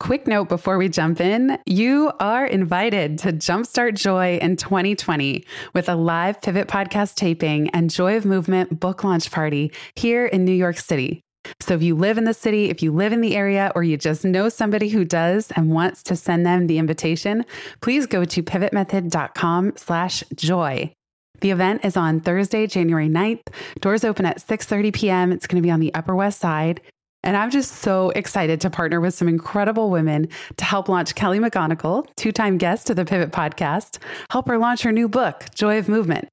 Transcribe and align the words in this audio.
Quick 0.00 0.28
note 0.28 0.48
before 0.48 0.78
we 0.78 0.88
jump 0.88 1.20
in 1.20 1.58
you 1.66 2.12
are 2.20 2.46
invited 2.46 3.18
to 3.18 3.32
Jumpstart 3.32 3.94
Joy 3.94 4.38
in 4.40 4.54
2020 4.56 5.44
with 5.74 5.88
a 5.88 5.96
live 5.96 6.40
Pivot 6.40 6.68
podcast 6.68 7.16
taping 7.16 7.68
and 7.70 7.90
Joy 7.90 8.16
of 8.16 8.24
Movement 8.24 8.78
book 8.78 9.02
launch 9.02 9.32
party 9.32 9.72
here 9.96 10.24
in 10.24 10.44
New 10.44 10.52
York 10.52 10.78
City. 10.78 11.20
So 11.58 11.74
if 11.74 11.82
you 11.82 11.96
live 11.96 12.16
in 12.16 12.24
the 12.24 12.34
city, 12.34 12.70
if 12.70 12.80
you 12.80 12.92
live 12.92 13.12
in 13.12 13.22
the 13.22 13.34
area, 13.34 13.72
or 13.74 13.82
you 13.82 13.96
just 13.96 14.24
know 14.24 14.48
somebody 14.48 14.88
who 14.88 15.04
does 15.04 15.50
and 15.52 15.72
wants 15.72 16.04
to 16.04 16.14
send 16.14 16.46
them 16.46 16.68
the 16.68 16.78
invitation, 16.78 17.44
please 17.80 18.06
go 18.06 18.24
to 18.24 18.42
pivotmethod.com 18.42 19.72
slash 19.76 20.22
joy. 20.36 20.92
The 21.40 21.50
event 21.50 21.84
is 21.84 21.96
on 21.96 22.20
Thursday, 22.20 22.68
January 22.68 23.08
9th. 23.08 23.48
Doors 23.80 24.04
open 24.04 24.26
at 24.26 24.38
6:30 24.38 24.92
p.m. 24.94 25.32
It's 25.32 25.48
going 25.48 25.60
to 25.60 25.66
be 25.66 25.72
on 25.72 25.80
the 25.80 25.94
Upper 25.94 26.14
West 26.14 26.40
Side. 26.40 26.80
And 27.22 27.36
I'm 27.36 27.50
just 27.50 27.76
so 27.76 28.10
excited 28.10 28.60
to 28.60 28.70
partner 28.70 29.00
with 29.00 29.14
some 29.14 29.28
incredible 29.28 29.90
women 29.90 30.28
to 30.56 30.64
help 30.64 30.88
launch 30.88 31.14
Kelly 31.14 31.38
McGonigal, 31.38 32.06
two 32.16 32.32
time 32.32 32.58
guest 32.58 32.90
of 32.90 32.96
the 32.96 33.04
Pivot 33.04 33.30
podcast, 33.30 33.98
help 34.30 34.48
her 34.48 34.58
launch 34.58 34.82
her 34.82 34.92
new 34.92 35.08
book, 35.08 35.46
Joy 35.54 35.78
of 35.78 35.88
Movement. 35.88 36.28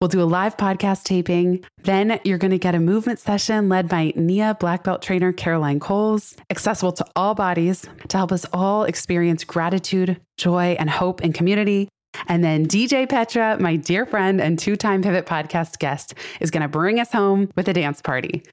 We'll 0.00 0.08
do 0.08 0.22
a 0.22 0.24
live 0.24 0.56
podcast 0.56 1.02
taping. 1.02 1.64
Then 1.82 2.20
you're 2.22 2.38
going 2.38 2.52
to 2.52 2.58
get 2.58 2.76
a 2.76 2.78
movement 2.78 3.18
session 3.18 3.68
led 3.68 3.88
by 3.88 4.12
NIA 4.14 4.56
black 4.60 4.84
belt 4.84 5.02
trainer 5.02 5.32
Caroline 5.32 5.80
Coles, 5.80 6.36
accessible 6.50 6.92
to 6.92 7.04
all 7.16 7.34
bodies 7.34 7.84
to 8.06 8.16
help 8.16 8.30
us 8.30 8.46
all 8.52 8.84
experience 8.84 9.42
gratitude, 9.42 10.20
joy, 10.36 10.76
and 10.78 10.88
hope 10.88 11.20
in 11.22 11.32
community. 11.32 11.88
And 12.28 12.44
then 12.44 12.66
DJ 12.66 13.08
Petra, 13.08 13.58
my 13.58 13.74
dear 13.74 14.06
friend 14.06 14.40
and 14.40 14.56
two 14.56 14.76
time 14.76 15.02
Pivot 15.02 15.26
podcast 15.26 15.80
guest, 15.80 16.14
is 16.40 16.52
going 16.52 16.62
to 16.62 16.68
bring 16.68 17.00
us 17.00 17.10
home 17.10 17.50
with 17.56 17.68
a 17.68 17.72
dance 17.72 18.00
party. 18.00 18.44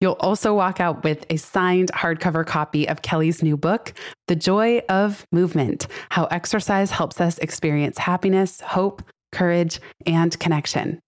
You'll 0.00 0.16
also 0.20 0.54
walk 0.54 0.80
out 0.80 1.02
with 1.02 1.26
a 1.28 1.36
signed 1.36 1.90
hardcover 1.92 2.46
copy 2.46 2.88
of 2.88 3.02
Kelly's 3.02 3.42
new 3.42 3.56
book, 3.56 3.92
The 4.28 4.36
Joy 4.36 4.78
of 4.88 5.26
Movement 5.32 5.88
How 6.10 6.26
Exercise 6.26 6.90
Helps 6.90 7.20
Us 7.20 7.38
Experience 7.38 7.98
Happiness, 7.98 8.60
Hope, 8.60 9.02
Courage, 9.32 9.80
and 10.06 10.38
Connection. 10.38 11.00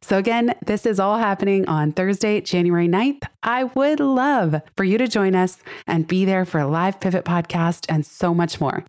So, 0.00 0.16
again, 0.16 0.54
this 0.64 0.86
is 0.86 0.98
all 0.98 1.18
happening 1.18 1.68
on 1.68 1.92
Thursday, 1.92 2.40
January 2.40 2.88
9th. 2.88 3.22
I 3.42 3.64
would 3.64 4.00
love 4.00 4.62
for 4.76 4.84
you 4.84 4.96
to 4.96 5.06
join 5.06 5.34
us 5.34 5.58
and 5.86 6.08
be 6.08 6.24
there 6.24 6.46
for 6.46 6.60
a 6.60 6.66
live 6.66 6.98
pivot 6.98 7.24
podcast 7.24 7.84
and 7.88 8.06
so 8.06 8.32
much 8.32 8.60
more. 8.60 8.84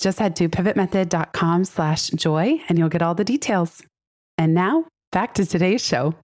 Just 0.00 0.18
head 0.18 0.34
to 0.36 0.48
pivotmethod.com 0.48 1.64
slash 1.66 2.08
joy 2.08 2.60
and 2.68 2.78
you'll 2.78 2.88
get 2.88 3.02
all 3.02 3.14
the 3.14 3.24
details. 3.24 3.82
And 4.36 4.54
now 4.54 4.86
back 5.12 5.34
to 5.34 5.46
today's 5.46 5.84
show. 5.84 6.14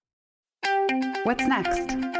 What's 1.23 1.45
next? 1.45 2.20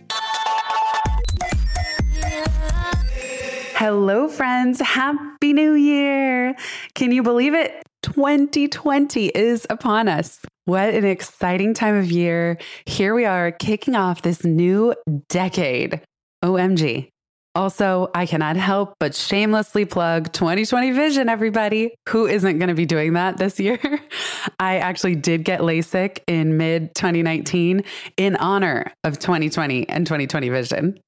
Hello, 3.83 4.27
friends. 4.27 4.79
Happy 4.79 5.53
New 5.53 5.73
Year. 5.73 6.55
Can 6.93 7.11
you 7.11 7.23
believe 7.23 7.55
it? 7.55 7.81
2020 8.03 9.29
is 9.29 9.65
upon 9.71 10.07
us. 10.07 10.39
What 10.65 10.93
an 10.93 11.03
exciting 11.03 11.73
time 11.73 11.95
of 11.95 12.11
year. 12.11 12.59
Here 12.85 13.15
we 13.15 13.25
are 13.25 13.51
kicking 13.51 13.95
off 13.95 14.21
this 14.21 14.43
new 14.43 14.93
decade. 15.29 15.99
OMG. 16.43 17.09
Also, 17.55 18.11
I 18.13 18.27
cannot 18.27 18.55
help 18.55 18.93
but 18.99 19.15
shamelessly 19.15 19.85
plug 19.85 20.31
2020 20.31 20.91
Vision, 20.91 21.27
everybody. 21.27 21.95
Who 22.09 22.27
isn't 22.27 22.59
going 22.59 22.69
to 22.69 22.75
be 22.75 22.85
doing 22.85 23.13
that 23.13 23.37
this 23.37 23.59
year? 23.59 23.79
I 24.59 24.77
actually 24.77 25.15
did 25.15 25.43
get 25.43 25.61
LASIK 25.61 26.19
in 26.27 26.55
mid 26.55 26.93
2019 26.93 27.83
in 28.17 28.35
honor 28.35 28.93
of 29.03 29.17
2020 29.17 29.89
and 29.89 30.05
2020 30.05 30.49
Vision. 30.49 30.99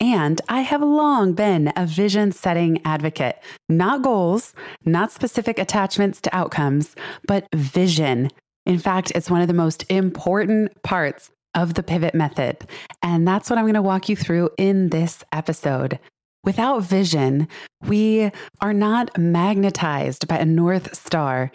And 0.00 0.40
I 0.48 0.60
have 0.60 0.82
long 0.82 1.34
been 1.34 1.72
a 1.76 1.86
vision 1.86 2.32
setting 2.32 2.80
advocate, 2.84 3.40
not 3.68 4.02
goals, 4.02 4.54
not 4.84 5.12
specific 5.12 5.58
attachments 5.58 6.20
to 6.22 6.36
outcomes, 6.36 6.94
but 7.26 7.46
vision. 7.54 8.30
In 8.66 8.78
fact, 8.78 9.12
it's 9.14 9.30
one 9.30 9.40
of 9.40 9.48
the 9.48 9.54
most 9.54 9.84
important 9.90 10.82
parts 10.82 11.30
of 11.54 11.74
the 11.74 11.82
pivot 11.82 12.14
method. 12.14 12.66
And 13.02 13.26
that's 13.26 13.48
what 13.48 13.58
I'm 13.58 13.64
going 13.64 13.74
to 13.74 13.82
walk 13.82 14.08
you 14.08 14.16
through 14.16 14.50
in 14.58 14.88
this 14.88 15.22
episode. 15.32 15.98
Without 16.44 16.82
vision, 16.82 17.48
we 17.86 18.30
are 18.60 18.74
not 18.74 19.16
magnetized 19.16 20.28
by 20.28 20.36
a 20.36 20.44
North 20.44 20.94
Star. 20.94 21.50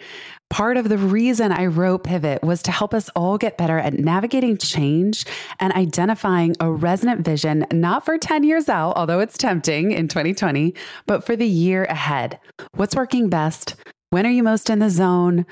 Part 0.48 0.76
of 0.76 0.88
the 0.88 0.98
reason 0.98 1.52
I 1.52 1.66
wrote 1.66 2.02
Pivot 2.02 2.42
was 2.42 2.60
to 2.64 2.72
help 2.72 2.92
us 2.92 3.08
all 3.14 3.38
get 3.38 3.56
better 3.56 3.78
at 3.78 3.94
navigating 3.94 4.58
change 4.58 5.24
and 5.60 5.72
identifying 5.74 6.56
a 6.58 6.72
resonant 6.72 7.24
vision, 7.24 7.66
not 7.72 8.04
for 8.04 8.18
10 8.18 8.42
years 8.42 8.68
out, 8.68 8.96
although 8.96 9.20
it's 9.20 9.38
tempting 9.38 9.92
in 9.92 10.08
2020, 10.08 10.74
but 11.06 11.24
for 11.24 11.36
the 11.36 11.46
year 11.46 11.84
ahead. 11.84 12.40
What's 12.74 12.96
working 12.96 13.28
best? 13.28 13.76
When 14.10 14.26
are 14.26 14.30
you 14.30 14.42
most 14.42 14.70
in 14.70 14.80
the 14.80 14.90
zone? 14.90 15.46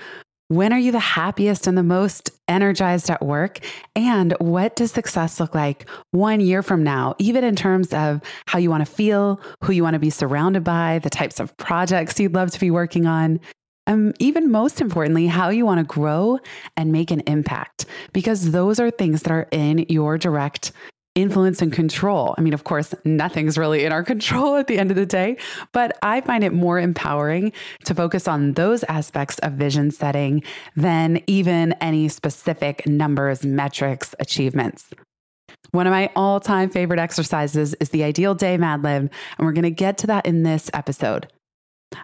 When 0.51 0.73
are 0.73 0.79
you 0.79 0.93
the 0.93 0.99
happiest 0.99 1.67
and 1.67 1.77
the 1.77 1.83
most 1.83 2.31
energized 2.49 3.11
at 3.11 3.23
work? 3.23 3.59
And 3.95 4.33
what 4.41 4.77
does 4.77 4.91
success 4.91 5.41
look 5.41 5.55
like 5.55 5.87
one 6.13 6.41
year 6.41 6.63
from 6.63 6.83
now, 6.83 7.15
even 7.19 7.45
in 7.45 7.55
terms 7.55 7.93
of 7.93 8.23
how 8.47 8.59
you 8.59 8.71
want 8.71 8.81
to 8.87 8.91
feel, 8.91 9.43
who 9.63 9.75
you 9.75 9.83
want 9.83 9.93
to 9.93 10.01
be 10.01 10.09
surrounded 10.09 10.65
by, 10.65 11.01
the 11.01 11.11
types 11.11 11.39
of 11.39 11.55
projects 11.59 12.19
you'd 12.19 12.33
love 12.33 12.51
to 12.53 12.61
be 12.61 12.71
working 12.71 13.05
on? 13.05 13.41
And 13.87 14.17
even 14.21 14.51
most 14.51 14.81
importantly, 14.81 15.27
how 15.27 15.51
you 15.51 15.67
want 15.67 15.81
to 15.81 15.85
grow 15.85 16.39
and 16.79 16.93
make 16.93 17.11
an 17.11 17.21
impact, 17.27 17.85
because 18.15 18.51
those 18.51 18.81
are 18.81 18.91
things 18.91 19.25
that 19.25 19.33
are 19.33 19.49
in 19.51 19.85
your 19.91 20.17
direct 20.17 20.73
influence 21.21 21.61
and 21.61 21.73
control. 21.73 22.35
I 22.39 22.41
mean, 22.41 22.55
of 22.55 22.65
course, 22.65 22.95
nothing's 23.05 23.59
really 23.59 23.85
in 23.85 23.93
our 23.93 24.03
control 24.13 24.57
at 24.57 24.67
the 24.67 24.79
end 24.79 24.91
of 24.91 24.97
the 24.97 25.07
day, 25.07 25.37
but 25.73 25.97
I 26.03 26.21
find 26.21 26.45
it 26.45 26.53
more 26.53 26.79
empowering 26.79 27.53
to 27.85 27.95
focus 27.95 28.29
on 28.29 28.53
those 28.53 28.85
aspects 28.85 29.39
of 29.41 29.53
vision 29.53 29.91
setting 29.91 30.43
than 30.77 31.23
even 31.27 31.73
any 31.75 32.09
specific 32.09 32.87
numbers, 32.87 33.45
metrics, 33.45 34.15
achievements. 34.21 34.91
One 35.73 35.87
of 35.87 35.91
my 35.91 36.11
all 36.17 36.41
time 36.41 36.71
favorite 36.71 37.01
exercises 37.01 37.75
is 37.75 37.91
the 37.91 38.05
ideal 38.05 38.35
day 38.35 38.57
Mad 38.57 38.83
Lib, 38.83 39.03
and 39.03 39.47
we're 39.47 39.53
going 39.53 39.63
to 39.65 39.71
get 39.71 39.99
to 39.99 40.07
that 40.09 40.27
in 40.27 40.43
this 40.43 40.71
episode. 40.73 41.31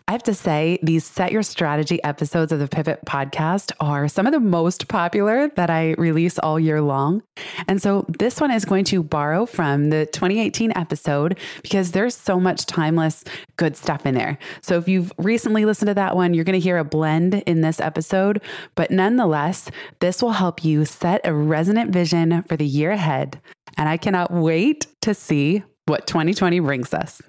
I 0.06 0.12
have 0.12 0.22
to 0.24 0.34
say, 0.34 0.78
these 0.82 1.04
Set 1.04 1.32
Your 1.32 1.42
Strategy 1.42 2.02
episodes 2.04 2.52
of 2.52 2.58
the 2.58 2.68
Pivot 2.68 3.00
podcast 3.06 3.72
are 3.80 4.08
some 4.08 4.26
of 4.26 4.32
the 4.32 4.40
most 4.40 4.88
popular 4.88 5.48
that 5.56 5.70
I 5.70 5.94
release 5.98 6.38
all 6.38 6.58
year 6.58 6.80
long. 6.80 7.22
And 7.68 7.80
so 7.80 8.06
this 8.08 8.40
one 8.40 8.50
is 8.50 8.64
going 8.64 8.84
to 8.86 9.02
borrow 9.02 9.46
from 9.46 9.90
the 9.90 10.06
2018 10.06 10.72
episode 10.76 11.38
because 11.62 11.92
there's 11.92 12.16
so 12.16 12.38
much 12.38 12.66
timeless 12.66 13.24
good 13.56 13.76
stuff 13.76 14.06
in 14.06 14.14
there. 14.14 14.38
So 14.62 14.78
if 14.78 14.88
you've 14.88 15.12
recently 15.18 15.64
listened 15.64 15.88
to 15.88 15.94
that 15.94 16.16
one, 16.16 16.34
you're 16.34 16.44
going 16.44 16.58
to 16.58 16.64
hear 16.64 16.78
a 16.78 16.84
blend 16.84 17.34
in 17.46 17.60
this 17.60 17.80
episode. 17.80 18.40
But 18.74 18.90
nonetheless, 18.90 19.70
this 20.00 20.22
will 20.22 20.32
help 20.32 20.64
you 20.64 20.84
set 20.84 21.20
a 21.24 21.34
resonant 21.34 21.92
vision 21.92 22.42
for 22.44 22.56
the 22.56 22.66
year 22.66 22.90
ahead. 22.90 23.40
And 23.76 23.88
I 23.88 23.96
cannot 23.96 24.32
wait 24.32 24.86
to 25.02 25.14
see 25.14 25.62
what 25.86 26.06
2020 26.06 26.60
brings 26.60 26.94
us. 26.94 27.20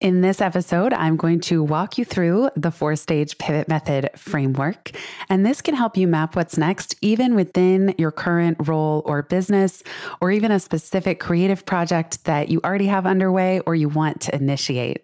In 0.00 0.22
this 0.22 0.40
episode, 0.40 0.94
I'm 0.94 1.18
going 1.18 1.40
to 1.40 1.62
walk 1.62 1.98
you 1.98 2.06
through 2.06 2.48
the 2.56 2.70
four 2.70 2.96
stage 2.96 3.36
pivot 3.36 3.68
method 3.68 4.08
framework. 4.16 4.92
And 5.28 5.44
this 5.44 5.60
can 5.60 5.74
help 5.74 5.94
you 5.94 6.08
map 6.08 6.34
what's 6.34 6.56
next, 6.56 6.94
even 7.02 7.34
within 7.34 7.94
your 7.98 8.10
current 8.10 8.66
role 8.66 9.02
or 9.04 9.22
business, 9.22 9.82
or 10.22 10.30
even 10.30 10.52
a 10.52 10.58
specific 10.58 11.20
creative 11.20 11.66
project 11.66 12.24
that 12.24 12.48
you 12.48 12.62
already 12.64 12.86
have 12.86 13.04
underway 13.04 13.60
or 13.66 13.74
you 13.74 13.90
want 13.90 14.22
to 14.22 14.34
initiate. 14.34 15.02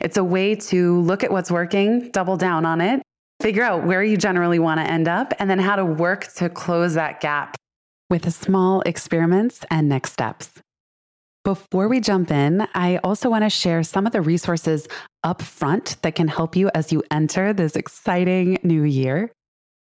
It's 0.00 0.16
a 0.16 0.22
way 0.22 0.54
to 0.54 1.00
look 1.00 1.24
at 1.24 1.32
what's 1.32 1.50
working, 1.50 2.12
double 2.12 2.36
down 2.36 2.64
on 2.64 2.80
it, 2.80 3.02
figure 3.40 3.64
out 3.64 3.84
where 3.84 4.04
you 4.04 4.16
generally 4.16 4.60
want 4.60 4.78
to 4.78 4.88
end 4.88 5.08
up, 5.08 5.34
and 5.40 5.50
then 5.50 5.58
how 5.58 5.74
to 5.74 5.84
work 5.84 6.32
to 6.34 6.48
close 6.48 6.94
that 6.94 7.20
gap 7.20 7.56
with 8.10 8.32
small 8.32 8.80
experiments 8.82 9.64
and 9.72 9.88
next 9.88 10.12
steps. 10.12 10.62
Before 11.46 11.86
we 11.86 12.00
jump 12.00 12.32
in, 12.32 12.66
I 12.74 12.96
also 13.04 13.30
want 13.30 13.44
to 13.44 13.50
share 13.50 13.84
some 13.84 14.04
of 14.04 14.12
the 14.12 14.20
resources 14.20 14.88
up 15.22 15.40
front 15.40 15.96
that 16.02 16.16
can 16.16 16.26
help 16.26 16.56
you 16.56 16.72
as 16.74 16.90
you 16.90 17.04
enter 17.08 17.52
this 17.52 17.76
exciting 17.76 18.58
new 18.64 18.82
year. 18.82 19.30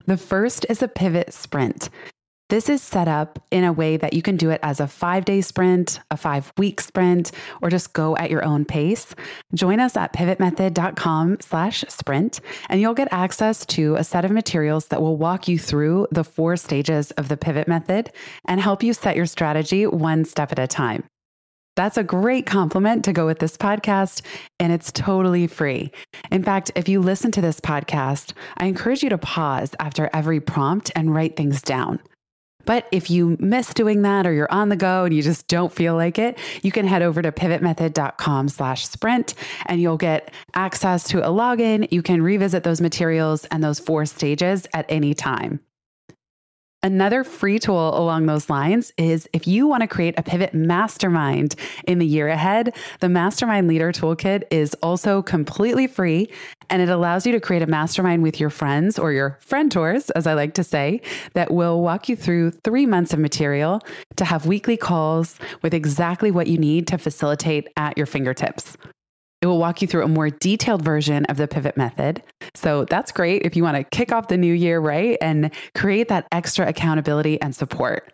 The 0.06 0.16
first 0.16 0.68
is 0.70 0.84
a 0.84 0.88
pivot 0.88 1.34
sprint. 1.34 1.90
This 2.50 2.70
is 2.70 2.84
set 2.84 3.08
up 3.08 3.44
in 3.50 3.64
a 3.64 3.74
way 3.74 3.98
that 3.98 4.14
you 4.14 4.22
can 4.22 4.38
do 4.38 4.52
it 4.52 4.60
as 4.62 4.80
a 4.80 4.86
five 4.86 5.26
day 5.26 5.42
sprint, 5.42 6.02
a 6.12 6.18
five 6.18 6.54
week 6.60 6.82
sprint, 6.82 7.32
or 7.64 7.72
just 7.72 7.94
go 7.94 8.16
at 8.16 8.30
your 8.30 8.46
own 8.46 8.64
pace. 8.66 9.16
Join 9.56 9.80
us 9.80 9.98
at 9.98 10.14
pivotmethod.com 10.14 11.38
slash 11.40 11.84
sprint, 11.88 12.42
and 12.70 12.80
you'll 12.80 12.94
get 12.94 13.08
access 13.12 13.66
to 13.66 13.96
a 13.96 14.04
set 14.04 14.24
of 14.24 14.30
materials 14.30 14.90
that 14.90 15.02
will 15.02 15.18
walk 15.18 15.48
you 15.48 15.58
through 15.58 16.10
the 16.12 16.24
four 16.24 16.58
stages 16.58 17.10
of 17.14 17.28
the 17.28 17.38
pivot 17.38 17.68
method 17.68 18.12
and 18.48 18.62
help 18.62 18.84
you 18.84 18.94
set 18.94 19.16
your 19.16 19.26
strategy 19.26 19.88
one 19.88 20.26
step 20.26 20.52
at 20.52 20.60
a 20.60 20.68
time. 20.68 21.04
That's 21.76 21.98
a 21.98 22.04
great 22.04 22.46
compliment 22.46 23.04
to 23.06 23.14
go 23.14 23.26
with 23.26 23.40
this 23.40 23.58
podcast, 23.58 24.22
and 24.60 24.72
it's 24.72 24.92
totally 24.92 25.48
free. 25.48 25.92
In 26.32 26.44
fact, 26.44 26.72
if 26.76 26.88
you 26.88 27.02
listen 27.02 27.32
to 27.32 27.42
this 27.42 27.60
podcast, 27.60 28.34
I 28.58 28.66
encourage 28.66 29.04
you 29.04 29.10
to 29.10 29.18
pause 29.18 29.76
after 29.80 30.10
every 30.14 30.40
prompt 30.40 30.92
and 30.96 31.14
write 31.14 31.36
things 31.36 31.62
down. 31.62 32.00
But 32.66 32.88
if 32.92 33.10
you 33.12 33.38
miss 33.40 33.74
doing 33.74 34.02
that 34.02 34.26
or 34.26 34.34
you're 34.34 34.52
on 34.52 34.70
the 34.70 34.76
go 34.76 35.06
and 35.06 35.14
you 35.14 35.22
just 35.22 35.48
don't 35.48 35.72
feel 35.72 35.96
like 35.96 36.18
it, 36.18 36.38
you 36.64 36.72
can 36.72 36.88
head 36.88 37.02
over 37.02 37.22
to 37.22 37.32
pivotmethod.com 37.32 38.50
slash 38.50 38.88
sprint 38.88 39.36
and 39.68 39.82
you'll 39.82 39.98
get 39.98 40.34
access 40.56 41.04
to 41.10 41.20
a 41.20 41.30
login. 41.30 41.88
You 41.92 42.02
can 42.02 42.22
revisit 42.22 42.64
those 42.64 42.82
materials 42.82 43.46
and 43.46 43.64
those 43.64 43.80
four 43.80 44.06
stages 44.06 44.66
at 44.74 44.86
any 44.90 45.14
time. 45.14 45.60
Another 46.86 47.24
free 47.24 47.58
tool 47.58 47.98
along 47.98 48.28
those 48.28 48.48
lines 48.48 48.94
is 48.96 49.28
if 49.34 49.48
you 49.48 49.66
want 49.66 49.82
to 49.82 49.88
create 49.88 50.14
a 50.20 50.22
pivot 50.22 50.54
mastermind 50.54 51.56
in 51.88 51.98
the 51.98 52.06
year 52.06 52.28
ahead, 52.28 52.76
the 53.00 53.10
Mastermind 53.10 53.68
Leader 53.68 53.92
Toolkit 53.92 54.44
is 54.52 54.76
also 54.84 55.24
completely 55.24 55.88
free 55.88 56.30
and 56.70 56.84
it 56.84 56.90
allows 56.90 57.26
you 57.26 57.32
to 57.32 57.40
create 57.40 57.64
a 57.64 57.66
mastermind 57.66 58.22
with 58.22 58.40
your 58.40 58.52
friends 58.52 59.00
or 59.00 59.12
your 59.12 59.40
friendtors, 59.44 60.12
as 60.16 60.28
I 60.28 60.36
like 60.36 60.54
to 60.54 60.64
say, 60.64 61.02
that 61.34 61.50
will 61.50 61.82
walk 61.82 62.08
you 62.08 62.16
through 62.16 62.52
three 62.52 62.86
months 62.86 63.14
of 63.14 63.20
material 63.20 63.82
to 64.18 64.26
have 64.26 64.46
weekly 64.46 64.78
calls 64.78 65.40
with 65.64 65.74
exactly 65.74 66.30
what 66.30 66.46
you 66.46 66.60
need 66.60 66.86
to 66.90 67.00
facilitate 67.00 67.68
at 67.78 67.98
your 67.98 68.06
fingertips. 68.06 68.78
It 69.46 69.48
will 69.48 69.60
walk 69.60 69.84
you 69.84 69.88
through 69.88 70.04
a 70.04 70.08
more 70.08 70.32
detailed 70.32 70.82
version 70.82 71.24
of 71.26 71.38
the 71.38 71.48
pivot 71.48 71.78
method. 71.78 72.24
So 72.56 72.86
that's 72.86 73.12
great 73.12 73.44
if 73.44 73.56
you 73.56 73.62
want 73.62 73.78
to 73.78 73.84
kick 73.84 74.12
off 74.12 74.28
the 74.28 74.38
new 74.38 74.52
year 74.52 74.80
right 74.80 75.20
and 75.22 75.52
create 75.76 76.08
that 76.08 76.28
extra 76.32 76.68
accountability 76.68 77.40
and 77.40 77.56
support. 77.56 78.12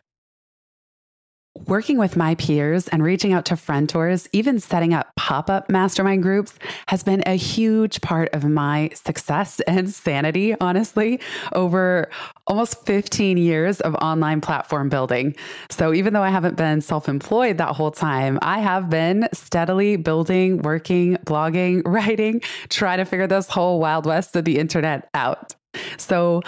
Working 1.68 1.98
with 1.98 2.16
my 2.16 2.36
peers 2.36 2.88
and 2.88 3.04
reaching 3.04 3.34
out 3.34 3.44
to 3.46 3.56
friendtors, 3.56 4.26
even 4.32 4.62
setting 4.62 4.94
up 4.94 5.12
pop 5.18 5.50
up 5.50 5.70
mastermind 5.70 6.24
groups, 6.24 6.54
has 6.88 7.04
been 7.04 7.24
a 7.26 7.36
huge 7.36 8.00
part 8.00 8.30
of 8.34 8.46
my 8.46 8.90
success 8.94 9.60
and 9.68 9.90
sanity, 9.90 10.56
honestly, 10.62 11.20
over 11.52 12.10
almost 12.48 12.86
15 12.86 13.38
years 13.38 13.82
of 13.82 13.96
online 13.96 14.40
platform 14.40 14.88
building. 14.88 15.36
So, 15.70 15.94
even 15.94 16.14
though 16.14 16.24
I 16.24 16.30
haven't 16.30 16.56
been 16.56 16.80
self 16.80 17.10
employed 17.10 17.58
that 17.58 17.76
whole 17.76 17.92
time, 17.92 18.40
I 18.42 18.60
have 18.60 18.90
been 18.90 19.28
steadily 19.34 19.98
building, 19.98 20.60
working, 20.60 21.18
blogging, 21.26 21.82
writing, 21.86 22.42
trying 22.70 23.00
to 23.00 23.06
figure 23.06 23.28
this 23.28 23.50
whole 23.50 23.82
wild 23.82 24.06
west 24.06 24.38
of 24.38 24.46
the 24.46 24.58
internet 24.58 25.10
out. 25.14 25.56
So, 25.98 26.42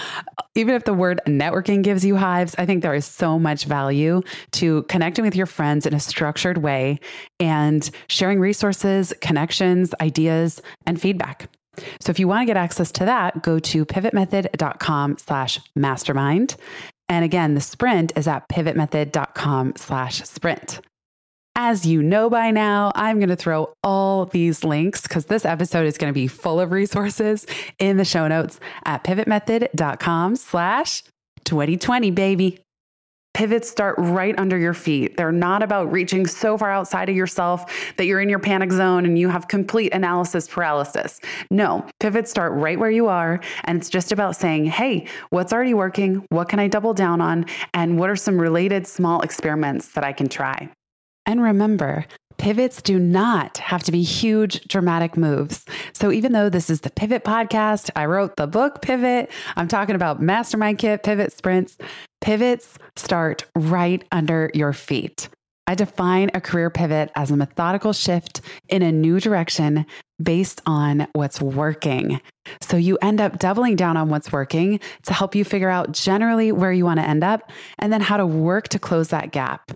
even 0.56 0.76
if 0.76 0.84
the 0.84 0.94
word 0.94 1.22
networking 1.28 1.82
gives 1.82 2.06
you 2.06 2.16
hives, 2.16 2.54
I 2.58 2.66
think 2.66 2.84
there 2.84 2.94
is 2.94 3.06
so 3.06 3.40
much 3.40 3.66
value 3.66 4.22
to 4.54 4.84
connecting 4.84 5.26
with 5.26 5.36
your 5.36 5.46
friends 5.46 5.86
in 5.86 5.94
a 5.94 6.00
structured 6.00 6.60
way 6.60 7.00
and 7.40 7.90
sharing 8.08 8.40
resources, 8.40 9.14
connections, 9.22 9.94
ideas, 10.00 10.62
and 10.86 11.02
feedback. 11.02 11.50
So 12.00 12.12
if 12.12 12.20
you 12.20 12.28
want 12.28 12.42
to 12.42 12.46
get 12.46 12.58
access 12.58 12.92
to 12.94 13.06
that, 13.06 13.42
go 13.42 13.60
to 13.60 13.86
pivotmethod.com 13.86 15.18
slash 15.18 15.60
mastermind. 15.76 16.56
And 17.10 17.26
again, 17.26 17.56
the 17.56 17.62
sprint 17.62 18.14
is 18.16 18.28
at 18.28 18.48
pivotmethod.com 18.50 19.74
slash 19.76 20.22
sprint. 20.24 20.82
As 21.56 21.86
you 21.86 22.02
know 22.02 22.32
by 22.32 22.50
now, 22.50 22.92
I'm 22.96 23.20
going 23.20 23.30
to 23.30 23.36
throw 23.36 23.76
all 23.84 24.26
these 24.26 24.64
links 24.64 25.02
because 25.02 25.26
this 25.26 25.46
episode 25.46 25.86
is 25.86 26.00
going 26.00 26.10
to 26.10 26.14
be 26.14 26.28
full 26.28 26.60
of 26.60 26.72
resources 26.72 27.46
in 27.78 27.98
the 27.98 28.06
show 28.06 28.28
notes 28.28 28.60
at 28.86 29.04
pivotmethod.com 29.04 30.36
slash 30.36 31.04
2020, 31.44 32.10
baby. 32.10 32.60
Pivots 33.36 33.70
start 33.70 33.96
right 34.00 34.38
under 34.40 34.58
your 34.58 34.74
feet. 34.74 35.16
They're 35.16 35.32
not 35.32 35.62
about 35.62 35.92
reaching 35.92 36.26
so 36.26 36.58
far 36.58 36.72
outside 36.72 37.10
of 37.10 37.16
yourself 37.16 37.66
that 37.98 38.06
you're 38.06 38.22
in 38.22 38.30
your 38.30 38.40
panic 38.40 38.72
zone 38.72 39.06
and 39.06 39.18
you 39.18 39.30
have 39.30 39.48
complete 39.48 39.94
analysis 39.94 40.48
paralysis. 40.48 41.20
No, 41.52 41.86
pivots 42.00 42.32
start 42.32 42.54
right 42.54 42.80
where 42.80 42.92
you 42.92 43.08
are. 43.08 43.40
And 43.66 43.80
it's 43.80 43.90
just 43.90 44.12
about 44.12 44.36
saying, 44.36 44.66
hey, 44.66 45.08
what's 45.30 45.54
already 45.54 45.74
working? 45.76 46.26
What 46.30 46.50
can 46.50 46.60
I 46.60 46.68
double 46.68 46.96
down 46.96 47.22
on? 47.22 47.46
And 47.76 48.00
what 48.00 48.10
are 48.10 48.16
some 48.16 48.40
related 48.40 48.88
small 48.88 49.22
experiments 49.22 49.90
that 49.90 50.04
I 50.04 50.14
can 50.14 50.30
try? 50.30 50.70
And 51.26 51.42
remember, 51.42 52.06
pivots 52.38 52.82
do 52.82 53.00
not 53.00 53.58
have 53.60 53.84
to 53.84 53.92
be 53.92 54.02
huge, 54.02 54.68
dramatic 54.68 55.16
moves. 55.16 55.66
So 55.94 56.12
even 56.12 56.34
though 56.34 56.50
this 56.50 56.70
is 56.70 56.82
the 56.82 56.90
Pivot 56.90 57.24
podcast, 57.24 57.90
I 57.96 58.06
wrote 58.06 58.36
the 58.36 58.48
book 58.48 58.82
Pivot, 58.82 59.32
I'm 59.56 59.68
talking 59.68 59.96
about 59.96 60.22
Mastermind 60.22 60.80
Kit, 60.80 61.04
Pivot 61.04 61.32
Sprints. 61.32 61.78
Pivots 62.22 62.78
start 62.96 63.46
right 63.56 64.04
under 64.12 64.52
your 64.54 64.74
feet. 64.74 65.30
I 65.66 65.76
define 65.76 66.30
a 66.34 66.42
career 66.42 66.70
pivot 66.70 67.10
as 67.16 67.32
a 67.32 67.38
methodical 67.38 67.94
shift 67.94 68.42
in 68.68 68.82
a 68.82 68.92
new 68.92 69.22
direction 69.22 69.86
based 70.22 70.62
on 70.66 71.08
what's 71.14 71.42
working. 71.42 72.20
So 72.62 72.76
you 72.76 72.98
end 73.02 73.22
up 73.22 73.40
doubling 73.40 73.78
down 73.78 73.96
on 73.96 74.10
what's 74.10 74.32
working 74.32 74.82
to 75.04 75.14
help 75.14 75.36
you 75.36 75.46
figure 75.46 75.70
out 75.70 75.94
generally 75.94 76.52
where 76.52 76.74
you 76.74 76.84
want 76.84 77.00
to 77.00 77.08
end 77.08 77.24
up 77.24 77.50
and 77.80 77.94
then 77.94 78.02
how 78.02 78.18
to 78.18 78.26
work 78.26 78.68
to 78.70 78.80
close 78.80 79.08
that 79.10 79.32
gap. 79.32 79.72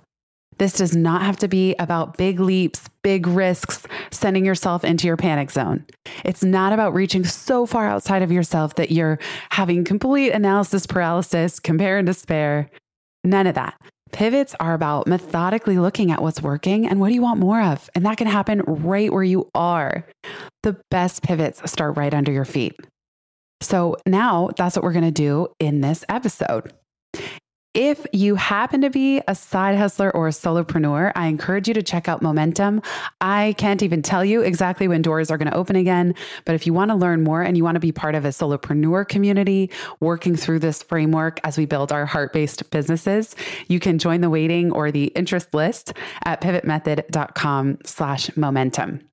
This 0.57 0.73
does 0.73 0.95
not 0.95 1.21
have 1.21 1.37
to 1.37 1.47
be 1.47 1.75
about 1.79 2.17
big 2.17 2.39
leaps, 2.39 2.89
big 3.03 3.27
risks, 3.27 3.85
sending 4.11 4.45
yourself 4.45 4.83
into 4.83 5.07
your 5.07 5.17
panic 5.17 5.51
zone. 5.51 5.85
It's 6.25 6.43
not 6.43 6.73
about 6.73 6.93
reaching 6.93 7.25
so 7.25 7.65
far 7.65 7.87
outside 7.87 8.21
of 8.23 8.31
yourself 8.31 8.75
that 8.75 8.91
you're 8.91 9.19
having 9.51 9.83
complete 9.83 10.31
analysis 10.31 10.87
paralysis, 10.87 11.59
compare 11.59 11.97
and 11.97 12.07
despair. 12.07 12.69
None 13.23 13.47
of 13.47 13.55
that. 13.55 13.79
Pivots 14.11 14.55
are 14.59 14.73
about 14.73 15.05
methodically 15.05 15.77
looking 15.77 16.11
at 16.11 16.21
what's 16.21 16.41
working 16.41 16.87
and 16.87 16.99
what 16.99 17.09
do 17.09 17.13
you 17.13 17.21
want 17.21 17.39
more 17.39 17.61
of. 17.61 17.89
And 17.93 18.05
that 18.05 18.17
can 18.17 18.27
happen 18.27 18.61
right 18.65 19.11
where 19.11 19.23
you 19.23 19.49
are. 19.53 20.07
The 20.63 20.79
best 20.89 21.23
pivots 21.23 21.69
start 21.69 21.97
right 21.97 22.13
under 22.13 22.31
your 22.31 22.45
feet. 22.45 22.73
So 23.61 23.97
now 24.05 24.49
that's 24.55 24.75
what 24.75 24.83
we're 24.83 24.93
going 24.93 25.05
to 25.05 25.11
do 25.11 25.47
in 25.59 25.81
this 25.81 26.05
episode. 26.09 26.73
If 27.77 28.07
you 28.11 28.33
happen 28.33 28.81
to 28.81 28.89
be 28.89 29.21
a 29.27 29.35
side 29.35 29.77
hustler 29.77 30.09
or 30.09 30.27
a 30.27 30.31
solopreneur, 30.31 31.11
I 31.15 31.27
encourage 31.27 31.67
you 31.67 31.75
to 31.75 31.83
check 31.83 32.09
out 32.09 32.23
Momentum. 32.23 32.81
I 33.21 33.53
can't 33.59 33.83
even 33.83 34.01
tell 34.01 34.25
you 34.25 34.41
exactly 34.41 34.87
when 34.87 35.03
doors 35.03 35.29
are 35.29 35.37
going 35.37 35.51
to 35.51 35.55
open 35.55 35.75
again, 35.75 36.15
but 36.43 36.55
if 36.55 36.65
you 36.65 36.73
want 36.73 36.89
to 36.89 36.95
learn 36.95 37.23
more 37.23 37.43
and 37.43 37.55
you 37.55 37.63
want 37.63 37.75
to 37.75 37.79
be 37.79 37.91
part 37.91 38.15
of 38.15 38.25
a 38.25 38.29
solopreneur 38.29 39.07
community 39.07 39.69
working 39.99 40.35
through 40.35 40.57
this 40.57 40.81
framework 40.81 41.39
as 41.43 41.55
we 41.55 41.67
build 41.67 41.91
our 41.91 42.07
heart-based 42.07 42.67
businesses, 42.71 43.35
you 43.67 43.79
can 43.79 43.99
join 43.99 44.21
the 44.21 44.29
waiting 44.31 44.71
or 44.71 44.91
the 44.91 45.09
interest 45.09 45.53
list 45.53 45.93
at 46.25 46.41
pivotmethod.com 46.41 47.77
slash 47.85 48.35
momentum. 48.35 49.07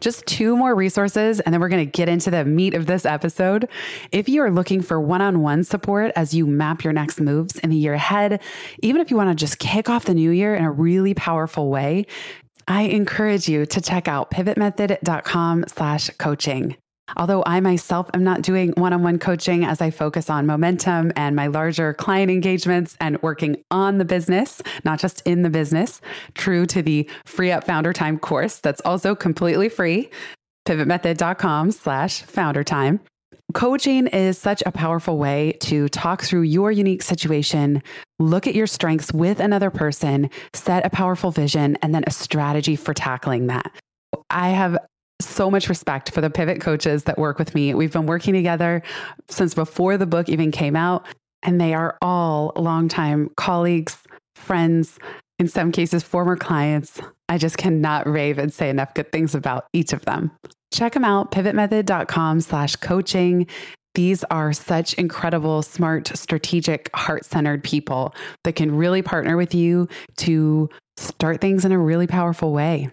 Just 0.00 0.26
two 0.26 0.56
more 0.56 0.74
resources, 0.74 1.40
and 1.40 1.52
then 1.52 1.60
we're 1.60 1.68
going 1.68 1.84
to 1.84 1.90
get 1.90 2.08
into 2.08 2.30
the 2.30 2.44
meat 2.44 2.74
of 2.74 2.86
this 2.86 3.04
episode. 3.04 3.68
If 4.12 4.28
you 4.28 4.42
are 4.42 4.50
looking 4.50 4.82
for 4.82 5.00
one 5.00 5.22
on 5.22 5.40
one 5.40 5.64
support 5.64 6.12
as 6.16 6.34
you 6.34 6.46
map 6.46 6.84
your 6.84 6.92
next 6.92 7.20
moves 7.20 7.58
in 7.58 7.70
the 7.70 7.76
year 7.76 7.94
ahead, 7.94 8.40
even 8.82 9.00
if 9.00 9.10
you 9.10 9.16
want 9.16 9.30
to 9.30 9.34
just 9.34 9.58
kick 9.58 9.88
off 9.88 10.04
the 10.04 10.14
new 10.14 10.30
year 10.30 10.54
in 10.54 10.64
a 10.64 10.70
really 10.70 11.14
powerful 11.14 11.70
way, 11.70 12.06
I 12.66 12.82
encourage 12.82 13.48
you 13.48 13.66
to 13.66 13.80
check 13.80 14.08
out 14.08 14.30
pivotmethod.com 14.30 15.64
slash 15.68 16.10
coaching. 16.18 16.76
Although 17.16 17.42
I 17.46 17.60
myself 17.60 18.08
am 18.14 18.24
not 18.24 18.42
doing 18.42 18.72
one 18.76 18.92
on 18.92 19.02
one 19.02 19.18
coaching 19.18 19.64
as 19.64 19.80
I 19.80 19.90
focus 19.90 20.30
on 20.30 20.46
momentum 20.46 21.12
and 21.16 21.36
my 21.36 21.46
larger 21.46 21.94
client 21.94 22.30
engagements 22.30 22.96
and 23.00 23.20
working 23.22 23.62
on 23.70 23.98
the 23.98 24.04
business, 24.04 24.62
not 24.84 24.98
just 24.98 25.20
in 25.26 25.42
the 25.42 25.50
business, 25.50 26.00
true 26.34 26.66
to 26.66 26.82
the 26.82 27.08
Free 27.26 27.52
Up 27.52 27.64
Founder 27.64 27.92
Time 27.92 28.18
course 28.18 28.58
that's 28.58 28.80
also 28.84 29.14
completely 29.14 29.68
free, 29.68 30.10
pivotmethod.com 30.66 31.70
slash 31.72 32.22
founder 32.22 32.64
time. 32.64 33.00
Coaching 33.52 34.06
is 34.08 34.38
such 34.38 34.62
a 34.66 34.72
powerful 34.72 35.18
way 35.18 35.52
to 35.60 35.88
talk 35.90 36.22
through 36.22 36.42
your 36.42 36.72
unique 36.72 37.02
situation, 37.02 37.82
look 38.18 38.46
at 38.46 38.54
your 38.54 38.66
strengths 38.66 39.12
with 39.12 39.38
another 39.38 39.70
person, 39.70 40.30
set 40.54 40.84
a 40.84 40.90
powerful 40.90 41.30
vision, 41.30 41.76
and 41.82 41.94
then 41.94 42.02
a 42.06 42.10
strategy 42.10 42.74
for 42.74 42.94
tackling 42.94 43.46
that. 43.48 43.70
I 44.30 44.48
have 44.48 44.78
so 45.20 45.50
much 45.50 45.68
respect 45.68 46.10
for 46.10 46.20
the 46.20 46.30
pivot 46.30 46.60
coaches 46.60 47.04
that 47.04 47.18
work 47.18 47.38
with 47.38 47.54
me. 47.54 47.74
We've 47.74 47.92
been 47.92 48.06
working 48.06 48.34
together 48.34 48.82
since 49.28 49.54
before 49.54 49.96
the 49.96 50.06
book 50.06 50.28
even 50.28 50.50
came 50.50 50.76
out, 50.76 51.06
and 51.42 51.60
they 51.60 51.74
are 51.74 51.96
all 52.02 52.52
longtime 52.56 53.30
colleagues, 53.36 53.98
friends, 54.34 54.98
in 55.38 55.48
some 55.48 55.72
cases, 55.72 56.02
former 56.02 56.36
clients. 56.36 57.00
I 57.28 57.38
just 57.38 57.58
cannot 57.58 58.06
rave 58.06 58.38
and 58.38 58.52
say 58.52 58.68
enough 58.68 58.94
good 58.94 59.10
things 59.12 59.34
about 59.34 59.66
each 59.72 59.92
of 59.92 60.04
them. 60.04 60.30
Check 60.72 60.92
them 60.92 61.04
out, 61.04 61.30
pivotmethod.com 61.30 62.40
slash 62.40 62.76
coaching. 62.76 63.46
These 63.94 64.24
are 64.24 64.52
such 64.52 64.94
incredible, 64.94 65.62
smart, 65.62 66.08
strategic, 66.16 66.90
heart 66.94 67.24
centered 67.24 67.62
people 67.62 68.14
that 68.42 68.56
can 68.56 68.74
really 68.74 69.02
partner 69.02 69.36
with 69.36 69.54
you 69.54 69.88
to 70.16 70.68
start 70.96 71.40
things 71.40 71.64
in 71.64 71.70
a 71.70 71.78
really 71.78 72.08
powerful 72.08 72.52
way. 72.52 72.90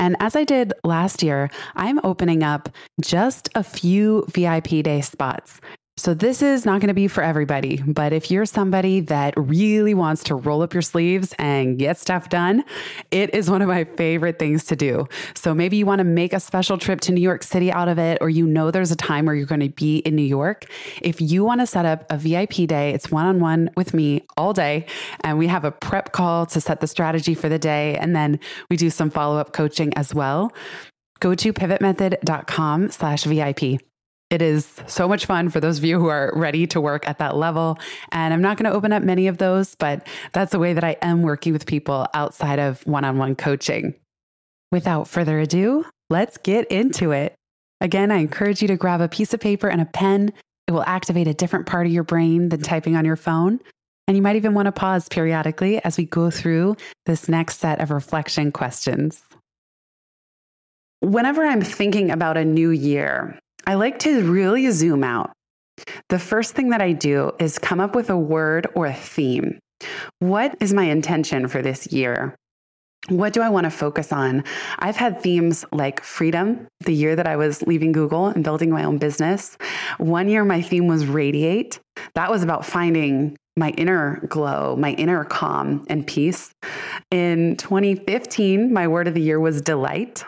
And 0.00 0.16
as 0.20 0.34
I 0.36 0.44
did 0.44 0.72
last 0.84 1.22
year, 1.22 1.50
I'm 1.74 2.00
opening 2.04 2.42
up 2.42 2.68
just 3.00 3.48
a 3.54 3.62
few 3.62 4.24
VIP 4.28 4.82
day 4.82 5.00
spots. 5.00 5.60
So, 5.98 6.14
this 6.14 6.40
is 6.40 6.64
not 6.64 6.80
going 6.80 6.88
to 6.88 6.94
be 6.94 7.06
for 7.06 7.22
everybody, 7.22 7.76
but 7.86 8.14
if 8.14 8.30
you're 8.30 8.46
somebody 8.46 9.00
that 9.00 9.34
really 9.36 9.92
wants 9.92 10.24
to 10.24 10.34
roll 10.34 10.62
up 10.62 10.72
your 10.72 10.80
sleeves 10.80 11.34
and 11.38 11.78
get 11.78 11.98
stuff 11.98 12.30
done, 12.30 12.64
it 13.10 13.34
is 13.34 13.50
one 13.50 13.60
of 13.60 13.68
my 13.68 13.84
favorite 13.84 14.38
things 14.38 14.64
to 14.64 14.76
do. 14.76 15.06
So, 15.34 15.52
maybe 15.52 15.76
you 15.76 15.84
want 15.84 15.98
to 15.98 16.04
make 16.04 16.32
a 16.32 16.40
special 16.40 16.78
trip 16.78 17.02
to 17.02 17.12
New 17.12 17.20
York 17.20 17.42
City 17.42 17.70
out 17.70 17.88
of 17.88 17.98
it, 17.98 18.16
or 18.22 18.30
you 18.30 18.46
know 18.46 18.70
there's 18.70 18.90
a 18.90 18.96
time 18.96 19.26
where 19.26 19.34
you're 19.34 19.44
going 19.44 19.60
to 19.60 19.68
be 19.68 19.98
in 19.98 20.16
New 20.16 20.22
York. 20.22 20.64
If 21.02 21.20
you 21.20 21.44
want 21.44 21.60
to 21.60 21.66
set 21.66 21.84
up 21.84 22.06
a 22.10 22.16
VIP 22.16 22.66
day, 22.66 22.92
it's 22.92 23.10
one 23.10 23.26
on 23.26 23.38
one 23.38 23.68
with 23.76 23.92
me 23.92 24.24
all 24.38 24.54
day, 24.54 24.86
and 25.20 25.36
we 25.36 25.46
have 25.48 25.66
a 25.66 25.70
prep 25.70 26.12
call 26.12 26.46
to 26.46 26.60
set 26.62 26.80
the 26.80 26.86
strategy 26.86 27.34
for 27.34 27.50
the 27.50 27.58
day, 27.58 27.98
and 27.98 28.16
then 28.16 28.40
we 28.70 28.78
do 28.78 28.88
some 28.88 29.10
follow 29.10 29.36
up 29.36 29.52
coaching 29.52 29.92
as 29.92 30.14
well. 30.14 30.54
Go 31.20 31.34
to 31.34 31.52
pivotmethod.com 31.52 32.90
slash 32.90 33.24
VIP. 33.24 33.78
It 34.32 34.40
is 34.40 34.80
so 34.86 35.06
much 35.06 35.26
fun 35.26 35.50
for 35.50 35.60
those 35.60 35.76
of 35.76 35.84
you 35.84 36.00
who 36.00 36.06
are 36.06 36.32
ready 36.34 36.66
to 36.68 36.80
work 36.80 37.06
at 37.06 37.18
that 37.18 37.36
level. 37.36 37.78
And 38.12 38.32
I'm 38.32 38.40
not 38.40 38.56
going 38.56 38.64
to 38.64 38.74
open 38.74 38.90
up 38.90 39.02
many 39.02 39.26
of 39.26 39.36
those, 39.36 39.74
but 39.74 40.06
that's 40.32 40.52
the 40.52 40.58
way 40.58 40.72
that 40.72 40.82
I 40.82 40.96
am 41.02 41.20
working 41.20 41.52
with 41.52 41.66
people 41.66 42.06
outside 42.14 42.58
of 42.58 42.80
one 42.86 43.04
on 43.04 43.18
one 43.18 43.36
coaching. 43.36 43.94
Without 44.70 45.06
further 45.06 45.38
ado, 45.38 45.84
let's 46.08 46.38
get 46.38 46.66
into 46.72 47.10
it. 47.10 47.34
Again, 47.82 48.10
I 48.10 48.20
encourage 48.20 48.62
you 48.62 48.68
to 48.68 48.76
grab 48.78 49.02
a 49.02 49.08
piece 49.08 49.34
of 49.34 49.40
paper 49.40 49.68
and 49.68 49.82
a 49.82 49.84
pen. 49.84 50.32
It 50.66 50.72
will 50.72 50.84
activate 50.84 51.28
a 51.28 51.34
different 51.34 51.66
part 51.66 51.86
of 51.86 51.92
your 51.92 52.02
brain 52.02 52.48
than 52.48 52.62
typing 52.62 52.96
on 52.96 53.04
your 53.04 53.16
phone. 53.16 53.60
And 54.08 54.16
you 54.16 54.22
might 54.22 54.36
even 54.36 54.54
want 54.54 54.64
to 54.64 54.72
pause 54.72 55.10
periodically 55.10 55.84
as 55.84 55.98
we 55.98 56.06
go 56.06 56.30
through 56.30 56.78
this 57.04 57.28
next 57.28 57.58
set 57.58 57.82
of 57.82 57.90
reflection 57.90 58.50
questions. 58.50 59.22
Whenever 61.00 61.44
I'm 61.44 61.60
thinking 61.60 62.10
about 62.10 62.38
a 62.38 62.46
new 62.46 62.70
year, 62.70 63.38
I 63.66 63.74
like 63.74 63.98
to 64.00 64.30
really 64.30 64.70
zoom 64.70 65.04
out. 65.04 65.32
The 66.08 66.18
first 66.18 66.54
thing 66.54 66.70
that 66.70 66.82
I 66.82 66.92
do 66.92 67.32
is 67.38 67.58
come 67.58 67.80
up 67.80 67.94
with 67.94 68.10
a 68.10 68.16
word 68.16 68.66
or 68.74 68.86
a 68.86 68.94
theme. 68.94 69.58
What 70.18 70.56
is 70.60 70.72
my 70.72 70.84
intention 70.84 71.48
for 71.48 71.62
this 71.62 71.92
year? 71.92 72.34
What 73.08 73.32
do 73.32 73.40
I 73.40 73.48
want 73.48 73.64
to 73.64 73.70
focus 73.70 74.12
on? 74.12 74.44
I've 74.78 74.96
had 74.96 75.20
themes 75.20 75.64
like 75.72 76.04
freedom, 76.04 76.68
the 76.80 76.94
year 76.94 77.16
that 77.16 77.26
I 77.26 77.36
was 77.36 77.62
leaving 77.62 77.90
Google 77.90 78.26
and 78.26 78.44
building 78.44 78.70
my 78.70 78.84
own 78.84 78.98
business. 78.98 79.56
One 79.98 80.28
year, 80.28 80.44
my 80.44 80.62
theme 80.62 80.86
was 80.86 81.06
radiate. 81.06 81.80
That 82.14 82.30
was 82.30 82.44
about 82.44 82.64
finding 82.64 83.36
my 83.56 83.70
inner 83.70 84.24
glow, 84.28 84.76
my 84.76 84.92
inner 84.92 85.24
calm 85.24 85.84
and 85.88 86.06
peace. 86.06 86.52
In 87.10 87.56
2015, 87.56 88.72
my 88.72 88.86
word 88.86 89.08
of 89.08 89.14
the 89.14 89.20
year 89.20 89.40
was 89.40 89.60
delight. 89.60 90.24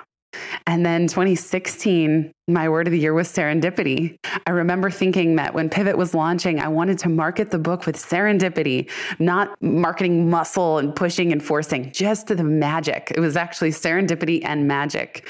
And 0.67 0.85
then 0.85 1.07
2016, 1.07 2.33
my 2.47 2.69
word 2.69 2.87
of 2.87 2.93
the 2.93 2.99
year 2.99 3.14
was 3.14 3.29
serendipity. 3.29 4.19
I 4.47 4.50
remember 4.50 4.91
thinking 4.91 5.37
that 5.37 5.55
when 5.55 5.71
Pivot 5.71 5.97
was 5.97 6.14
launching, 6.14 6.61
I 6.61 6.69
wanted 6.69 6.99
to 7.00 7.09
market 7.09 7.50
the 7.50 7.59
book 7.59 7.87
with 7.87 7.97
serendipity, 7.97 8.91
not 9.19 9.57
marketing 9.62 10.29
muscle 10.29 10.79
and 10.79 10.95
pushing 10.95 11.33
and 11.33 11.43
forcing, 11.43 11.91
just 11.93 12.26
the 12.26 12.45
magic. 12.45 13.12
It 13.14 13.21
was 13.21 13.37
actually 13.37 13.71
serendipity 13.71 14.45
and 14.45 14.69
magic. 14.69 15.29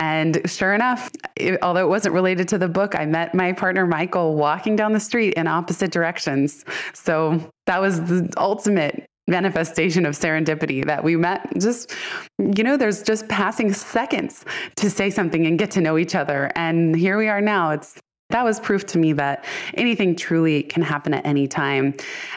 And 0.00 0.40
sure 0.46 0.74
enough, 0.74 1.10
it, 1.36 1.58
although 1.62 1.84
it 1.84 1.88
wasn't 1.90 2.14
related 2.14 2.48
to 2.48 2.58
the 2.58 2.68
book, 2.68 2.94
I 2.94 3.04
met 3.04 3.34
my 3.34 3.52
partner 3.52 3.86
Michael 3.86 4.34
walking 4.34 4.74
down 4.74 4.92
the 4.92 5.00
street 5.00 5.34
in 5.34 5.46
opposite 5.46 5.90
directions. 5.90 6.64
So 6.94 7.40
that 7.66 7.80
was 7.80 8.00
the 8.00 8.32
ultimate 8.36 9.06
manifestation 9.26 10.04
of 10.06 10.14
serendipity 10.14 10.84
that 10.84 11.02
we 11.02 11.16
met 11.16 11.50
just 11.58 11.94
you 12.38 12.62
know 12.62 12.76
there's 12.76 13.02
just 13.02 13.26
passing 13.28 13.72
seconds 13.72 14.44
to 14.76 14.90
say 14.90 15.10
something 15.10 15.46
and 15.46 15.58
get 15.58 15.70
to 15.72 15.80
know 15.80 15.98
each 15.98 16.14
other. 16.14 16.50
And 16.56 16.94
here 16.94 17.16
we 17.16 17.28
are 17.28 17.40
now. 17.40 17.70
It's 17.70 18.00
that 18.30 18.42
was 18.42 18.58
proof 18.58 18.86
to 18.86 18.98
me 18.98 19.12
that 19.12 19.44
anything 19.74 20.16
truly 20.16 20.62
can 20.62 20.82
happen 20.82 21.12
at 21.14 21.24
any 21.26 21.46
time. 21.46 21.94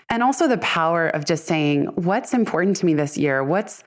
And 0.10 0.22
also 0.22 0.48
the 0.48 0.58
power 0.58 1.08
of 1.08 1.26
just 1.26 1.46
saying 1.46 1.86
what's 1.96 2.34
important 2.34 2.76
to 2.78 2.86
me 2.86 2.94
this 2.94 3.18
year? 3.18 3.44
What's 3.44 3.84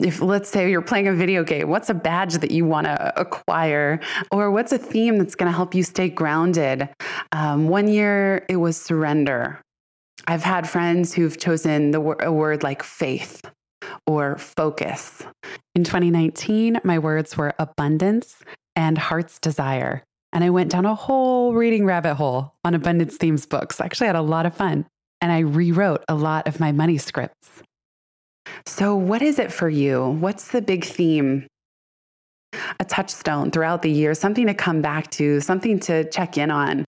if 0.00 0.22
let's 0.22 0.48
say 0.48 0.70
you're 0.70 0.80
playing 0.80 1.08
a 1.08 1.12
video 1.12 1.44
game 1.44 1.68
what's 1.68 1.90
a 1.90 1.94
badge 1.94 2.34
that 2.34 2.50
you 2.50 2.64
want 2.64 2.86
to 2.86 3.20
acquire? 3.20 4.00
Or 4.30 4.50
what's 4.50 4.72
a 4.72 4.78
theme 4.78 5.18
that's 5.18 5.34
going 5.34 5.50
to 5.50 5.56
help 5.56 5.74
you 5.74 5.82
stay 5.82 6.08
grounded? 6.08 6.88
Um, 7.32 7.68
one 7.68 7.88
year 7.88 8.46
it 8.48 8.56
was 8.56 8.80
surrender 8.80 9.63
I've 10.26 10.42
had 10.42 10.68
friends 10.68 11.12
who've 11.12 11.36
chosen 11.36 11.90
the 11.90 12.00
a 12.00 12.32
word 12.32 12.62
like 12.62 12.82
faith 12.82 13.42
or 14.06 14.38
focus. 14.38 15.22
In 15.74 15.84
2019, 15.84 16.80
my 16.84 16.98
words 16.98 17.36
were 17.36 17.54
abundance 17.58 18.36
and 18.74 18.96
heart's 18.96 19.38
desire. 19.38 20.02
And 20.32 20.42
I 20.42 20.50
went 20.50 20.70
down 20.70 20.86
a 20.86 20.94
whole 20.94 21.52
reading 21.52 21.84
rabbit 21.84 22.14
hole 22.14 22.54
on 22.64 22.74
abundance 22.74 23.16
themes 23.16 23.46
books. 23.46 23.80
I 23.80 23.84
actually 23.84 24.08
had 24.08 24.16
a 24.16 24.22
lot 24.22 24.46
of 24.46 24.54
fun. 24.54 24.86
And 25.20 25.30
I 25.30 25.40
rewrote 25.40 26.04
a 26.08 26.14
lot 26.14 26.48
of 26.48 26.58
my 26.58 26.72
money 26.72 26.98
scripts. 26.98 27.62
So, 28.66 28.94
what 28.94 29.22
is 29.22 29.38
it 29.38 29.52
for 29.52 29.68
you? 29.68 30.10
What's 30.20 30.48
the 30.48 30.60
big 30.60 30.84
theme? 30.84 31.46
A 32.78 32.84
touchstone 32.84 33.50
throughout 33.50 33.82
the 33.82 33.90
year, 33.90 34.14
something 34.14 34.46
to 34.46 34.54
come 34.54 34.82
back 34.82 35.10
to, 35.12 35.40
something 35.40 35.80
to 35.80 36.08
check 36.10 36.36
in 36.36 36.50
on 36.50 36.84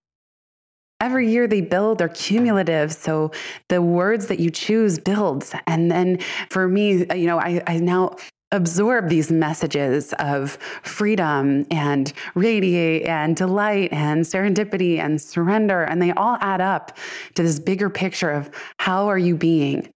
every 1.00 1.30
year 1.30 1.46
they 1.46 1.60
build 1.60 1.98
they're 1.98 2.08
cumulative 2.08 2.92
so 2.92 3.30
the 3.68 3.82
words 3.82 4.26
that 4.26 4.40
you 4.40 4.50
choose 4.50 4.98
builds. 4.98 5.54
And 5.66 5.90
then 5.90 6.18
for 6.50 6.68
me 6.68 7.06
you 7.14 7.26
know 7.26 7.38
i, 7.38 7.62
I 7.66 7.78
now 7.78 8.16
absorb 8.52 9.08
these 9.08 9.30
messages 9.32 10.14
of 10.20 10.52
freedom 10.82 11.66
and 11.70 12.12
radiate 12.36 13.06
and 13.06 13.34
delight 13.34 13.92
and 13.92 14.24
serendipity 14.24 14.98
and 14.98 15.20
surrender 15.20 15.82
and 15.82 16.00
they 16.00 16.12
all 16.12 16.38
add 16.40 16.60
up 16.60 16.96
to 17.34 17.42
this 17.42 17.58
bigger 17.58 17.90
picture 17.90 18.30
of 18.30 18.48
how 18.78 19.08
are 19.08 19.18
you 19.18 19.36
being 19.36 19.88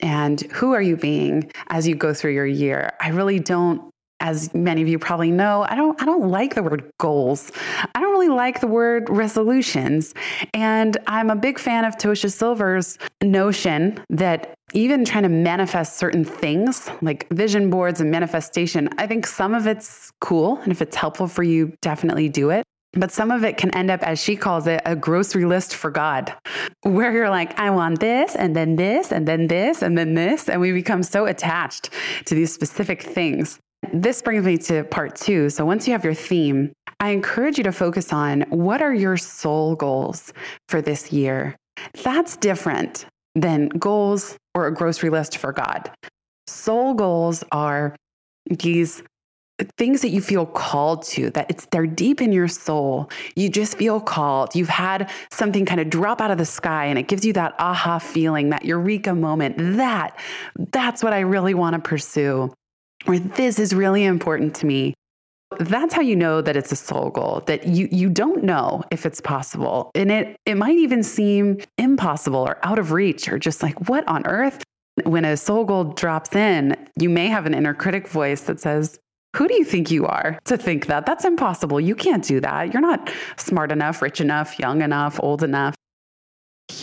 and 0.00 0.42
who 0.52 0.72
are 0.72 0.82
you 0.82 0.96
being 0.96 1.50
as 1.68 1.88
you 1.88 1.94
go 1.94 2.12
through 2.12 2.32
your 2.32 2.46
year. 2.46 2.92
I 3.00 3.08
really 3.08 3.40
don't 3.40 3.90
as 4.24 4.52
many 4.54 4.80
of 4.80 4.88
you 4.88 4.98
probably 4.98 5.30
know, 5.30 5.66
I 5.68 5.76
don't 5.76 6.00
I 6.00 6.06
don't 6.06 6.30
like 6.30 6.54
the 6.54 6.62
word 6.62 6.90
goals. 6.98 7.52
I 7.94 8.00
don't 8.00 8.10
really 8.10 8.34
like 8.34 8.60
the 8.60 8.66
word 8.66 9.08
resolutions. 9.10 10.14
And 10.54 10.96
I'm 11.06 11.28
a 11.28 11.36
big 11.36 11.58
fan 11.58 11.84
of 11.84 11.98
Tosha 11.98 12.32
Silver's 12.32 12.98
notion 13.22 14.00
that 14.08 14.54
even 14.72 15.04
trying 15.04 15.24
to 15.24 15.28
manifest 15.28 15.98
certain 15.98 16.24
things 16.24 16.90
like 17.02 17.28
vision 17.34 17.68
boards 17.68 18.00
and 18.00 18.10
manifestation, 18.10 18.88
I 18.96 19.06
think 19.06 19.26
some 19.26 19.52
of 19.54 19.66
it's 19.66 20.10
cool 20.22 20.56
and 20.62 20.72
if 20.72 20.80
it's 20.80 20.96
helpful 20.96 21.28
for 21.28 21.42
you, 21.42 21.74
definitely 21.82 22.30
do 22.30 22.48
it. 22.48 22.64
But 22.96 23.10
some 23.10 23.30
of 23.30 23.44
it 23.44 23.56
can 23.56 23.74
end 23.74 23.90
up, 23.90 24.02
as 24.04 24.22
she 24.22 24.36
calls 24.36 24.66
it, 24.68 24.80
a 24.86 24.94
grocery 24.94 25.44
list 25.44 25.74
for 25.74 25.90
God, 25.90 26.32
where 26.82 27.12
you're 27.12 27.28
like, 27.28 27.58
I 27.58 27.70
want 27.70 27.98
this, 27.98 28.36
and 28.36 28.54
then 28.54 28.76
this, 28.76 29.10
and 29.10 29.26
then 29.26 29.48
this, 29.48 29.82
and 29.82 29.98
then 29.98 30.14
this. 30.14 30.48
And 30.48 30.60
we 30.60 30.70
become 30.70 31.02
so 31.02 31.26
attached 31.26 31.90
to 32.26 32.36
these 32.36 32.54
specific 32.54 33.02
things. 33.02 33.58
This 33.92 34.22
brings 34.22 34.44
me 34.44 34.56
to 34.58 34.84
part 34.84 35.16
two. 35.16 35.50
So 35.50 35.64
once 35.64 35.86
you 35.86 35.92
have 35.92 36.04
your 36.04 36.14
theme, 36.14 36.72
I 37.00 37.10
encourage 37.10 37.58
you 37.58 37.64
to 37.64 37.72
focus 37.72 38.12
on 38.12 38.42
what 38.50 38.82
are 38.82 38.94
your 38.94 39.16
soul 39.16 39.76
goals 39.76 40.32
for 40.68 40.80
this 40.80 41.12
year. 41.12 41.56
That's 42.02 42.36
different 42.36 43.06
than 43.34 43.68
goals 43.68 44.36
or 44.54 44.66
a 44.66 44.74
grocery 44.74 45.10
list 45.10 45.38
for 45.38 45.52
God. 45.52 45.90
Soul 46.46 46.94
goals 46.94 47.42
are 47.52 47.96
these 48.46 49.02
things 49.78 50.02
that 50.02 50.08
you 50.08 50.20
feel 50.20 50.46
called 50.46 51.04
to 51.04 51.30
that 51.30 51.48
it's 51.48 51.66
they're 51.66 51.86
deep 51.86 52.20
in 52.20 52.32
your 52.32 52.48
soul 52.48 53.08
you 53.36 53.48
just 53.48 53.78
feel 53.78 54.00
called 54.00 54.52
you've 54.52 54.68
had 54.68 55.08
something 55.30 55.64
kind 55.64 55.80
of 55.80 55.88
drop 55.88 56.20
out 56.20 56.32
of 56.32 56.38
the 56.38 56.44
sky 56.44 56.86
and 56.86 56.98
it 56.98 57.06
gives 57.06 57.24
you 57.24 57.32
that 57.32 57.54
aha 57.60 58.00
feeling 58.00 58.48
that 58.48 58.64
eureka 58.64 59.14
moment 59.14 59.54
that 59.76 60.18
that's 60.72 61.04
what 61.04 61.12
i 61.12 61.20
really 61.20 61.54
want 61.54 61.74
to 61.74 61.78
pursue 61.78 62.52
or 63.06 63.18
this 63.18 63.58
is 63.58 63.74
really 63.74 64.04
important 64.04 64.54
to 64.56 64.66
me. 64.66 64.94
That's 65.60 65.94
how 65.94 66.00
you 66.00 66.16
know 66.16 66.40
that 66.40 66.56
it's 66.56 66.72
a 66.72 66.76
soul 66.76 67.10
goal, 67.10 67.42
that 67.46 67.66
you, 67.66 67.88
you 67.92 68.08
don't 68.08 68.42
know 68.42 68.82
if 68.90 69.06
it's 69.06 69.20
possible. 69.20 69.90
And 69.94 70.10
it, 70.10 70.36
it 70.46 70.56
might 70.56 70.76
even 70.76 71.02
seem 71.02 71.58
impossible 71.78 72.40
or 72.40 72.58
out 72.64 72.78
of 72.78 72.92
reach 72.92 73.28
or 73.28 73.38
just 73.38 73.62
like, 73.62 73.88
what 73.88 74.06
on 74.08 74.26
earth? 74.26 74.62
When 75.04 75.24
a 75.24 75.36
soul 75.36 75.64
goal 75.64 75.84
drops 75.84 76.34
in, 76.34 76.76
you 76.98 77.08
may 77.08 77.28
have 77.28 77.46
an 77.46 77.54
inner 77.54 77.74
critic 77.74 78.08
voice 78.08 78.42
that 78.42 78.60
says, 78.60 78.98
who 79.36 79.48
do 79.48 79.54
you 79.54 79.64
think 79.64 79.90
you 79.90 80.06
are 80.06 80.38
to 80.44 80.56
think 80.56 80.86
that? 80.86 81.06
That's 81.06 81.24
impossible. 81.24 81.80
You 81.80 81.96
can't 81.96 82.24
do 82.24 82.40
that. 82.40 82.72
You're 82.72 82.80
not 82.80 83.12
smart 83.36 83.72
enough, 83.72 84.00
rich 84.00 84.20
enough, 84.20 84.58
young 84.58 84.82
enough, 84.82 85.18
old 85.20 85.42
enough. 85.42 85.74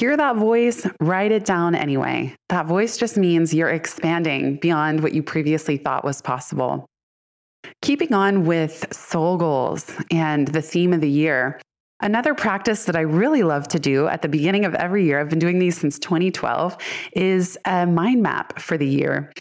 Hear 0.02 0.18
that 0.18 0.38
voice, 0.38 0.88
write 1.00 1.32
it 1.32 1.46
down 1.46 1.76
anyway. 1.76 2.34
That 2.50 2.66
voice 2.66 2.98
just 2.98 3.18
means 3.18 3.54
you're 3.54 3.70
expanding 3.70 4.56
beyond 4.56 5.04
what 5.04 5.14
you 5.14 5.22
previously 5.22 5.78
thought 5.78 6.04
was 6.04 6.24
possible. 6.24 6.88
Keeping 7.84 8.12
on 8.12 8.48
with 8.48 8.92
soul 8.92 9.38
goals 9.38 9.92
and 10.10 10.48
the 10.48 10.62
theme 10.64 10.92
of 10.94 11.02
the 11.02 11.10
year, 11.10 11.62
Another 12.04 12.34
practice 12.34 12.86
that 12.86 12.96
I 12.96 13.02
really 13.02 13.44
love 13.44 13.68
to 13.68 13.80
do 13.80 14.08
at 14.08 14.24
the 14.24 14.28
beginning 14.28 14.66
of 14.66 14.74
every 14.74 15.06
year, 15.06 15.20
I've 15.20 15.30
been 15.30 15.38
doing 15.38 15.60
these 15.60 15.78
since 15.80 16.00
2012, 16.00 16.76
is 17.16 17.60
a 17.66 17.86
mind 17.86 18.24
map 18.24 18.60
for 18.60 18.76
the 18.76 18.88
year. 18.88 19.32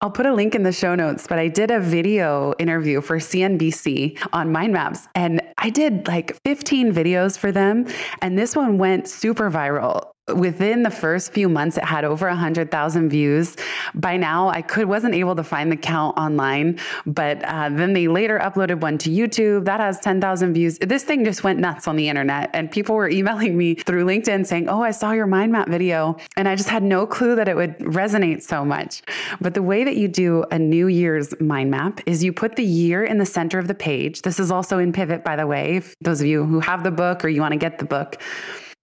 I'll 0.00 0.12
put 0.12 0.26
a 0.26 0.32
link 0.32 0.54
in 0.54 0.62
the 0.62 0.72
show 0.72 0.94
notes, 0.94 1.26
but 1.26 1.40
I 1.40 1.48
did 1.48 1.72
a 1.72 1.80
video 1.80 2.54
interview 2.60 3.00
for 3.00 3.18
CNBC 3.18 4.16
on 4.32 4.52
mind 4.52 4.72
maps 4.72 5.08
and 5.16 5.42
I 5.58 5.70
did 5.70 6.06
like 6.06 6.38
15 6.44 6.92
videos 6.92 7.36
for 7.36 7.50
them. 7.50 7.84
And 8.22 8.38
this 8.38 8.54
one 8.54 8.78
went 8.78 9.08
super 9.08 9.50
viral 9.50 10.12
within 10.34 10.82
the 10.82 10.90
first 10.90 11.32
few 11.32 11.48
months 11.48 11.76
it 11.76 11.84
had 11.84 12.04
over 12.04 12.26
100000 12.28 13.08
views. 13.08 13.56
By 13.94 14.16
now 14.16 14.48
i 14.48 14.62
could 14.62 14.86
wasn't 14.86 15.14
able 15.14 15.36
to 15.36 15.44
find 15.44 15.70
the 15.70 15.76
count 15.76 16.16
online 16.16 16.78
but 17.06 17.42
uh, 17.44 17.68
then 17.70 17.92
they 17.92 18.08
later 18.08 18.38
uploaded 18.38 18.80
one 18.80 18.98
to 18.98 19.10
youtube. 19.10 19.64
That 19.64 19.80
has 19.80 20.00
10000 20.00 20.54
views. 20.54 20.78
This 20.78 21.04
thing 21.04 21.24
just 21.24 21.44
went 21.44 21.58
nuts 21.58 21.88
on 21.88 21.96
the 21.96 22.08
internet 22.08 22.50
and 22.54 22.70
people 22.70 22.94
were 22.94 23.08
emailing 23.18 23.56
me 23.56 23.74
through 23.74 24.04
linkedin 24.04 24.46
saying 24.46 24.68
oh 24.68 24.82
i 24.82 24.90
saw 24.90 25.12
your 25.12 25.26
mind 25.26 25.52
map 25.52 25.68
video 25.68 26.16
and 26.36 26.48
i 26.48 26.54
just 26.54 26.68
had 26.68 26.82
no 26.82 27.06
clue 27.06 27.34
that 27.34 27.48
it 27.48 27.56
would 27.56 27.78
resonate 27.78 28.42
so 28.42 28.64
much. 28.64 29.02
But 29.40 29.54
the 29.54 29.62
way 29.62 29.84
that 29.84 29.96
you 29.96 30.08
do 30.08 30.44
a 30.50 30.58
new 30.58 30.88
year's 30.88 31.38
mind 31.40 31.70
map 31.70 32.00
is 32.06 32.22
you 32.22 32.32
put 32.32 32.56
the 32.56 32.64
year 32.64 33.04
in 33.04 33.18
the 33.18 33.26
center 33.26 33.58
of 33.58 33.68
the 33.68 33.74
page. 33.74 34.22
This 34.22 34.38
is 34.40 34.50
also 34.50 34.78
in 34.78 34.92
pivot 34.92 35.24
by 35.24 35.36
the 35.36 35.46
way 35.46 35.82
those 36.00 36.20
of 36.20 36.26
you 36.26 36.44
who 36.44 36.60
have 36.60 36.82
the 36.82 36.90
book 36.90 37.24
or 37.24 37.28
you 37.28 37.40
want 37.40 37.52
to 37.52 37.58
get 37.58 37.78
the 37.78 37.84
book 37.84 38.20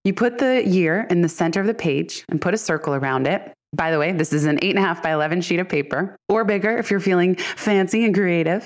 you 0.05 0.13
put 0.13 0.38
the 0.38 0.65
year 0.65 1.07
in 1.09 1.21
the 1.21 1.27
center 1.27 1.59
of 1.59 1.67
the 1.67 1.74
page 1.74 2.24
and 2.29 2.39
put 2.39 2.53
a 2.53 2.57
circle 2.57 2.93
around 2.93 3.27
it. 3.27 3.51
By 3.74 3.91
the 3.91 4.00
way, 4.00 4.13
this 4.13 4.31
is 4.31 4.45
an 4.45 4.59
eight 4.62 4.69
and 4.69 4.79
a 4.79 4.88
half 4.88 5.03
by 5.03 5.12
11 5.12 5.41
sheet 5.41 5.59
of 5.59 5.67
paper 5.67 6.15
or 6.29 6.45
bigger 6.45 6.77
if 6.77 6.91
you're 6.91 7.00
feeling 7.00 7.35
fancy 7.35 8.05
and 8.05 8.13
creative. 8.13 8.63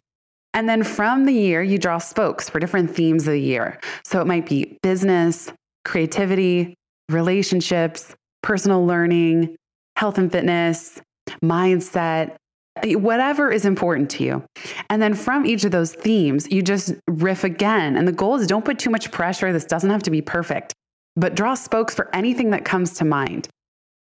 And 0.54 0.68
then 0.68 0.84
from 0.84 1.26
the 1.26 1.32
year, 1.32 1.64
you 1.64 1.78
draw 1.78 1.98
spokes 1.98 2.50
for 2.50 2.60
different 2.60 2.94
themes 2.94 3.26
of 3.26 3.34
the 3.34 3.42
year. 3.42 3.80
So 4.04 4.20
it 4.20 4.28
might 4.28 4.48
be 4.48 4.78
business, 4.84 5.52
creativity, 5.86 6.76
relationships, 7.08 8.14
personal 8.44 8.86
learning, 8.86 9.56
health 9.96 10.18
and 10.18 10.32
fitness, 10.32 11.02
mindset, 11.44 12.36
whatever 12.84 13.52
is 13.52 13.66
important 13.66 14.10
to 14.10 14.24
you. 14.24 14.44
And 14.90 15.02
then 15.02 15.14
from 15.14 15.46
each 15.46 15.64
of 15.64 15.72
those 15.72 15.94
themes, 15.94 16.52
you 16.52 16.62
just 16.62 16.94
riff 17.08 17.44
again. 17.44 17.96
And 17.96 18.08
the 18.08 18.12
goal 18.12 18.36
is 18.36 18.48
don't 18.48 18.66
put 18.66 18.78
too 18.80 18.90
much 18.90 19.12
pressure. 19.12 19.54
This 19.54 19.66
doesn't 19.66 19.90
have 19.90 20.04
to 20.04 20.12
be 20.12 20.22
perfect 20.22 20.74
but 21.20 21.36
draw 21.36 21.54
spokes 21.54 21.94
for 21.94 22.14
anything 22.16 22.52
that 22.52 22.66
comes 22.66 22.94
to 22.96 23.06
mind. 23.06 23.48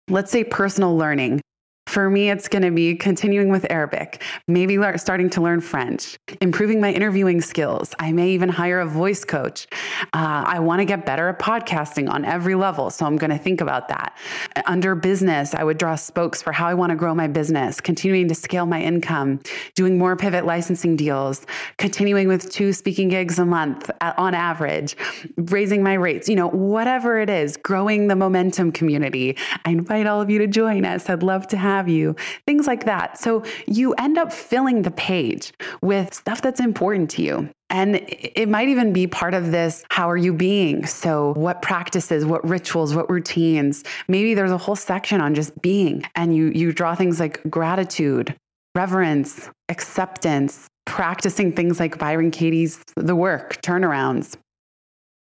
Let's 0.10 0.32
say 0.32 0.44
personal 0.44 0.98
learning. 0.98 1.42
For 1.88 2.10
me, 2.10 2.30
it's 2.30 2.48
going 2.48 2.64
to 2.64 2.72
be 2.72 2.96
continuing 2.96 3.50
with 3.50 3.66
Arabic, 3.70 4.22
maybe 4.48 4.78
starting 4.98 5.30
to 5.30 5.42
learn 5.42 5.62
French, 5.62 6.18
improving 6.42 6.82
my 6.82 6.92
interviewing 6.92 7.42
skills. 7.42 7.94
I 8.00 8.12
may 8.12 8.32
even 8.32 8.50
hire 8.50 8.80
a 8.80 8.86
voice 8.86 9.24
coach. 9.24 9.68
Uh, 10.14 10.44
I 10.46 10.60
want 10.60 10.80
to 10.80 10.86
get 10.86 11.06
better 11.06 11.30
at 11.30 11.40
podcasting 11.40 12.10
on 12.10 12.26
every 12.26 12.56
level. 12.56 12.90
So 12.90 13.06
I'm 13.06 13.18
going 13.18 13.30
to 13.30 13.38
think 13.38 13.62
about 13.62 13.88
that. 13.90 14.18
Under 14.66 14.96
business, 14.96 15.54
I 15.54 15.64
would 15.64 15.78
draw 15.78 15.96
spokes 15.96 16.42
for 16.42 16.52
how 16.52 16.68
I 16.68 16.74
want 16.74 16.90
to 16.90 16.96
grow 16.96 17.14
my 17.14 17.28
business, 17.28 17.80
continuing 17.80 18.28
to 18.30 18.36
scale 18.36 18.66
my 18.66 18.82
income, 18.82 19.40
doing 19.76 19.98
more 19.98 20.16
pivot 20.16 20.46
licensing 20.46 20.96
deals, 20.96 21.46
continuing 21.78 22.28
with 22.28 22.52
two 22.52 22.74
speaking 22.74 23.10
gigs 23.10 23.38
a 23.38 23.46
month 23.46 23.92
on 24.02 24.34
average, 24.34 24.98
raising 25.38 25.84
my 25.84 25.94
rates, 25.94 26.28
you 26.28 26.36
know, 26.36 26.50
whatever 26.50 27.20
it 27.20 27.30
is, 27.30 27.58
growing 27.58 28.08
the 28.08 28.16
momentum 28.16 28.72
community. 28.72 29.38
I 29.66 29.70
invite 29.70 30.08
all 30.08 30.20
of 30.20 30.30
you 30.32 30.40
to 30.40 30.48
join 30.48 30.84
us. 30.84 31.10
I'd 31.10 31.22
love 31.22 31.48
to 31.50 31.58
have 31.58 31.75
have 31.76 31.90
you, 31.90 32.16
things 32.48 32.68
like 32.68 32.86
that. 32.86 33.20
So 33.20 33.44
you 33.68 33.94
end 33.94 34.18
up 34.18 34.32
filling 34.32 34.82
the 34.82 34.92
page 34.92 35.54
with 35.82 36.14
stuff 36.14 36.42
that's 36.42 36.60
important 36.60 37.10
to 37.12 37.22
you. 37.22 37.50
And 37.70 37.96
it 38.08 38.48
might 38.48 38.70
even 38.70 38.94
be 38.94 39.08
part 39.08 39.34
of 39.34 39.52
this 39.52 39.84
how 39.90 40.10
are 40.10 40.18
you 40.18 40.34
being? 40.34 40.86
So, 40.86 41.34
what 41.36 41.62
practices, 41.62 42.24
what 42.24 42.48
rituals, 42.48 42.94
what 42.94 43.10
routines? 43.10 43.84
Maybe 44.08 44.36
there's 44.36 44.52
a 44.52 44.58
whole 44.58 44.76
section 44.76 45.20
on 45.20 45.34
just 45.34 45.60
being, 45.62 46.04
and 46.16 46.36
you, 46.36 46.52
you 46.54 46.72
draw 46.72 46.94
things 46.94 47.20
like 47.20 47.42
gratitude, 47.50 48.36
reverence, 48.76 49.50
acceptance, 49.70 50.68
practicing 50.86 51.52
things 51.52 51.80
like 51.80 51.98
Byron 51.98 52.30
Katie's 52.30 52.84
The 52.96 53.16
Work, 53.16 53.62
turnarounds, 53.64 54.38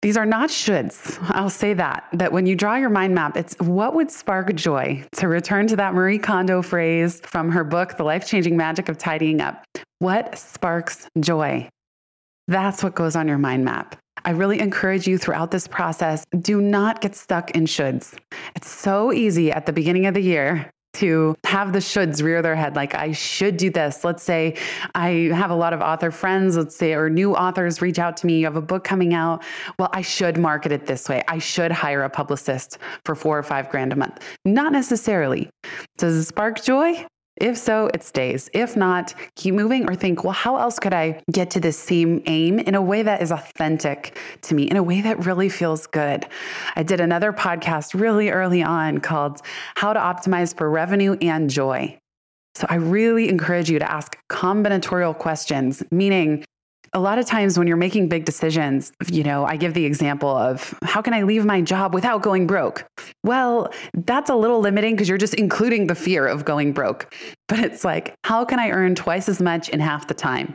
these 0.02 0.16
are 0.16 0.26
not 0.26 0.50
shoulds. 0.50 1.18
I'll 1.30 1.50
say 1.50 1.74
that. 1.74 2.08
That 2.12 2.32
when 2.32 2.46
you 2.46 2.54
draw 2.54 2.76
your 2.76 2.90
mind 2.90 3.14
map, 3.14 3.36
it's 3.36 3.54
what 3.58 3.94
would 3.94 4.10
spark 4.10 4.54
joy? 4.54 5.04
To 5.16 5.28
return 5.28 5.66
to 5.68 5.76
that 5.76 5.94
Marie 5.94 6.18
Kondo 6.18 6.62
phrase 6.62 7.20
from 7.24 7.50
her 7.50 7.64
book, 7.64 7.96
The 7.96 8.04
Life 8.04 8.26
Changing 8.26 8.56
Magic 8.56 8.88
of 8.88 8.96
Tidying 8.96 9.40
Up. 9.40 9.64
What 9.98 10.38
sparks 10.38 11.08
joy? 11.18 11.68
That's 12.46 12.82
what 12.82 12.94
goes 12.94 13.16
on 13.16 13.28
your 13.28 13.38
mind 13.38 13.64
map. 13.64 13.96
I 14.24 14.30
really 14.30 14.60
encourage 14.60 15.06
you 15.06 15.18
throughout 15.18 15.50
this 15.50 15.68
process, 15.68 16.24
do 16.40 16.60
not 16.60 17.00
get 17.00 17.14
stuck 17.14 17.52
in 17.52 17.64
shoulds. 17.64 18.16
It's 18.56 18.68
so 18.70 19.12
easy 19.12 19.52
at 19.52 19.66
the 19.66 19.72
beginning 19.72 20.06
of 20.06 20.14
the 20.14 20.20
year 20.20 20.70
to 20.98 21.34
have 21.44 21.72
the 21.72 21.78
shoulds 21.78 22.22
rear 22.22 22.42
their 22.42 22.56
head 22.56 22.74
like 22.76 22.94
i 22.94 23.12
should 23.12 23.56
do 23.56 23.70
this. 23.70 24.04
Let's 24.04 24.22
say 24.22 24.56
i 24.94 25.30
have 25.32 25.50
a 25.50 25.54
lot 25.54 25.72
of 25.72 25.80
author 25.80 26.10
friends 26.10 26.56
let's 26.56 26.76
say 26.76 26.92
or 26.94 27.08
new 27.08 27.34
authors 27.34 27.80
reach 27.80 27.98
out 27.98 28.16
to 28.18 28.26
me 28.26 28.38
you 28.40 28.44
have 28.44 28.56
a 28.56 28.62
book 28.62 28.84
coming 28.84 29.14
out. 29.14 29.44
Well 29.78 29.90
i 29.92 30.02
should 30.02 30.38
market 30.38 30.72
it 30.72 30.86
this 30.86 31.08
way. 31.08 31.22
I 31.28 31.38
should 31.38 31.72
hire 31.72 32.02
a 32.02 32.10
publicist 32.10 32.78
for 33.04 33.14
four 33.14 33.38
or 33.38 33.42
five 33.42 33.70
grand 33.70 33.92
a 33.92 33.96
month. 33.96 34.22
Not 34.44 34.72
necessarily. 34.72 35.50
Does 35.98 36.14
it 36.16 36.24
spark 36.24 36.62
joy 36.62 37.06
if 37.40 37.56
so, 37.56 37.90
it 37.94 38.02
stays. 38.02 38.50
If 38.52 38.76
not, 38.76 39.14
keep 39.34 39.54
moving 39.54 39.88
or 39.88 39.94
think, 39.94 40.24
well, 40.24 40.32
how 40.32 40.56
else 40.56 40.78
could 40.78 40.94
I 40.94 41.22
get 41.32 41.50
to 41.50 41.60
this 41.60 41.78
same 41.78 42.22
aim 42.26 42.58
in 42.58 42.74
a 42.74 42.82
way 42.82 43.02
that 43.02 43.22
is 43.22 43.30
authentic 43.30 44.18
to 44.42 44.54
me, 44.54 44.64
in 44.64 44.76
a 44.76 44.82
way 44.82 45.00
that 45.00 45.24
really 45.24 45.48
feels 45.48 45.86
good? 45.86 46.26
I 46.76 46.82
did 46.82 47.00
another 47.00 47.32
podcast 47.32 47.98
really 47.98 48.30
early 48.30 48.62
on 48.62 48.98
called 48.98 49.40
How 49.76 49.92
to 49.92 50.00
Optimize 50.00 50.56
for 50.56 50.68
Revenue 50.68 51.16
and 51.20 51.48
Joy. 51.48 51.98
So 52.54 52.66
I 52.68 52.76
really 52.76 53.28
encourage 53.28 53.70
you 53.70 53.78
to 53.78 53.90
ask 53.90 54.18
combinatorial 54.28 55.16
questions, 55.16 55.82
meaning 55.92 56.44
a 56.92 57.00
lot 57.00 57.18
of 57.18 57.26
times 57.26 57.58
when 57.58 57.66
you're 57.66 57.76
making 57.76 58.08
big 58.08 58.24
decisions, 58.24 58.92
you 59.10 59.22
know, 59.22 59.44
I 59.44 59.56
give 59.56 59.74
the 59.74 59.84
example 59.84 60.30
of 60.30 60.74
how 60.82 61.02
can 61.02 61.14
I 61.14 61.22
leave 61.22 61.44
my 61.44 61.60
job 61.60 61.94
without 61.94 62.22
going 62.22 62.46
broke? 62.46 62.84
Well, 63.24 63.72
that's 63.94 64.30
a 64.30 64.34
little 64.34 64.60
limiting 64.60 64.94
because 64.94 65.08
you're 65.08 65.18
just 65.18 65.34
including 65.34 65.86
the 65.86 65.94
fear 65.94 66.26
of 66.26 66.44
going 66.44 66.72
broke. 66.72 67.14
But 67.48 67.60
it's 67.60 67.84
like, 67.84 68.14
how 68.24 68.44
can 68.44 68.58
I 68.58 68.70
earn 68.70 68.94
twice 68.94 69.28
as 69.28 69.40
much 69.40 69.68
in 69.68 69.80
half 69.80 70.08
the 70.08 70.14
time? 70.14 70.54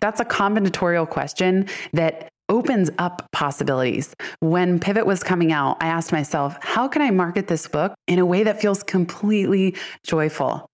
That's 0.00 0.20
a 0.20 0.24
combinatorial 0.24 1.08
question 1.08 1.68
that 1.92 2.28
opens 2.48 2.90
up 2.98 3.26
possibilities. 3.32 4.14
When 4.40 4.78
Pivot 4.78 5.06
was 5.06 5.22
coming 5.22 5.52
out, 5.52 5.78
I 5.80 5.86
asked 5.86 6.12
myself, 6.12 6.56
how 6.60 6.88
can 6.88 7.00
I 7.00 7.10
market 7.10 7.46
this 7.46 7.66
book 7.66 7.94
in 8.08 8.18
a 8.18 8.26
way 8.26 8.42
that 8.42 8.60
feels 8.60 8.82
completely 8.82 9.76
joyful? 10.04 10.68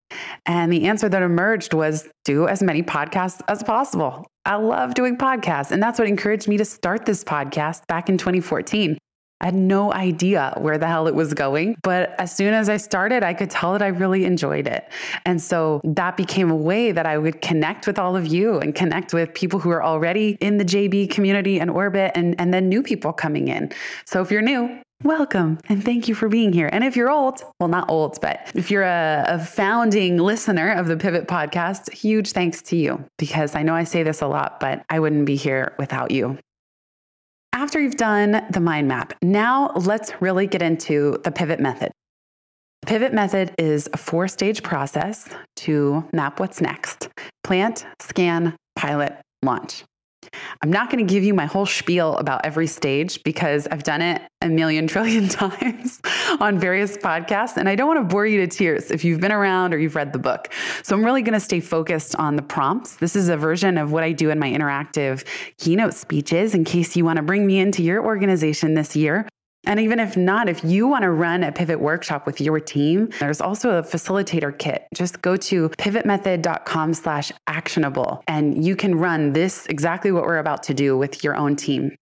And 0.46 0.72
the 0.72 0.86
answer 0.86 1.08
that 1.08 1.22
emerged 1.22 1.74
was 1.74 2.08
do 2.24 2.48
as 2.48 2.62
many 2.62 2.82
podcasts 2.82 3.40
as 3.48 3.62
possible. 3.62 4.26
I 4.44 4.56
love 4.56 4.94
doing 4.94 5.16
podcasts. 5.16 5.70
And 5.70 5.82
that's 5.82 5.98
what 5.98 6.08
encouraged 6.08 6.48
me 6.48 6.56
to 6.56 6.64
start 6.64 7.04
this 7.04 7.22
podcast 7.22 7.86
back 7.86 8.08
in 8.08 8.16
2014. 8.16 8.96
I 9.40 9.44
had 9.44 9.54
no 9.54 9.92
idea 9.92 10.52
where 10.58 10.78
the 10.78 10.88
hell 10.88 11.06
it 11.06 11.14
was 11.14 11.32
going. 11.32 11.76
But 11.82 12.14
as 12.18 12.34
soon 12.34 12.54
as 12.54 12.68
I 12.68 12.76
started, 12.76 13.22
I 13.22 13.34
could 13.34 13.50
tell 13.50 13.72
that 13.72 13.82
I 13.82 13.88
really 13.88 14.24
enjoyed 14.24 14.66
it. 14.66 14.90
And 15.26 15.40
so 15.40 15.80
that 15.84 16.16
became 16.16 16.50
a 16.50 16.56
way 16.56 16.90
that 16.90 17.06
I 17.06 17.18
would 17.18 17.40
connect 17.40 17.86
with 17.86 17.98
all 17.98 18.16
of 18.16 18.26
you 18.26 18.58
and 18.58 18.74
connect 18.74 19.14
with 19.14 19.32
people 19.34 19.60
who 19.60 19.70
are 19.70 19.82
already 19.82 20.36
in 20.40 20.58
the 20.58 20.64
JB 20.64 21.10
community 21.10 21.60
and 21.60 21.70
orbit 21.70 22.12
and, 22.14 22.34
and 22.40 22.52
then 22.52 22.68
new 22.68 22.82
people 22.82 23.12
coming 23.12 23.48
in. 23.48 23.70
So 24.06 24.20
if 24.22 24.30
you're 24.30 24.42
new, 24.42 24.80
welcome 25.04 25.58
and 25.68 25.84
thank 25.84 26.08
you 26.08 26.14
for 26.14 26.28
being 26.28 26.52
here. 26.52 26.68
And 26.72 26.82
if 26.82 26.96
you're 26.96 27.10
old, 27.10 27.42
well, 27.60 27.68
not 27.68 27.88
old, 27.88 28.20
but 28.20 28.50
if 28.54 28.70
you're 28.70 28.82
a, 28.82 29.24
a, 29.28 29.38
founding 29.38 30.18
listener 30.18 30.72
of 30.72 30.86
the 30.86 30.96
Pivot 30.96 31.28
podcast, 31.28 31.92
huge 31.92 32.32
thanks 32.32 32.62
to 32.62 32.76
you 32.76 33.04
because 33.16 33.54
I 33.54 33.62
know 33.62 33.74
I 33.74 33.84
say 33.84 34.02
this 34.02 34.20
a 34.20 34.26
lot, 34.26 34.60
but 34.60 34.84
I 34.90 34.98
wouldn't 34.98 35.26
be 35.26 35.36
here 35.36 35.74
without 35.78 36.10
you. 36.10 36.38
After 37.52 37.80
you've 37.80 37.96
done 37.96 38.44
the 38.50 38.60
mind 38.60 38.88
map, 38.88 39.14
now 39.22 39.72
let's 39.74 40.12
really 40.20 40.46
get 40.46 40.62
into 40.62 41.18
the 41.24 41.30
pivot 41.30 41.60
method. 41.60 41.90
The 42.82 42.86
pivot 42.86 43.12
method 43.12 43.54
is 43.58 43.88
a 43.92 43.96
four 43.96 44.28
stage 44.28 44.62
process 44.62 45.28
to 45.56 46.04
map 46.12 46.40
what's 46.40 46.60
next 46.60 47.08
plant, 47.44 47.86
scan, 48.00 48.54
pilot, 48.76 49.16
launch. 49.42 49.84
I'm 50.62 50.70
not 50.70 50.90
going 50.90 51.06
to 51.06 51.12
give 51.12 51.24
you 51.24 51.34
my 51.34 51.46
whole 51.46 51.66
spiel 51.66 52.16
about 52.16 52.44
every 52.44 52.66
stage 52.66 53.22
because 53.22 53.66
I've 53.68 53.82
done 53.82 54.02
it 54.02 54.22
a 54.42 54.48
million 54.48 54.86
trillion 54.88 55.28
times 55.28 56.00
on 56.40 56.58
various 56.58 56.96
podcasts. 56.96 57.56
And 57.56 57.68
I 57.68 57.74
don't 57.74 57.88
want 57.88 58.00
to 58.00 58.04
bore 58.04 58.26
you 58.26 58.40
to 58.40 58.46
tears 58.46 58.90
if 58.90 59.04
you've 59.04 59.20
been 59.20 59.32
around 59.32 59.74
or 59.74 59.78
you've 59.78 59.96
read 59.96 60.12
the 60.12 60.18
book. 60.18 60.52
So 60.82 60.96
I'm 60.96 61.04
really 61.04 61.22
going 61.22 61.34
to 61.34 61.40
stay 61.40 61.60
focused 61.60 62.16
on 62.16 62.36
the 62.36 62.42
prompts. 62.42 62.96
This 62.96 63.16
is 63.16 63.28
a 63.28 63.36
version 63.36 63.78
of 63.78 63.92
what 63.92 64.02
I 64.02 64.12
do 64.12 64.30
in 64.30 64.38
my 64.38 64.50
interactive 64.50 65.24
keynote 65.58 65.94
speeches 65.94 66.54
in 66.54 66.64
case 66.64 66.96
you 66.96 67.04
want 67.04 67.16
to 67.16 67.22
bring 67.22 67.46
me 67.46 67.58
into 67.58 67.82
your 67.82 68.04
organization 68.04 68.74
this 68.74 68.96
year. 68.96 69.28
And 69.68 69.78
even 69.78 70.00
if 70.00 70.16
not, 70.16 70.48
if 70.48 70.64
you 70.64 70.88
want 70.88 71.02
to 71.02 71.10
run 71.10 71.44
a 71.44 71.52
pivot 71.52 71.78
workshop 71.78 72.24
with 72.24 72.40
your 72.40 72.58
team, 72.58 73.10
there's 73.20 73.42
also 73.42 73.78
a 73.78 73.82
facilitator 73.82 74.58
kit. 74.58 74.88
Just 74.94 75.20
go 75.20 75.36
to 75.36 75.68
pivotmethod.com 75.68 76.94
slash 76.94 77.30
actionable 77.46 78.24
and 78.26 78.64
you 78.64 78.74
can 78.74 78.94
run 78.94 79.34
this 79.34 79.66
exactly 79.66 80.10
what 80.10 80.24
we're 80.24 80.38
about 80.38 80.62
to 80.64 80.74
do 80.74 80.96
with 80.96 81.22
your 81.22 81.36
own 81.36 81.54
team. 81.54 81.94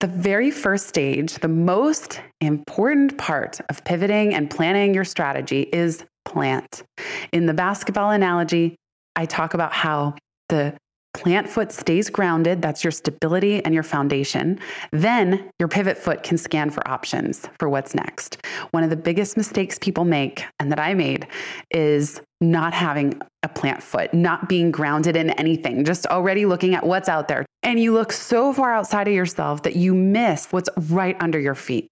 The 0.00 0.06
very 0.06 0.50
first 0.50 0.88
stage, 0.88 1.34
the 1.34 1.48
most 1.48 2.22
important 2.40 3.18
part 3.18 3.60
of 3.68 3.84
pivoting 3.84 4.34
and 4.34 4.48
planning 4.48 4.94
your 4.94 5.04
strategy 5.04 5.68
is 5.72 6.02
plant. 6.24 6.82
In 7.30 7.44
the 7.44 7.54
basketball 7.54 8.10
analogy, 8.10 8.74
I 9.16 9.26
talk 9.26 9.52
about 9.52 9.72
how 9.72 10.14
the 10.48 10.74
plant 11.16 11.48
foot 11.48 11.72
stays 11.72 12.10
grounded. 12.10 12.60
That's 12.60 12.84
your 12.84 12.90
stability 12.90 13.64
and 13.64 13.72
your 13.72 13.82
foundation. 13.82 14.60
Then 14.92 15.50
your 15.58 15.66
pivot 15.68 15.96
foot 15.96 16.22
can 16.22 16.36
scan 16.36 16.68
for 16.70 16.86
options 16.86 17.48
for 17.58 17.70
what's 17.70 17.94
next. 17.94 18.44
One 18.72 18.84
of 18.84 18.90
the 18.90 18.96
biggest 18.96 19.36
mistakes 19.36 19.78
people 19.78 20.04
make, 20.04 20.44
and 20.60 20.70
that 20.70 20.78
I 20.78 20.92
made, 20.92 21.26
is 21.70 22.20
not 22.42 22.74
having 22.74 23.20
a 23.42 23.48
plant 23.48 23.82
foot, 23.82 24.12
not 24.12 24.46
being 24.48 24.70
grounded 24.70 25.16
in 25.16 25.30
anything, 25.30 25.84
just 25.84 26.06
already 26.06 26.44
looking 26.44 26.74
at 26.74 26.86
what's 26.86 27.08
out 27.08 27.28
there. 27.28 27.46
And 27.62 27.80
you 27.80 27.94
look 27.94 28.12
so 28.12 28.52
far 28.52 28.74
outside 28.74 29.08
of 29.08 29.14
yourself 29.14 29.62
that 29.62 29.74
you 29.74 29.94
miss 29.94 30.52
what's 30.52 30.68
right 30.90 31.16
under 31.20 31.40
your 31.40 31.54
feet. 31.54 31.88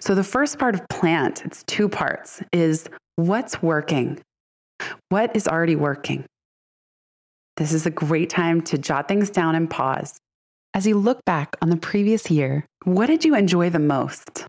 So 0.00 0.14
the 0.14 0.22
first 0.22 0.58
part 0.58 0.76
of 0.76 0.88
plant, 0.88 1.44
it's 1.44 1.64
two 1.64 1.88
parts, 1.88 2.42
is 2.52 2.88
what's 3.16 3.60
working? 3.60 4.20
What 5.08 5.34
is 5.34 5.48
already 5.48 5.74
working? 5.74 6.24
This 7.58 7.72
is 7.72 7.86
a 7.86 7.90
great 7.90 8.30
time 8.30 8.62
to 8.62 8.78
jot 8.78 9.08
things 9.08 9.30
down 9.30 9.56
and 9.56 9.68
pause. 9.68 10.20
As 10.74 10.86
you 10.86 10.96
look 10.96 11.24
back 11.24 11.56
on 11.60 11.70
the 11.70 11.76
previous 11.76 12.30
year, 12.30 12.64
what 12.84 13.06
did 13.06 13.24
you 13.24 13.34
enjoy 13.34 13.68
the 13.68 13.80
most? 13.80 14.46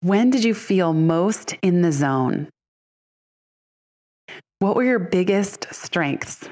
When 0.00 0.30
did 0.30 0.44
you 0.44 0.54
feel 0.54 0.94
most 0.94 1.56
in 1.60 1.82
the 1.82 1.92
zone? 1.92 2.48
What 4.60 4.76
were 4.76 4.84
your 4.84 4.98
biggest 4.98 5.66
strengths? 5.70 6.48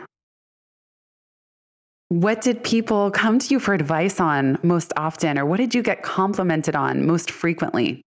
What 2.11 2.42
did 2.42 2.62
people 2.62 3.11
come 3.11 3.38
to 3.38 3.48
you 3.48 3.59
for 3.59 3.72
advice 3.72 4.20
on 4.20 4.59
most 4.62 4.92
often, 4.98 5.38
or 5.38 5.46
what 5.46 5.57
did 5.57 5.74
you 5.74 5.83
get 5.83 6.02
complimented 6.02 6.76
on 6.76 7.07
most 7.07 7.31
frequently? 7.31 8.02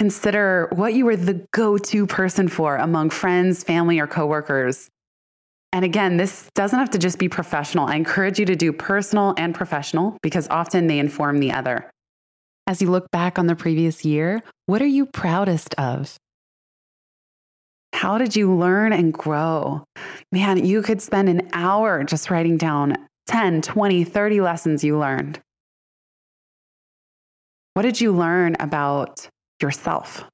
Consider 0.00 0.66
what 0.72 0.94
you 0.94 1.04
were 1.04 1.14
the 1.14 1.46
go 1.50 1.76
to 1.76 2.06
person 2.06 2.48
for 2.48 2.76
among 2.76 3.10
friends, 3.10 3.62
family, 3.62 3.98
or 3.98 4.06
coworkers. 4.06 4.88
And 5.74 5.84
again, 5.84 6.16
this 6.16 6.48
doesn't 6.54 6.78
have 6.78 6.88
to 6.92 6.98
just 6.98 7.18
be 7.18 7.28
professional. 7.28 7.84
I 7.86 7.96
encourage 7.96 8.38
you 8.38 8.46
to 8.46 8.56
do 8.56 8.72
personal 8.72 9.34
and 9.36 9.54
professional 9.54 10.16
because 10.22 10.48
often 10.48 10.86
they 10.86 10.98
inform 10.98 11.38
the 11.38 11.52
other. 11.52 11.90
As 12.66 12.80
you 12.80 12.90
look 12.90 13.10
back 13.10 13.38
on 13.38 13.46
the 13.46 13.54
previous 13.54 14.02
year, 14.02 14.42
what 14.64 14.80
are 14.80 14.86
you 14.86 15.04
proudest 15.04 15.74
of? 15.74 16.16
How 17.92 18.16
did 18.16 18.34
you 18.34 18.54
learn 18.54 18.94
and 18.94 19.12
grow? 19.12 19.84
Man, 20.32 20.64
you 20.64 20.80
could 20.80 21.02
spend 21.02 21.28
an 21.28 21.50
hour 21.52 22.04
just 22.04 22.30
writing 22.30 22.56
down 22.56 22.96
10, 23.26 23.60
20, 23.60 24.04
30 24.04 24.40
lessons 24.40 24.82
you 24.82 24.98
learned. 24.98 25.40
What 27.74 27.82
did 27.82 28.00
you 28.00 28.12
learn 28.12 28.56
about 28.60 29.28
yourself? 29.62 30.24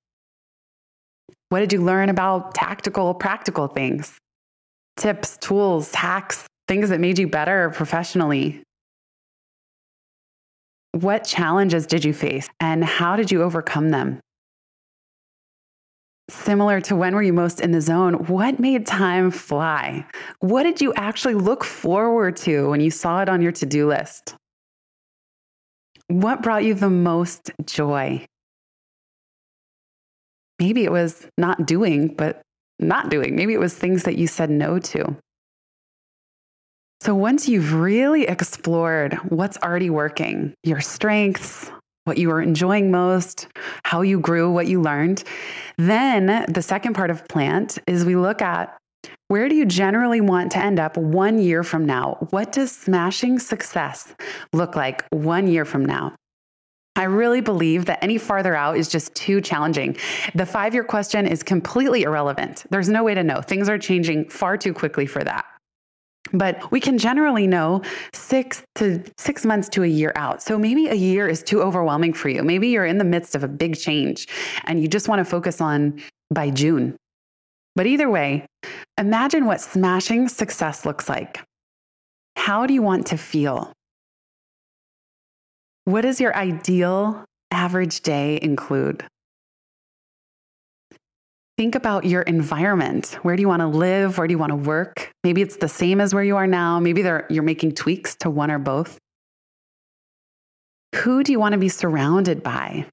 What 1.49 1.61
did 1.61 1.73
you 1.73 1.83
learn 1.83 2.09
about 2.09 2.55
tactical, 2.55 3.15
practical 3.15 3.69
things? 3.69 4.19
Tips, 4.97 5.37
tools, 5.37 5.95
hacks, 5.95 6.47
things 6.67 6.89
that 6.89 7.01
made 7.01 7.19
you 7.19 7.29
better 7.29 7.71
professionally? 7.71 8.63
What 10.93 11.25
challenges 11.25 11.87
did 11.87 12.05
you 12.05 12.13
face 12.13 12.49
and 12.59 12.85
how 12.85 13.17
did 13.17 13.31
you 13.31 13.43
overcome 13.43 13.91
them? 13.91 14.21
Similar 16.29 16.81
to 16.83 16.97
when 16.97 17.15
were 17.15 17.23
you 17.23 17.33
most 17.33 17.61
in 17.61 17.71
the 17.71 17.81
zone? 17.81 18.15
What 18.27 18.59
made 18.59 18.85
time 18.85 19.31
fly? 19.31 20.05
What 20.41 20.65
did 20.65 20.81
you 20.81 20.93
actually 20.95 21.35
look 21.35 21.63
forward 21.63 22.37
to 22.39 22.69
when 22.71 22.81
you 22.81 22.91
saw 22.91 23.23
it 23.23 23.29
on 23.29 23.43
your 23.43 23.53
to 23.53 23.67
do 23.67 23.87
list? 23.87 24.35
What 26.09 26.43
brought 26.43 26.65
you 26.65 26.75
the 26.75 26.91
most 26.91 27.53
joy? 27.65 28.27
Maybe 30.59 30.85
it 30.85 30.93
was 30.93 31.27
not 31.39 31.67
doing, 31.67 32.09
but 32.09 32.43
not 32.79 33.11
doing. 33.11 33.37
Maybe 33.37 33.55
it 33.55 33.61
was 33.61 33.75
things 33.75 34.05
that 34.05 34.17
you 34.17 34.27
said 34.27 34.51
no 34.51 34.79
to. 34.79 35.17
So 37.01 37.15
once 37.15 37.49
you've 37.49 37.75
really 37.75 38.27
explored 38.27 39.15
what's 39.29 39.59
already 39.59 39.91
working, 39.91 40.55
your 40.65 40.81
strengths, 40.81 41.71
what 42.05 42.19
you 42.19 42.29
were 42.29 42.41
enjoying 42.41 42.91
most, 42.91 43.49
how 43.85 44.01
you 44.03 44.19
grew, 44.19 44.51
what 44.51 44.67
you 44.67 44.81
learned, 44.81 45.23
then 45.77 46.47
the 46.49 46.63
second 46.63 46.95
part 46.95 47.11
of 47.11 47.27
plant 47.29 47.79
is 47.87 48.05
we 48.05 48.17
look 48.17 48.41
at 48.41 48.77
where 49.29 49.49
do 49.49 49.57
you 49.57 49.67
generally 49.67 50.21
want 50.21 50.53
to 50.53 50.59
end 50.59 50.79
up 50.79 50.97
one 50.97 51.39
year 51.39 51.65
from 51.65 51.85
now? 51.85 52.17
What 52.31 52.53
does 52.53 52.71
smashing 52.71 53.41
success 53.41 54.15
look 54.53 54.77
like 54.77 55.05
one 55.11 55.49
year 55.49 55.65
from 55.65 55.85
now? 55.85 56.15
I 56.97 57.05
really 57.05 57.43
believe 57.43 57.85
that 57.85 58.03
any 58.03 58.19
farther 58.19 58.57
out 58.57 58.77
is 58.77 58.89
just 58.89 59.15
too 59.15 59.41
challenging. 59.41 59.97
The 60.35 60.47
five 60.47 60.75
year 60.75 60.85
question 60.85 61.27
is 61.27 61.43
completely 61.43 62.03
irrelevant. 62.03 62.65
There's 62.71 62.89
no 62.89 63.05
way 63.05 63.15
to 63.15 63.23
know. 63.23 63.43
Things 63.43 63.69
are 63.69 63.79
changing 63.79 64.31
far 64.31 64.57
too 64.57 64.73
quickly 64.73 65.07
for 65.07 65.23
that. 65.23 65.45
But 66.33 66.71
we 66.73 66.81
can 66.81 66.99
generally 66.99 67.47
know 67.47 67.83
six 68.13 68.63
to 68.77 69.05
six 69.17 69.45
months 69.45 69.69
to 69.71 69.85
a 69.85 69.87
year 69.87 70.13
out. 70.17 70.43
So 70.43 70.59
maybe 70.59 70.89
a 70.89 70.95
year 70.95 71.29
is 71.29 71.43
too 71.43 71.63
overwhelming 71.63 72.15
for 72.15 72.29
you. 72.29 72.43
Maybe 72.43 72.69
you're 72.69 72.87
in 72.87 72.99
the 72.99 73.05
midst 73.05 73.35
of 73.35 73.45
a 73.45 73.49
big 73.49 73.77
change 73.77 74.27
and 74.65 74.81
you 74.81 74.89
just 74.89 75.07
want 75.07 75.21
to 75.21 75.25
focus 75.25 75.61
on 75.61 76.03
by 76.33 76.51
June. 76.51 76.97
But 77.77 77.87
either 77.87 78.11
way, 78.11 78.47
imagine 78.99 79.45
what 79.45 79.61
smashing 79.61 80.29
success 80.29 80.85
looks 80.85 81.09
like. 81.09 81.45
How 82.37 82.67
do 82.67 82.75
you 82.75 82.83
want 82.83 83.07
to 83.09 83.17
feel? 83.17 83.73
What 85.87 86.01
does 86.01 86.21
your 86.21 86.37
ideal 86.37 87.25
average 87.53 88.01
day 88.01 88.41
include? 88.43 89.05
Think 91.57 91.77
about 91.77 92.05
your 92.05 92.23
environment. 92.23 93.17
Where 93.23 93.37
do 93.37 93.41
you 93.41 93.47
want 93.47 93.61
to 93.61 93.69
live? 93.69 94.19
Where 94.19 94.27
do 94.27 94.33
you 94.33 94.39
want 94.39 94.51
to 94.51 94.57
work? 94.57 95.13
Maybe 95.23 95.43
it's 95.43 95.59
the 95.59 95.69
same 95.69 96.01
as 96.01 96.13
where 96.13 96.25
you 96.25 96.37
are 96.37 96.49
now. 96.49 96.81
Maybe 96.81 97.03
you're 97.31 97.45
making 97.45 97.77
tweaks 97.77 98.17
to 98.17 98.31
one 98.31 98.51
or 98.51 98.59
both. 98.59 98.99
Who 100.97 101.23
do 101.23 101.31
you 101.31 101.39
want 101.39 101.53
to 101.53 101.59
be 101.59 101.69
surrounded 101.69 102.43
by? 102.43 102.87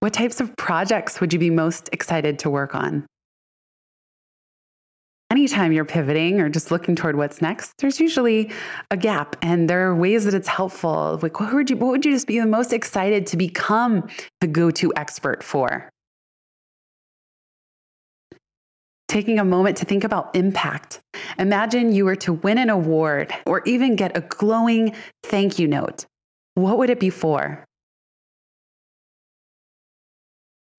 What 0.00 0.12
types 0.12 0.40
of 0.40 0.56
projects 0.56 1.20
would 1.20 1.32
you 1.32 1.38
be 1.38 1.50
most 1.50 1.90
excited 1.92 2.40
to 2.40 2.50
work 2.50 2.74
on? 2.74 3.06
Anytime 5.32 5.72
you're 5.72 5.86
pivoting 5.86 6.40
or 6.40 6.50
just 6.50 6.70
looking 6.70 6.94
toward 6.94 7.16
what's 7.16 7.40
next, 7.40 7.72
there's 7.78 7.98
usually 7.98 8.52
a 8.90 8.96
gap. 8.98 9.34
And 9.40 9.68
there 9.68 9.88
are 9.88 9.96
ways 9.96 10.26
that 10.26 10.34
it's 10.34 10.46
helpful. 10.46 11.18
Like, 11.22 11.40
what 11.40 11.54
would 11.54 11.70
you, 11.70 11.76
what 11.76 11.90
would 11.90 12.04
you 12.04 12.12
just 12.12 12.26
be 12.26 12.38
the 12.38 12.46
most 12.46 12.72
excited 12.72 13.26
to 13.28 13.38
become 13.38 14.08
the 14.42 14.46
go 14.46 14.70
to 14.72 14.92
expert 14.94 15.42
for? 15.42 15.88
Taking 19.08 19.38
a 19.38 19.44
moment 19.44 19.78
to 19.78 19.86
think 19.86 20.04
about 20.04 20.36
impact. 20.36 21.00
Imagine 21.38 21.92
you 21.92 22.04
were 22.04 22.16
to 22.16 22.34
win 22.34 22.58
an 22.58 22.68
award 22.68 23.32
or 23.46 23.62
even 23.64 23.96
get 23.96 24.14
a 24.16 24.20
glowing 24.20 24.94
thank 25.24 25.58
you 25.58 25.66
note. 25.66 26.04
What 26.54 26.76
would 26.76 26.90
it 26.90 27.00
be 27.00 27.10
for? 27.10 27.64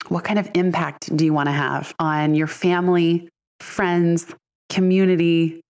What 0.10 0.24
kind 0.24 0.38
of 0.38 0.52
impact 0.54 1.16
do 1.16 1.26
you 1.26 1.34
want 1.34 1.48
to 1.48 1.54
have 1.54 1.96
on 1.98 2.36
your 2.36 2.48
family, 2.48 3.30
friends, 3.60 4.28
community, 4.74 5.62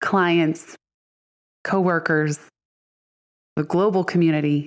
clients, 0.00 0.74
coworkers, 1.62 2.40
the 3.54 3.62
global 3.62 4.02
community. 4.02 4.66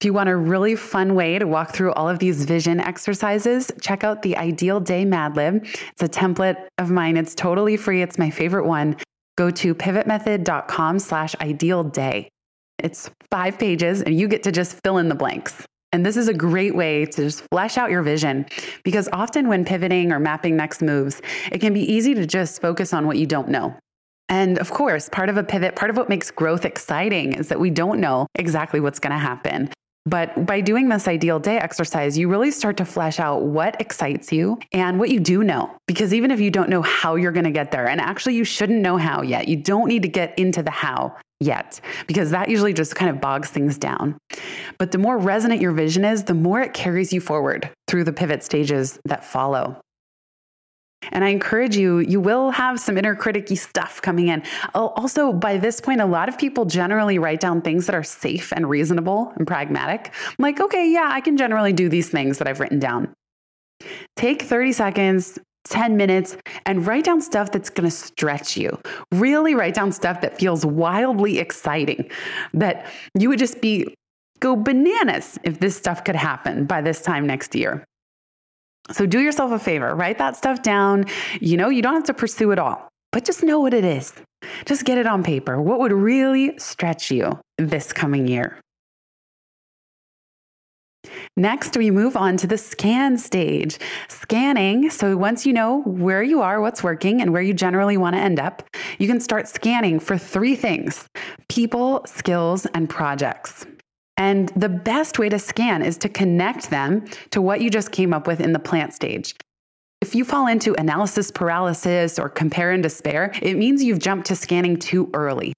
If 0.00 0.04
you 0.04 0.14
want 0.14 0.30
a 0.30 0.36
really 0.36 0.76
fun 0.76 1.14
way 1.14 1.38
to 1.38 1.46
walk 1.46 1.74
through 1.74 1.92
all 1.92 2.08
of 2.08 2.20
these 2.20 2.44
vision 2.44 2.80
exercises, 2.80 3.70
check 3.82 4.02
out 4.02 4.22
the 4.22 4.36
Ideal 4.36 4.80
Day 4.80 5.04
Mad 5.04 5.36
Lib. 5.36 5.62
It's 5.64 6.02
a 6.02 6.08
template 6.08 6.68
of 6.78 6.90
mine. 6.90 7.18
It's 7.18 7.34
totally 7.34 7.76
free. 7.76 8.00
It's 8.00 8.18
my 8.18 8.30
favorite 8.30 8.64
one. 8.64 8.96
Go 9.36 9.50
to 9.50 9.74
pivotmethod.com 9.74 11.00
slash 11.00 11.34
ideal 11.42 11.84
day. 11.84 12.30
It's 12.78 13.10
five 13.30 13.58
pages 13.58 14.00
and 14.02 14.18
you 14.18 14.26
get 14.26 14.42
to 14.44 14.52
just 14.52 14.78
fill 14.82 14.98
in 14.98 15.08
the 15.08 15.14
blanks. 15.14 15.66
And 15.92 16.04
this 16.04 16.16
is 16.16 16.28
a 16.28 16.34
great 16.34 16.74
way 16.74 17.06
to 17.06 17.22
just 17.22 17.44
flesh 17.50 17.78
out 17.78 17.90
your 17.90 18.02
vision 18.02 18.44
because 18.84 19.08
often 19.12 19.48
when 19.48 19.64
pivoting 19.64 20.12
or 20.12 20.18
mapping 20.18 20.56
next 20.56 20.82
moves, 20.82 21.22
it 21.50 21.60
can 21.60 21.72
be 21.72 21.80
easy 21.80 22.14
to 22.14 22.26
just 22.26 22.60
focus 22.60 22.92
on 22.92 23.06
what 23.06 23.16
you 23.16 23.26
don't 23.26 23.48
know. 23.48 23.74
And 24.28 24.58
of 24.58 24.70
course, 24.70 25.08
part 25.08 25.30
of 25.30 25.38
a 25.38 25.42
pivot, 25.42 25.74
part 25.74 25.90
of 25.90 25.96
what 25.96 26.10
makes 26.10 26.30
growth 26.30 26.66
exciting 26.66 27.32
is 27.32 27.48
that 27.48 27.58
we 27.58 27.70
don't 27.70 28.00
know 28.00 28.26
exactly 28.34 28.80
what's 28.80 28.98
going 28.98 29.12
to 29.12 29.18
happen. 29.18 29.70
But 30.08 30.46
by 30.46 30.62
doing 30.62 30.88
this 30.88 31.06
ideal 31.06 31.38
day 31.38 31.58
exercise, 31.58 32.16
you 32.16 32.28
really 32.28 32.50
start 32.50 32.78
to 32.78 32.86
flesh 32.86 33.20
out 33.20 33.42
what 33.42 33.78
excites 33.78 34.32
you 34.32 34.58
and 34.72 34.98
what 34.98 35.10
you 35.10 35.20
do 35.20 35.44
know. 35.44 35.76
Because 35.86 36.14
even 36.14 36.30
if 36.30 36.40
you 36.40 36.50
don't 36.50 36.70
know 36.70 36.80
how 36.80 37.16
you're 37.16 37.32
going 37.32 37.44
to 37.44 37.50
get 37.50 37.72
there, 37.72 37.86
and 37.86 38.00
actually 38.00 38.34
you 38.34 38.44
shouldn't 38.44 38.80
know 38.80 38.96
how 38.96 39.20
yet, 39.20 39.48
you 39.48 39.56
don't 39.56 39.86
need 39.86 40.02
to 40.02 40.08
get 40.08 40.38
into 40.38 40.62
the 40.62 40.70
how 40.70 41.14
yet, 41.40 41.80
because 42.06 42.30
that 42.30 42.48
usually 42.48 42.72
just 42.72 42.96
kind 42.96 43.10
of 43.10 43.20
bogs 43.20 43.50
things 43.50 43.76
down. 43.76 44.16
But 44.78 44.92
the 44.92 44.98
more 44.98 45.18
resonant 45.18 45.60
your 45.60 45.72
vision 45.72 46.04
is, 46.04 46.24
the 46.24 46.34
more 46.34 46.62
it 46.62 46.72
carries 46.72 47.12
you 47.12 47.20
forward 47.20 47.70
through 47.86 48.04
the 48.04 48.12
pivot 48.12 48.42
stages 48.42 48.98
that 49.04 49.24
follow. 49.24 49.78
And 51.12 51.24
I 51.24 51.28
encourage 51.28 51.76
you, 51.76 51.98
you 51.98 52.20
will 52.20 52.50
have 52.50 52.78
some 52.80 52.98
inner 52.98 53.16
criticky 53.16 53.56
stuff 53.56 54.00
coming 54.02 54.28
in. 54.28 54.42
Also, 54.74 55.32
by 55.32 55.56
this 55.56 55.80
point, 55.80 56.00
a 56.00 56.06
lot 56.06 56.28
of 56.28 56.38
people 56.38 56.64
generally 56.64 57.18
write 57.18 57.40
down 57.40 57.62
things 57.62 57.86
that 57.86 57.94
are 57.94 58.02
safe 58.02 58.52
and 58.52 58.68
reasonable 58.68 59.32
and 59.36 59.46
pragmatic. 59.46 60.12
I'm 60.24 60.36
like, 60.38 60.60
okay, 60.60 60.90
yeah, 60.90 61.08
I 61.10 61.20
can 61.20 61.36
generally 61.36 61.72
do 61.72 61.88
these 61.88 62.08
things 62.08 62.38
that 62.38 62.48
I've 62.48 62.60
written 62.60 62.78
down. 62.78 63.14
Take 64.16 64.42
30 64.42 64.72
seconds, 64.72 65.38
10 65.64 65.96
minutes 65.96 66.36
and 66.66 66.86
write 66.86 67.04
down 67.04 67.20
stuff 67.20 67.52
that's 67.52 67.70
going 67.70 67.88
to 67.88 67.94
stretch 67.94 68.56
you. 68.56 68.78
Really 69.12 69.54
write 69.54 69.74
down 69.74 69.92
stuff 69.92 70.20
that 70.22 70.38
feels 70.38 70.64
wildly 70.64 71.38
exciting, 71.38 72.10
that 72.54 72.90
you 73.18 73.28
would 73.28 73.38
just 73.38 73.60
be 73.60 73.94
go 74.40 74.56
bananas 74.56 75.38
if 75.42 75.60
this 75.60 75.76
stuff 75.76 76.04
could 76.04 76.16
happen 76.16 76.64
by 76.64 76.80
this 76.80 77.02
time 77.02 77.26
next 77.26 77.54
year. 77.54 77.84
So 78.90 79.06
do 79.06 79.20
yourself 79.20 79.52
a 79.52 79.58
favor, 79.58 79.94
write 79.94 80.18
that 80.18 80.36
stuff 80.36 80.62
down. 80.62 81.04
You 81.40 81.56
know, 81.56 81.68
you 81.68 81.82
don't 81.82 81.94
have 81.94 82.04
to 82.04 82.14
pursue 82.14 82.50
it 82.52 82.58
all, 82.58 82.88
but 83.12 83.24
just 83.24 83.42
know 83.42 83.60
what 83.60 83.74
it 83.74 83.84
is. 83.84 84.12
Just 84.64 84.84
get 84.84 84.98
it 84.98 85.06
on 85.06 85.22
paper. 85.22 85.60
What 85.60 85.80
would 85.80 85.92
really 85.92 86.58
stretch 86.58 87.10
you 87.10 87.38
this 87.58 87.92
coming 87.92 88.26
year? 88.26 88.58
Next, 91.36 91.76
we 91.76 91.90
move 91.90 92.16
on 92.16 92.36
to 92.38 92.46
the 92.46 92.58
scan 92.58 93.16
stage. 93.16 93.78
Scanning, 94.08 94.90
so 94.90 95.16
once 95.16 95.46
you 95.46 95.52
know 95.52 95.82
where 95.82 96.22
you 96.22 96.40
are, 96.40 96.60
what's 96.60 96.82
working, 96.82 97.20
and 97.20 97.32
where 97.32 97.42
you 97.42 97.54
generally 97.54 97.96
want 97.96 98.16
to 98.16 98.20
end 98.20 98.40
up, 98.40 98.62
you 98.98 99.06
can 99.06 99.20
start 99.20 99.48
scanning 99.48 100.00
for 100.00 100.18
three 100.18 100.56
things 100.56 101.06
people, 101.48 102.02
skills, 102.06 102.66
and 102.74 102.90
projects. 102.90 103.66
And 104.18 104.48
the 104.50 104.68
best 104.68 105.18
way 105.18 105.28
to 105.28 105.38
scan 105.38 105.80
is 105.80 105.96
to 105.98 106.08
connect 106.08 106.70
them 106.70 107.06
to 107.30 107.40
what 107.40 107.60
you 107.60 107.70
just 107.70 107.92
came 107.92 108.12
up 108.12 108.26
with 108.26 108.40
in 108.40 108.52
the 108.52 108.58
plant 108.58 108.92
stage. 108.92 109.34
If 110.00 110.14
you 110.14 110.24
fall 110.24 110.48
into 110.48 110.74
analysis 110.78 111.30
paralysis 111.30 112.18
or 112.18 112.28
compare 112.28 112.72
and 112.72 112.82
despair, 112.82 113.32
it 113.40 113.56
means 113.56 113.82
you've 113.82 113.98
jumped 114.00 114.26
to 114.28 114.36
scanning 114.36 114.76
too 114.76 115.08
early. 115.14 115.52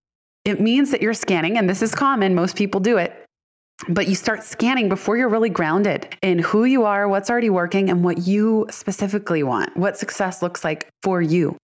It 0.45 0.61
means 0.61 0.91
that 0.91 1.03
you're 1.03 1.15
scanning, 1.15 1.59
and 1.59 1.69
this 1.69 1.83
is 1.83 1.95
common, 1.95 2.35
most 2.35 2.57
people 2.57 2.81
do 2.81 2.97
it, 2.97 3.27
but 3.89 4.09
you 4.09 4.15
start 4.15 4.43
scanning 4.43 4.89
before 4.89 5.17
you're 5.17 5.29
really 5.29 5.51
grounded 5.51 6.15
in 6.23 6.39
who 6.39 6.65
you 6.65 6.85
are, 6.85 7.09
what's 7.09 7.31
already 7.31 7.51
working, 7.51 7.91
and 7.91 8.03
what 8.05 8.27
you 8.27 8.67
specifically 8.71 9.43
want, 9.43 9.75
what 9.77 9.99
success 9.99 10.43
looks 10.43 10.65
like 10.65 10.89
for 11.03 11.21
you. 11.21 11.57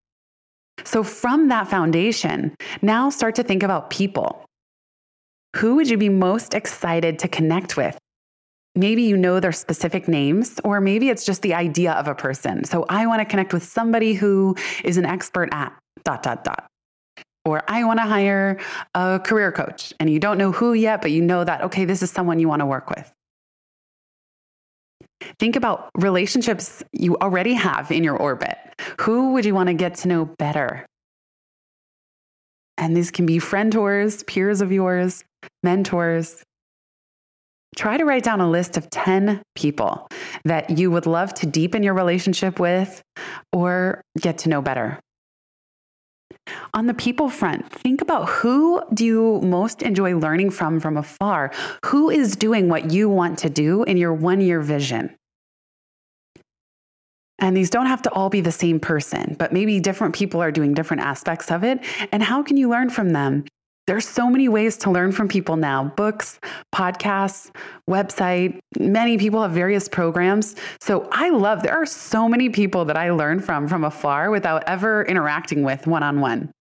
So, 0.83 1.03
from 1.03 1.47
that 1.47 1.67
foundation, 1.67 2.55
now 2.83 3.09
start 3.09 3.33
to 3.35 3.43
think 3.43 3.63
about 3.63 3.89
people. 3.89 4.46
Who 5.57 5.75
would 5.75 5.89
you 5.89 5.97
be 5.97 6.09
most 6.09 6.53
excited 6.53 7.17
to 7.19 7.27
connect 7.27 7.77
with? 7.77 7.97
Maybe 8.75 9.01
you 9.01 9.17
know 9.17 9.39
their 9.39 9.51
specific 9.51 10.07
names, 10.07 10.59
or 10.63 10.79
maybe 10.79 11.09
it's 11.09 11.25
just 11.25 11.41
the 11.41 11.55
idea 11.55 11.93
of 11.93 12.07
a 12.07 12.13
person. 12.13 12.63
So, 12.63 12.85
I 12.89 13.07
want 13.07 13.21
to 13.21 13.25
connect 13.25 13.53
with 13.53 13.63
somebody 13.63 14.13
who 14.13 14.55
is 14.83 14.97
an 14.97 15.05
expert 15.05 15.49
at 15.51 15.73
dot, 16.03 16.21
dot, 16.21 16.43
dot. 16.43 16.67
Or 17.43 17.63
I 17.67 17.85
want 17.85 17.99
to 17.99 18.05
hire 18.05 18.59
a 18.93 19.19
career 19.23 19.51
coach 19.51 19.93
and 19.99 20.09
you 20.09 20.19
don't 20.19 20.37
know 20.37 20.51
who 20.51 20.73
yet, 20.73 21.01
but 21.01 21.11
you 21.11 21.21
know 21.23 21.43
that, 21.43 21.61
okay, 21.61 21.85
this 21.85 22.03
is 22.03 22.11
someone 22.11 22.39
you 22.39 22.47
want 22.47 22.59
to 22.59 22.65
work 22.65 22.89
with. 22.91 23.11
Think 25.39 25.55
about 25.55 25.89
relationships 25.95 26.83
you 26.91 27.17
already 27.17 27.53
have 27.53 27.91
in 27.91 28.03
your 28.03 28.17
orbit. 28.17 28.57
Who 29.01 29.33
would 29.33 29.45
you 29.45 29.55
want 29.55 29.67
to 29.67 29.73
get 29.73 29.95
to 29.95 30.07
know 30.07 30.25
better? 30.25 30.85
And 32.77 32.95
these 32.95 33.09
can 33.09 33.25
be 33.25 33.37
friendtors, 33.37 34.25
peers 34.27 34.61
of 34.61 34.71
yours, 34.71 35.23
mentors. 35.63 36.43
Try 37.75 37.97
to 37.97 38.05
write 38.05 38.23
down 38.23 38.41
a 38.41 38.49
list 38.49 38.77
of 38.77 38.89
10 38.89 39.41
people 39.55 40.07
that 40.45 40.77
you 40.77 40.89
would 40.89 41.05
love 41.05 41.33
to 41.35 41.45
deepen 41.45 41.83
your 41.83 41.93
relationship 41.93 42.59
with 42.59 43.01
or 43.53 44.01
get 44.19 44.39
to 44.39 44.49
know 44.49 44.61
better. 44.61 44.99
On 46.73 46.87
the 46.87 46.93
people 46.93 47.29
front, 47.29 47.69
think 47.71 48.01
about 48.01 48.29
who 48.29 48.81
do 48.93 49.05
you 49.05 49.41
most 49.41 49.81
enjoy 49.81 50.17
learning 50.17 50.51
from 50.51 50.79
from 50.79 50.97
afar? 50.97 51.51
Who 51.85 52.09
is 52.09 52.35
doing 52.35 52.69
what 52.69 52.91
you 52.91 53.09
want 53.09 53.39
to 53.39 53.49
do 53.49 53.83
in 53.83 53.97
your 53.97 54.13
one 54.13 54.41
year 54.41 54.61
vision? 54.61 55.15
And 57.39 57.55
these 57.55 57.69
don't 57.69 57.85
have 57.85 58.01
to 58.03 58.11
all 58.11 58.29
be 58.29 58.41
the 58.41 58.51
same 58.51 58.79
person, 58.79 59.35
but 59.37 59.53
maybe 59.53 59.79
different 59.79 60.15
people 60.15 60.41
are 60.41 60.51
doing 60.51 60.73
different 60.73 61.03
aspects 61.03 61.51
of 61.51 61.63
it. 61.63 61.79
And 62.11 62.23
how 62.23 62.41
can 62.41 62.57
you 62.57 62.69
learn 62.69 62.89
from 62.89 63.11
them? 63.11 63.45
There's 63.87 64.05
so 64.05 64.29
many 64.29 64.49
ways 64.49 64.75
to 64.77 64.91
learn 64.91 65.13
from 65.13 65.29
people 65.29 65.55
now 65.55 65.85
books, 65.95 66.39
podcasts, 66.75 67.55
website. 67.89 68.59
Many 68.77 69.17
people 69.17 69.41
have 69.41 69.51
various 69.51 69.87
programs. 69.87 70.57
So 70.81 71.07
I 71.11 71.29
love, 71.29 71.63
there 71.63 71.73
are 71.73 71.85
so 71.85 72.27
many 72.27 72.49
people 72.49 72.83
that 72.85 72.97
I 72.97 73.11
learn 73.11 73.39
from 73.39 73.65
from 73.67 73.85
afar 73.85 74.29
without 74.29 74.65
ever 74.67 75.03
interacting 75.05 75.63
with 75.63 75.87
one 75.87 76.03
on 76.03 76.19
one. 76.19 76.51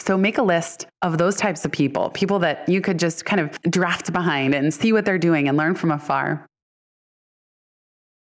So 0.00 0.16
make 0.16 0.38
a 0.38 0.42
list 0.42 0.86
of 1.02 1.18
those 1.18 1.36
types 1.36 1.64
of 1.64 1.72
people, 1.72 2.08
people 2.10 2.38
that 2.38 2.68
you 2.68 2.80
could 2.80 3.00
just 3.00 3.24
kind 3.24 3.40
of 3.40 3.60
draft 3.62 4.12
behind 4.12 4.54
and 4.54 4.72
see 4.72 4.92
what 4.92 5.04
they're 5.04 5.18
doing 5.18 5.48
and 5.48 5.58
learn 5.58 5.74
from 5.74 5.90
afar. 5.90 6.46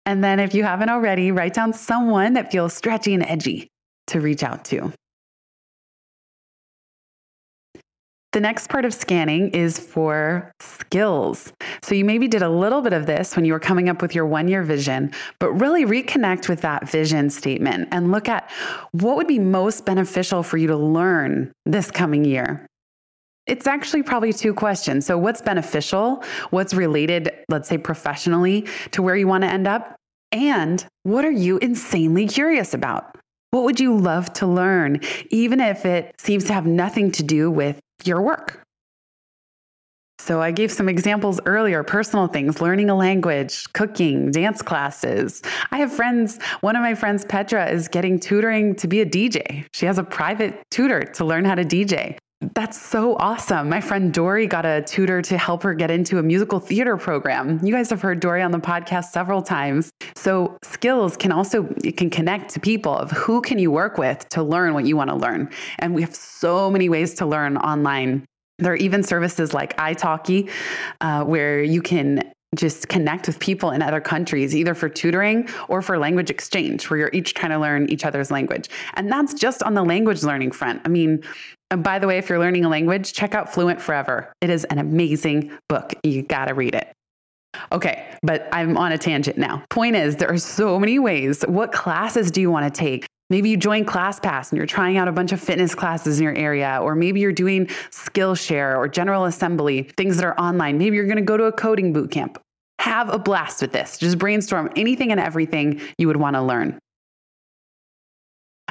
And 0.06 0.24
then 0.24 0.40
if 0.40 0.56
you 0.56 0.64
haven't 0.64 0.90
already, 0.90 1.32
write 1.32 1.54
down 1.54 1.72
someone 1.72 2.34
that 2.34 2.52
feels 2.52 2.74
stretchy 2.74 3.14
and 3.14 3.24
edgy 3.24 3.68
to 4.08 4.20
reach 4.20 4.44
out 4.44 4.66
to. 4.66 4.92
The 8.32 8.40
next 8.40 8.70
part 8.70 8.86
of 8.86 8.94
scanning 8.94 9.50
is 9.50 9.80
for 9.80 10.52
skills. 10.60 11.52
So 11.82 11.96
you 11.96 12.06
maybe 12.06 12.28
did 12.28 12.44
a 12.44 12.50
little 12.50 12.82
bit 12.82 12.94
of 12.94 13.08
this 13.08 13.36
when 13.36 13.44
you 13.44 13.54
were 13.54 13.60
coming 13.60 13.90
up 13.90 14.04
with 14.04 14.14
your 14.14 14.28
one 14.28 14.48
year 14.48 14.62
vision, 14.62 15.12
but 15.40 15.52
really 15.54 15.84
reconnect 15.84 16.48
with 16.48 16.62
that 16.62 16.88
vision 16.88 17.32
statement 17.32 17.90
and 17.92 18.12
look 18.12 18.30
at 18.30 18.52
what 18.92 19.18
would 19.18 19.26
be 19.26 19.40
most 19.40 19.84
beneficial 19.84 20.44
for 20.44 20.58
you 20.58 20.68
to 20.68 20.78
learn 20.78 21.52
this 21.66 21.90
coming 21.90 22.24
year. 22.24 22.68
It's 23.48 23.66
actually 23.66 24.04
probably 24.04 24.32
two 24.32 24.54
questions. 24.54 25.08
So, 25.08 25.18
what's 25.18 25.42
beneficial? 25.42 26.24
What's 26.52 26.76
related, 26.76 27.32
let's 27.50 27.68
say 27.68 27.80
professionally, 27.80 28.68
to 28.92 29.02
where 29.02 29.16
you 29.16 29.28
want 29.28 29.44
to 29.44 29.50
end 29.50 29.68
up? 29.68 29.96
And 30.32 30.86
what 31.02 31.26
are 31.26 31.32
you 31.32 31.58
insanely 31.58 32.28
curious 32.28 32.76
about? 32.76 33.16
What 33.50 33.64
would 33.64 33.80
you 33.80 33.98
love 33.98 34.32
to 34.34 34.46
learn, 34.46 35.02
even 35.32 35.60
if 35.60 35.84
it 35.84 36.14
seems 36.20 36.46
to 36.46 36.54
have 36.54 36.68
nothing 36.68 37.12
to 37.14 37.24
do 37.24 37.50
with 37.50 37.80
your 38.06 38.22
work. 38.22 38.62
So, 40.20 40.42
I 40.42 40.52
gave 40.52 40.72
some 40.72 40.90
examples 40.90 41.40
earlier 41.46 41.82
personal 41.82 42.28
things, 42.28 42.62
learning 42.62 42.90
a 42.90 42.96
language, 42.96 43.72
cooking, 43.74 44.32
dance 44.32 44.62
classes. 44.62 45.42
I 45.72 45.78
have 45.78 45.92
friends, 45.92 46.40
one 46.60 46.76
of 46.76 46.82
my 46.82 46.94
friends, 46.94 47.24
Petra, 47.24 47.70
is 47.70 47.88
getting 47.88 48.20
tutoring 48.20 48.76
to 48.76 48.88
be 48.88 49.00
a 49.00 49.06
DJ. 49.06 49.66
She 49.74 49.86
has 49.86 49.98
a 49.98 50.04
private 50.04 50.62
tutor 50.70 51.04
to 51.04 51.26
learn 51.26 51.46
how 51.46 51.56
to 51.56 51.64
DJ. 51.64 52.18
That's 52.42 52.82
so 52.82 53.18
awesome. 53.18 53.68
My 53.68 53.82
friend 53.82 54.14
Dory 54.14 54.48
got 54.48 54.66
a 54.66 54.82
tutor 54.84 55.22
to 55.24 55.38
help 55.38 55.62
her 55.64 55.74
get 55.74 55.92
into 55.92 56.20
a 56.20 56.24
musical 56.24 56.62
theater 56.62 56.96
program. 56.96 57.60
You 57.62 57.74
guys 57.74 57.90
have 57.90 58.02
heard 58.02 58.22
Dory 58.22 58.42
on 58.42 58.52
the 58.52 58.60
podcast 58.60 59.06
several 59.12 59.42
times. 59.42 59.92
So 60.16 60.58
skills 60.64 61.18
can 61.18 61.34
also 61.34 61.68
it 61.84 61.98
can 61.98 62.10
connect 62.10 62.52
to 62.52 62.62
people 62.62 62.96
of 62.96 63.12
who 63.12 63.42
can 63.42 63.60
you 63.60 63.72
work 63.72 63.98
with 63.98 64.28
to 64.30 64.42
learn 64.42 64.74
what 64.74 64.86
you 64.86 64.96
want 64.96 65.10
to 65.10 65.18
learn. 65.18 65.50
And 65.80 65.94
we 65.94 66.02
have 66.02 66.16
so 66.16 66.72
many 66.72 66.88
ways 66.88 67.14
to 67.16 67.26
learn 67.26 67.58
online. 67.58 68.24
There 68.58 68.72
are 68.72 68.78
even 68.78 69.04
services 69.04 69.54
like 69.54 69.76
italki, 69.76 70.50
uh, 71.02 71.26
where 71.26 71.62
you 71.62 71.82
can 71.82 72.24
just 72.56 72.88
connect 72.88 73.28
with 73.28 73.40
people 73.40 73.72
in 73.72 73.82
other 73.82 74.02
countries, 74.02 74.56
either 74.56 74.74
for 74.74 74.90
tutoring 74.90 75.48
or 75.68 75.82
for 75.82 76.00
language 76.00 76.30
exchange, 76.30 76.90
where 76.90 77.00
you're 77.00 77.12
each 77.14 77.34
trying 77.34 77.52
to 77.52 77.60
learn 77.60 77.90
each 77.90 78.06
other's 78.06 78.32
language. 78.32 78.70
And 78.96 79.12
that's 79.12 79.34
just 79.34 79.62
on 79.62 79.76
the 79.76 79.84
language 79.84 80.24
learning 80.24 80.52
front. 80.52 80.82
I 80.84 80.88
mean, 80.90 81.22
and 81.72 81.84
by 81.84 82.00
the 82.00 82.08
way, 82.08 82.18
if 82.18 82.30
you're 82.30 82.40
learning 82.40 82.66
a 82.66 82.70
language, 82.70 83.14
check 83.14 83.36
out 83.36 83.54
Fluent 83.54 83.82
Forever. 83.82 84.34
It 84.42 84.50
is 84.50 84.64
an 84.66 84.80
amazing 84.80 85.52
book. 85.68 85.94
You 86.04 86.24
got 86.24 86.46
to 86.46 86.54
read 86.54 86.76
it. 86.76 86.92
Okay, 87.72 88.08
but 88.22 88.48
I'm 88.52 88.78
on 88.78 88.92
a 88.92 88.98
tangent 88.98 89.38
now. 89.38 89.64
Point 89.70 89.96
is, 89.96 90.16
there 90.16 90.32
are 90.32 90.38
so 90.38 90.80
many 90.80 91.00
ways. 91.00 91.44
What 91.48 91.72
classes 91.72 92.32
do 92.32 92.42
you 92.42 92.52
want 92.52 92.74
to 92.74 92.78
take? 92.78 93.06
Maybe 93.30 93.50
you 93.50 93.58
join 93.58 93.86
ClassPass 93.86 94.52
and 94.52 94.58
you're 94.58 94.66
trying 94.66 94.98
out 94.98 95.08
a 95.08 95.12
bunch 95.12 95.32
of 95.32 95.40
fitness 95.40 95.76
classes 95.76 96.20
in 96.20 96.24
your 96.24 96.36
area, 96.36 96.80
or 96.82 96.96
maybe 96.96 97.20
you're 97.20 97.32
doing 97.32 97.68
Skillshare 97.92 98.76
or 98.76 98.88
General 98.88 99.26
Assembly, 99.26 99.84
things 99.98 100.18
that 100.18 100.26
are 100.26 100.40
online. 100.40 100.80
Maybe 100.80 100.96
you're 100.96 101.06
going 101.06 101.18
to 101.18 101.24
go 101.24 101.38
to 101.38 101.46
a 101.46 101.52
coding 101.52 101.94
boot 101.94 102.10
camp. 102.10 102.40
Have 102.80 103.14
a 103.14 103.20
blast 103.20 103.62
with 103.62 103.72
this. 103.72 103.98
Just 103.98 104.18
brainstorm 104.18 104.72
anything 104.76 105.12
and 105.12 105.20
everything 105.20 105.82
you 105.98 106.08
would 106.08 106.18
want 106.18 106.36
to 106.38 106.42
learn. 106.42 106.80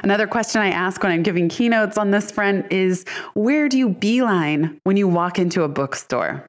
Another 0.03 0.27
question 0.27 0.61
I 0.61 0.69
ask 0.69 1.01
when 1.03 1.11
I'm 1.11 1.23
giving 1.23 1.49
keynotes 1.49 1.97
on 1.97 2.11
this 2.11 2.31
front 2.31 2.71
is 2.71 3.05
where 3.33 3.67
do 3.69 3.77
you 3.77 3.89
beeline 3.89 4.79
when 4.83 4.97
you 4.97 5.07
walk 5.07 5.39
into 5.39 5.63
a 5.63 5.67
bookstore? 5.67 6.45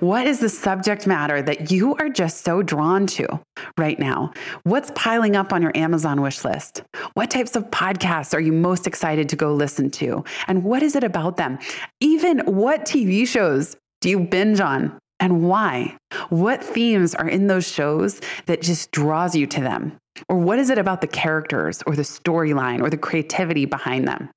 What 0.00 0.26
is 0.26 0.40
the 0.40 0.48
subject 0.48 1.06
matter 1.06 1.42
that 1.42 1.70
you 1.70 1.94
are 1.96 2.08
just 2.08 2.42
so 2.44 2.62
drawn 2.62 3.06
to 3.08 3.40
right 3.76 3.98
now? 3.98 4.32
What's 4.62 4.90
piling 4.94 5.36
up 5.36 5.52
on 5.52 5.60
your 5.62 5.76
Amazon 5.76 6.22
wish 6.22 6.44
list? 6.44 6.82
What 7.14 7.30
types 7.30 7.54
of 7.54 7.70
podcasts 7.70 8.34
are 8.34 8.40
you 8.40 8.52
most 8.52 8.86
excited 8.86 9.28
to 9.28 9.36
go 9.36 9.52
listen 9.52 9.90
to? 9.92 10.24
And 10.46 10.64
what 10.64 10.82
is 10.82 10.96
it 10.96 11.04
about 11.04 11.36
them? 11.36 11.58
Even 12.00 12.40
what 12.40 12.82
TV 12.86 13.26
shows 13.28 13.76
do 14.00 14.08
you 14.08 14.20
binge 14.20 14.60
on 14.60 14.98
and 15.20 15.42
why? 15.42 15.96
What 16.30 16.64
themes 16.64 17.14
are 17.14 17.28
in 17.28 17.46
those 17.46 17.70
shows 17.70 18.20
that 18.46 18.62
just 18.62 18.90
draws 18.90 19.34
you 19.34 19.46
to 19.48 19.60
them? 19.60 19.98
Or 20.28 20.38
what 20.38 20.58
is 20.58 20.70
it 20.70 20.78
about 20.78 21.00
the 21.00 21.06
characters 21.06 21.82
or 21.86 21.96
the 21.96 22.02
storyline 22.02 22.80
or 22.80 22.90
the 22.90 22.96
creativity 22.96 23.64
behind 23.64 24.06
them? 24.06 24.30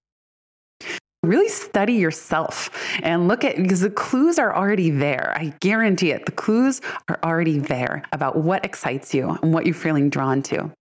Really 1.23 1.49
study 1.49 1.93
yourself 1.93 2.69
and 3.03 3.27
look 3.27 3.43
at 3.43 3.57
because 3.57 3.81
the 3.81 3.89
clues 3.89 4.39
are 4.39 4.55
already 4.55 4.91
there. 4.91 5.33
I 5.35 5.53
guarantee 5.59 6.11
it. 6.11 6.25
The 6.25 6.31
clues 6.31 6.79
are 7.09 7.19
already 7.23 7.59
there 7.59 8.03
about 8.11 8.37
what 8.37 8.63
excites 8.63 9.13
you 9.13 9.37
and 9.41 9.53
what 9.53 9.65
you're 9.65 9.75
feeling 9.75 10.09
drawn 10.09 10.41
to. 10.43 10.71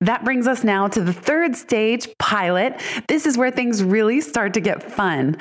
That 0.00 0.24
brings 0.24 0.46
us 0.46 0.64
now 0.64 0.88
to 0.88 1.02
the 1.02 1.12
third 1.12 1.54
stage, 1.54 2.08
pilot. 2.18 2.80
This 3.06 3.26
is 3.26 3.36
where 3.36 3.50
things 3.50 3.84
really 3.84 4.20
start 4.22 4.54
to 4.54 4.60
get 4.60 4.82
fun. 4.82 5.36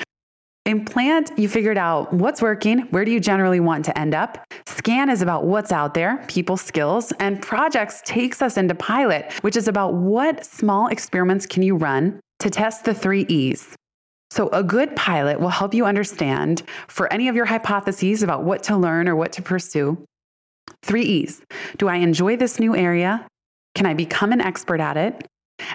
In 0.70 0.86
plant, 0.86 1.32
you 1.36 1.50
figured 1.50 1.80
out 1.80 2.14
what's 2.14 2.44
working, 2.44 2.82
where 2.92 3.04
do 3.04 3.10
you 3.10 3.20
generally 3.20 3.60
want 3.60 3.84
to 3.86 3.98
end 3.98 4.14
up. 4.14 4.38
Scan 4.68 5.10
is 5.10 5.24
about 5.24 5.46
what's 5.46 5.72
out 5.72 5.96
there, 5.96 6.24
people 6.28 6.58
skills, 6.58 7.12
and 7.14 7.42
projects 7.42 8.04
takes 8.06 8.40
us 8.44 8.56
into 8.56 8.76
pilot, 8.76 9.34
which 9.42 9.58
is 9.58 9.68
about 9.68 9.96
what 9.96 10.46
small 10.46 10.86
experiments 10.90 11.48
can 11.48 11.64
you 11.64 11.76
run 11.76 12.20
to 12.38 12.52
test 12.52 12.86
the 12.86 12.94
three 12.94 13.26
E's. 13.30 13.76
So, 14.30 14.50
a 14.50 14.62
good 14.62 14.96
pilot 14.96 15.40
will 15.40 15.50
help 15.50 15.74
you 15.74 15.86
understand 15.88 16.62
for 16.88 17.12
any 17.12 17.30
of 17.30 17.36
your 17.36 17.46
hypotheses 17.46 18.22
about 18.22 18.44
what 18.44 18.62
to 18.66 18.78
learn 18.78 19.10
or 19.10 19.16
what 19.16 19.32
to 19.32 19.42
pursue. 19.42 19.98
Three 20.84 21.02
E's 21.02 21.42
Do 21.78 21.88
I 21.88 21.96
enjoy 21.96 22.38
this 22.38 22.60
new 22.60 22.76
area? 22.76 23.26
Can 23.74 23.88
I 23.88 23.96
become 23.96 24.32
an 24.32 24.40
expert 24.40 24.82
at 24.82 24.98
it? 24.98 25.26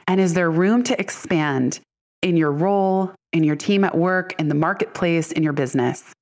And 0.06 0.20
is 0.20 0.34
there 0.34 0.52
room 0.52 0.84
to 0.84 1.00
expand 1.00 1.80
in 2.22 2.36
your 2.36 2.52
role, 2.52 3.12
in 3.34 3.44
your 3.44 3.56
team 3.56 3.84
at 3.84 3.96
work, 3.96 4.34
in 4.38 4.48
the 4.48 4.54
marketplace, 4.54 5.32
in 5.32 5.42
your 5.42 5.52
business? 5.52 6.12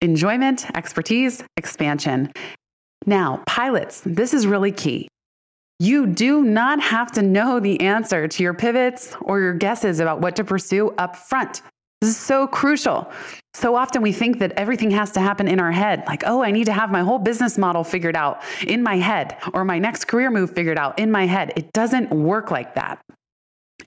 Enjoyment, 0.00 0.66
expertise, 0.76 1.42
expansion. 1.56 2.32
Now, 3.06 3.42
pilots, 3.46 4.02
this 4.04 4.32
is 4.32 4.46
really 4.46 4.72
key. 4.72 5.08
You 5.80 6.06
do 6.06 6.44
not 6.44 6.80
have 6.80 7.10
to 7.12 7.22
know 7.22 7.58
the 7.58 7.80
answer 7.80 8.28
to 8.28 8.42
your 8.42 8.54
pivots 8.54 9.16
or 9.22 9.40
your 9.40 9.54
guesses 9.54 9.98
about 9.98 10.20
what 10.20 10.36
to 10.36 10.44
pursue 10.44 10.90
up 10.98 11.16
front. 11.16 11.62
This 12.00 12.10
is 12.10 12.16
so 12.16 12.46
crucial. 12.46 13.10
So 13.54 13.74
often 13.74 14.02
we 14.02 14.12
think 14.12 14.38
that 14.40 14.52
everything 14.52 14.90
has 14.90 15.10
to 15.12 15.20
happen 15.20 15.48
in 15.48 15.58
our 15.58 15.72
head. 15.72 16.04
Like, 16.06 16.22
oh, 16.26 16.42
I 16.42 16.50
need 16.50 16.66
to 16.66 16.72
have 16.72 16.90
my 16.90 17.00
whole 17.00 17.18
business 17.18 17.56
model 17.56 17.82
figured 17.82 18.14
out 18.14 18.42
in 18.66 18.82
my 18.82 18.96
head 18.96 19.38
or 19.52 19.64
my 19.64 19.78
next 19.78 20.04
career 20.04 20.30
move 20.30 20.54
figured 20.54 20.78
out 20.78 20.98
in 20.98 21.10
my 21.10 21.26
head. 21.26 21.52
It 21.56 21.72
doesn't 21.72 22.10
work 22.10 22.50
like 22.50 22.74
that. 22.74 23.00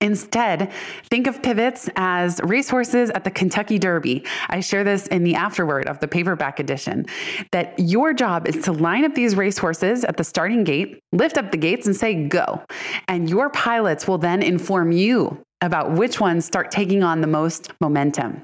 Instead, 0.01 0.71
think 1.09 1.27
of 1.27 1.41
pivots 1.41 1.89
as 1.95 2.39
racehorses 2.43 3.09
at 3.11 3.23
the 3.23 3.31
Kentucky 3.31 3.79
Derby. 3.79 4.25
I 4.49 4.59
share 4.59 4.83
this 4.83 5.07
in 5.07 5.23
the 5.23 5.35
afterword 5.35 5.87
of 5.87 5.99
the 5.99 6.07
paperback 6.07 6.59
edition 6.59 7.05
that 7.51 7.73
your 7.77 8.13
job 8.13 8.47
is 8.47 8.63
to 8.65 8.71
line 8.71 9.05
up 9.05 9.15
these 9.15 9.35
racehorses 9.35 10.03
at 10.03 10.17
the 10.17 10.23
starting 10.23 10.63
gate, 10.63 10.99
lift 11.11 11.37
up 11.37 11.51
the 11.51 11.57
gates, 11.57 11.87
and 11.87 11.95
say, 11.95 12.27
go. 12.27 12.63
And 13.07 13.29
your 13.29 13.49
pilots 13.49 14.07
will 14.07 14.17
then 14.17 14.41
inform 14.41 14.91
you 14.91 15.41
about 15.61 15.93
which 15.93 16.19
ones 16.19 16.45
start 16.45 16.71
taking 16.71 17.03
on 17.03 17.21
the 17.21 17.27
most 17.27 17.71
momentum. 17.81 18.43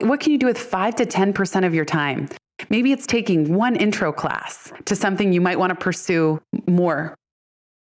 What 0.00 0.20
can 0.20 0.32
you 0.32 0.38
do 0.38 0.46
with 0.46 0.58
5 0.58 0.96
to 0.96 1.06
10% 1.06 1.66
of 1.66 1.74
your 1.74 1.86
time? 1.86 2.28
Maybe 2.68 2.92
it's 2.92 3.06
taking 3.06 3.54
one 3.54 3.76
intro 3.76 4.12
class 4.12 4.72
to 4.86 4.96
something 4.96 5.32
you 5.32 5.40
might 5.40 5.58
want 5.58 5.70
to 5.70 5.74
pursue 5.76 6.40
more. 6.66 7.14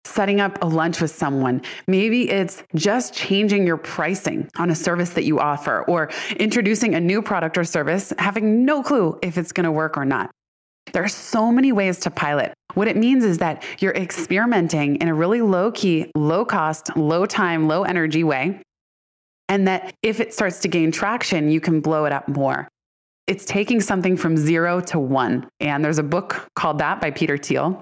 Setting 0.05 0.41
up 0.41 0.61
a 0.61 0.67
lunch 0.67 1.01
with 1.01 1.11
someone. 1.11 1.61
Maybe 1.87 2.29
it's 2.29 2.63
just 2.75 3.13
changing 3.13 3.65
your 3.65 3.77
pricing 3.77 4.49
on 4.57 4.69
a 4.69 4.75
service 4.75 5.11
that 5.11 5.23
you 5.23 5.39
offer 5.39 5.83
or 5.83 6.11
introducing 6.37 6.95
a 6.95 6.99
new 6.99 7.21
product 7.21 7.57
or 7.57 7.63
service, 7.63 8.13
having 8.19 8.65
no 8.65 8.83
clue 8.83 9.17
if 9.21 9.37
it's 9.37 9.51
going 9.51 9.63
to 9.63 9.71
work 9.71 9.97
or 9.97 10.05
not. 10.05 10.29
There 10.91 11.03
are 11.03 11.09
so 11.09 11.51
many 11.51 11.71
ways 11.71 11.99
to 12.01 12.11
pilot. 12.11 12.53
What 12.73 12.87
it 12.87 12.97
means 12.97 13.23
is 13.23 13.37
that 13.37 13.63
you're 13.79 13.93
experimenting 13.93 14.97
in 14.97 15.07
a 15.07 15.13
really 15.13 15.41
low 15.41 15.71
key, 15.71 16.11
low 16.15 16.43
cost, 16.43 16.95
low 16.97 17.25
time, 17.25 17.67
low 17.67 17.83
energy 17.83 18.23
way. 18.23 18.61
And 19.49 19.67
that 19.67 19.93
if 20.01 20.19
it 20.19 20.33
starts 20.33 20.59
to 20.59 20.67
gain 20.67 20.91
traction, 20.91 21.49
you 21.49 21.61
can 21.61 21.79
blow 21.81 22.05
it 22.05 22.11
up 22.11 22.27
more. 22.27 22.67
It's 23.27 23.45
taking 23.45 23.79
something 23.79 24.17
from 24.17 24.35
zero 24.35 24.81
to 24.81 24.99
one. 24.99 25.47
And 25.59 25.83
there's 25.83 25.99
a 25.99 26.03
book 26.03 26.47
called 26.55 26.79
that 26.79 26.99
by 26.99 27.11
Peter 27.11 27.37
Thiel. 27.37 27.81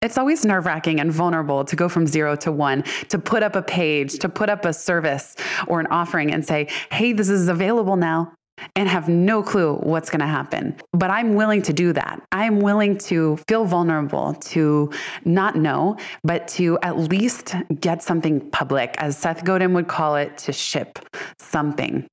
It's 0.00 0.16
always 0.16 0.44
nerve 0.44 0.64
wracking 0.64 1.00
and 1.00 1.10
vulnerable 1.10 1.64
to 1.64 1.74
go 1.74 1.88
from 1.88 2.06
zero 2.06 2.36
to 2.36 2.52
one, 2.52 2.84
to 3.08 3.18
put 3.18 3.42
up 3.42 3.56
a 3.56 3.62
page, 3.62 4.20
to 4.20 4.28
put 4.28 4.48
up 4.48 4.64
a 4.64 4.72
service 4.72 5.34
or 5.66 5.80
an 5.80 5.88
offering 5.88 6.32
and 6.32 6.46
say, 6.46 6.68
hey, 6.92 7.12
this 7.12 7.28
is 7.28 7.48
available 7.48 7.96
now 7.96 8.32
and 8.76 8.88
have 8.88 9.08
no 9.08 9.42
clue 9.42 9.74
what's 9.74 10.08
going 10.08 10.20
to 10.20 10.26
happen. 10.26 10.76
But 10.92 11.10
I'm 11.10 11.34
willing 11.34 11.62
to 11.62 11.72
do 11.72 11.92
that. 11.94 12.22
I'm 12.30 12.60
willing 12.60 12.96
to 12.98 13.38
feel 13.48 13.64
vulnerable, 13.64 14.34
to 14.34 14.92
not 15.24 15.56
know, 15.56 15.96
but 16.22 16.46
to 16.48 16.78
at 16.82 16.96
least 16.98 17.56
get 17.80 18.00
something 18.00 18.50
public, 18.50 18.94
as 18.98 19.16
Seth 19.16 19.44
Godin 19.44 19.74
would 19.74 19.88
call 19.88 20.14
it, 20.14 20.38
to 20.38 20.52
ship 20.52 20.98
something 21.38 22.06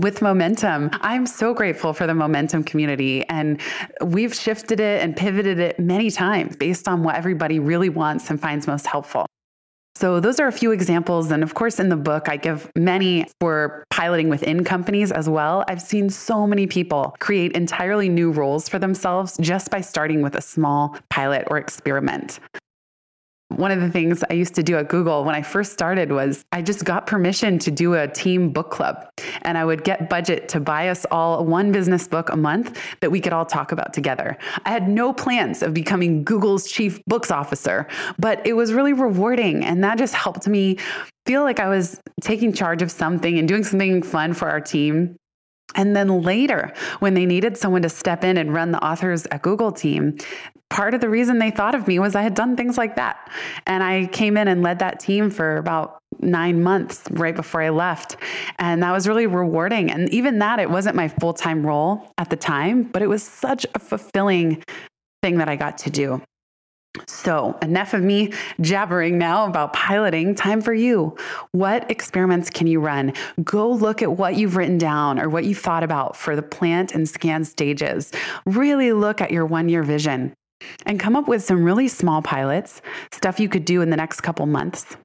with 0.00 0.22
momentum. 0.22 0.90
I'm 1.00 1.26
so 1.26 1.54
grateful 1.54 1.92
for 1.92 2.06
the 2.06 2.14
momentum 2.14 2.64
community. 2.64 3.24
And 3.28 3.60
we've 4.04 4.34
shifted 4.34 4.80
it 4.80 5.02
and 5.02 5.16
pivoted 5.16 5.58
it 5.58 5.78
many 5.78 6.10
times 6.10 6.56
based 6.56 6.88
on 6.88 7.02
what 7.02 7.16
everybody 7.16 7.58
really 7.58 7.88
wants 7.88 8.30
and 8.30 8.40
finds 8.40 8.66
most 8.66 8.86
helpful. 8.86 9.26
So, 9.94 10.20
those 10.20 10.38
are 10.40 10.46
a 10.46 10.52
few 10.52 10.72
examples. 10.72 11.30
And 11.30 11.42
of 11.42 11.54
course, 11.54 11.80
in 11.80 11.88
the 11.88 11.96
book, 11.96 12.28
I 12.28 12.36
give 12.36 12.70
many 12.76 13.24
for 13.40 13.82
piloting 13.88 14.28
within 14.28 14.62
companies 14.62 15.10
as 15.10 15.26
well. 15.26 15.64
I've 15.68 15.80
seen 15.80 16.10
so 16.10 16.46
many 16.46 16.66
people 16.66 17.16
create 17.18 17.52
entirely 17.52 18.10
new 18.10 18.30
roles 18.30 18.68
for 18.68 18.78
themselves 18.78 19.38
just 19.40 19.70
by 19.70 19.80
starting 19.80 20.20
with 20.20 20.34
a 20.34 20.42
small 20.42 20.98
pilot 21.08 21.44
or 21.46 21.56
experiment. 21.56 22.40
One 23.48 23.70
of 23.70 23.80
the 23.80 23.88
things 23.88 24.24
I 24.28 24.34
used 24.34 24.54
to 24.56 24.62
do 24.62 24.76
at 24.76 24.88
Google 24.88 25.24
when 25.24 25.34
I 25.34 25.42
first 25.42 25.72
started 25.72 26.10
was 26.10 26.44
I 26.52 26.62
just 26.62 26.84
got 26.84 27.06
permission 27.06 27.58
to 27.60 27.70
do 27.70 27.94
a 27.94 28.08
team 28.08 28.50
book 28.50 28.70
club. 28.70 29.08
And 29.42 29.56
I 29.56 29.64
would 29.64 29.84
get 29.84 30.10
budget 30.10 30.48
to 30.50 30.60
buy 30.60 30.88
us 30.88 31.06
all 31.10 31.44
one 31.44 31.70
business 31.70 32.08
book 32.08 32.28
a 32.30 32.36
month 32.36 32.78
that 33.00 33.10
we 33.10 33.20
could 33.20 33.32
all 33.32 33.46
talk 33.46 33.70
about 33.70 33.92
together. 33.92 34.36
I 34.64 34.70
had 34.70 34.88
no 34.88 35.12
plans 35.12 35.62
of 35.62 35.72
becoming 35.72 36.24
Google's 36.24 36.70
chief 36.70 37.02
books 37.06 37.30
officer, 37.30 37.86
but 38.18 38.44
it 38.46 38.54
was 38.54 38.72
really 38.72 38.92
rewarding. 38.92 39.64
And 39.64 39.82
that 39.84 39.96
just 39.96 40.14
helped 40.14 40.48
me 40.48 40.78
feel 41.24 41.42
like 41.42 41.60
I 41.60 41.68
was 41.68 42.00
taking 42.20 42.52
charge 42.52 42.82
of 42.82 42.90
something 42.90 43.38
and 43.38 43.46
doing 43.46 43.64
something 43.64 44.02
fun 44.02 44.34
for 44.34 44.48
our 44.48 44.60
team. 44.60 45.16
And 45.76 45.94
then 45.94 46.22
later, 46.22 46.72
when 46.98 47.14
they 47.14 47.26
needed 47.26 47.56
someone 47.56 47.82
to 47.82 47.88
step 47.88 48.24
in 48.24 48.36
and 48.36 48.52
run 48.52 48.72
the 48.72 48.84
authors 48.84 49.26
at 49.30 49.42
Google 49.42 49.70
team, 49.70 50.18
part 50.70 50.94
of 50.94 51.00
the 51.00 51.08
reason 51.08 51.38
they 51.38 51.50
thought 51.50 51.74
of 51.74 51.86
me 51.86 51.98
was 51.98 52.14
I 52.14 52.22
had 52.22 52.34
done 52.34 52.56
things 52.56 52.76
like 52.76 52.96
that. 52.96 53.30
And 53.66 53.84
I 53.84 54.06
came 54.06 54.36
in 54.36 54.48
and 54.48 54.62
led 54.62 54.80
that 54.80 54.98
team 54.98 55.30
for 55.30 55.58
about 55.58 55.98
nine 56.20 56.62
months 56.62 57.02
right 57.10 57.36
before 57.36 57.62
I 57.62 57.68
left. 57.68 58.16
And 58.58 58.82
that 58.82 58.92
was 58.92 59.06
really 59.06 59.26
rewarding. 59.26 59.90
And 59.90 60.08
even 60.10 60.38
that, 60.40 60.58
it 60.58 60.70
wasn't 60.70 60.96
my 60.96 61.08
full 61.08 61.34
time 61.34 61.64
role 61.64 62.12
at 62.18 62.30
the 62.30 62.36
time, 62.36 62.82
but 62.84 63.02
it 63.02 63.08
was 63.08 63.22
such 63.22 63.66
a 63.74 63.78
fulfilling 63.78 64.62
thing 65.22 65.38
that 65.38 65.48
I 65.48 65.56
got 65.56 65.78
to 65.78 65.90
do. 65.90 66.22
So, 67.06 67.56
enough 67.62 67.94
of 67.94 68.02
me 68.02 68.32
jabbering 68.60 69.18
now 69.18 69.46
about 69.46 69.72
piloting. 69.72 70.34
Time 70.34 70.60
for 70.60 70.74
you. 70.74 71.16
What 71.52 71.90
experiments 71.90 72.50
can 72.50 72.66
you 72.66 72.80
run? 72.80 73.12
Go 73.42 73.70
look 73.70 74.02
at 74.02 74.12
what 74.12 74.36
you've 74.36 74.56
written 74.56 74.78
down 74.78 75.18
or 75.18 75.28
what 75.28 75.44
you 75.44 75.54
thought 75.54 75.82
about 75.82 76.16
for 76.16 76.36
the 76.36 76.42
plant 76.42 76.92
and 76.92 77.08
scan 77.08 77.44
stages. 77.44 78.12
Really 78.44 78.92
look 78.92 79.20
at 79.20 79.30
your 79.30 79.46
one 79.46 79.68
year 79.68 79.82
vision 79.82 80.34
and 80.86 80.98
come 80.98 81.16
up 81.16 81.28
with 81.28 81.42
some 81.42 81.64
really 81.64 81.88
small 81.88 82.22
pilots, 82.22 82.80
stuff 83.12 83.40
you 83.40 83.48
could 83.48 83.64
do 83.64 83.82
in 83.82 83.90
the 83.90 83.96
next 83.96 84.20
couple 84.22 84.46
months. 84.46 84.96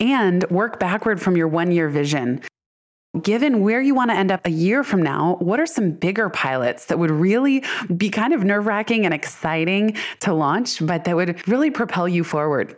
And 0.00 0.48
work 0.50 0.78
backward 0.78 1.20
from 1.20 1.36
your 1.36 1.48
one 1.48 1.72
year 1.72 1.88
vision. 1.88 2.42
Given 3.20 3.60
where 3.60 3.82
you 3.82 3.94
want 3.94 4.10
to 4.10 4.16
end 4.16 4.32
up 4.32 4.46
a 4.46 4.50
year 4.50 4.82
from 4.82 5.02
now, 5.02 5.36
what 5.40 5.60
are 5.60 5.66
some 5.66 5.90
bigger 5.90 6.30
pilots 6.30 6.86
that 6.86 6.98
would 6.98 7.10
really 7.10 7.62
be 7.94 8.08
kind 8.08 8.32
of 8.32 8.42
nerve 8.42 8.66
wracking 8.66 9.04
and 9.04 9.12
exciting 9.12 9.96
to 10.20 10.32
launch, 10.32 10.84
but 10.84 11.04
that 11.04 11.14
would 11.14 11.46
really 11.46 11.70
propel 11.70 12.08
you 12.08 12.24
forward? 12.24 12.74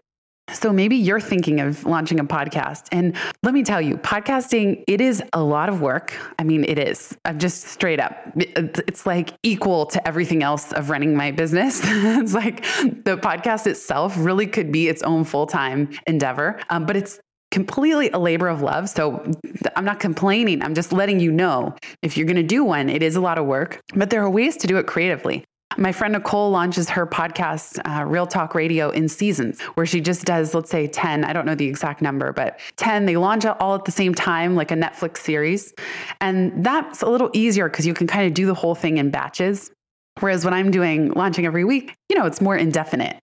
So 0.52 0.72
maybe 0.72 0.96
you're 0.96 1.20
thinking 1.20 1.60
of 1.60 1.84
launching 1.86 2.20
a 2.20 2.24
podcast. 2.24 2.88
And 2.92 3.16
let 3.42 3.54
me 3.54 3.62
tell 3.62 3.80
you, 3.80 3.96
podcasting, 3.96 4.84
it 4.86 5.00
is 5.00 5.22
a 5.32 5.42
lot 5.42 5.68
of 5.68 5.80
work. 5.80 6.12
I 6.38 6.44
mean, 6.44 6.64
it 6.64 6.78
is. 6.78 7.16
I'm 7.24 7.38
just 7.38 7.64
straight 7.64 7.98
up. 7.98 8.16
It's 8.36 9.06
like 9.06 9.32
equal 9.42 9.86
to 9.86 10.06
everything 10.06 10.42
else 10.42 10.72
of 10.72 10.90
running 10.90 11.16
my 11.16 11.30
business. 11.30 11.80
it's 11.84 12.34
like 12.34 12.62
the 13.04 13.16
podcast 13.16 13.66
itself 13.66 14.14
really 14.18 14.46
could 14.46 14.70
be 14.70 14.88
its 14.88 15.02
own 15.02 15.24
full 15.24 15.46
time 15.46 15.90
endeavor, 16.06 16.60
um, 16.68 16.84
but 16.84 16.96
it's 16.96 17.20
completely 17.54 18.10
a 18.10 18.18
labor 18.18 18.48
of 18.48 18.62
love. 18.62 18.88
So 18.88 19.24
I'm 19.76 19.84
not 19.84 20.00
complaining. 20.00 20.60
I'm 20.60 20.74
just 20.74 20.92
letting 20.92 21.20
you 21.20 21.30
know 21.30 21.76
if 22.02 22.16
you're 22.16 22.26
going 22.26 22.36
to 22.36 22.42
do 22.42 22.64
one, 22.64 22.90
it 22.90 23.00
is 23.00 23.14
a 23.14 23.20
lot 23.20 23.38
of 23.38 23.46
work, 23.46 23.80
but 23.94 24.10
there 24.10 24.22
are 24.24 24.28
ways 24.28 24.56
to 24.56 24.66
do 24.66 24.76
it 24.76 24.88
creatively. 24.88 25.44
My 25.76 25.92
friend 25.92 26.12
Nicole 26.14 26.50
launches 26.50 26.88
her 26.90 27.06
podcast, 27.06 27.80
uh, 27.88 28.04
Real 28.04 28.26
Talk 28.26 28.56
Radio, 28.56 28.90
in 28.90 29.08
seasons, 29.08 29.60
where 29.74 29.86
she 29.86 30.00
just 30.00 30.24
does, 30.24 30.52
let's 30.52 30.68
say, 30.68 30.88
10, 30.88 31.24
I 31.24 31.32
don't 31.32 31.46
know 31.46 31.54
the 31.54 31.66
exact 31.66 32.02
number, 32.02 32.32
but 32.32 32.58
10. 32.76 33.06
They 33.06 33.16
launch 33.16 33.44
out 33.44 33.60
all 33.60 33.76
at 33.76 33.84
the 33.84 33.92
same 33.92 34.14
time, 34.14 34.56
like 34.56 34.72
a 34.72 34.76
Netflix 34.76 35.18
series. 35.18 35.72
And 36.20 36.64
that's 36.64 37.02
a 37.02 37.06
little 37.06 37.30
easier 37.34 37.68
because 37.68 37.86
you 37.86 37.94
can 37.94 38.08
kind 38.08 38.26
of 38.26 38.34
do 38.34 38.46
the 38.46 38.54
whole 38.54 38.74
thing 38.74 38.98
in 38.98 39.10
batches. 39.10 39.70
Whereas 40.18 40.44
when 40.44 40.54
I'm 40.54 40.72
doing 40.72 41.10
launching 41.12 41.46
every 41.46 41.64
week, 41.64 41.94
you 42.08 42.18
know, 42.18 42.26
it's 42.26 42.40
more 42.40 42.56
indefinite. 42.56 43.18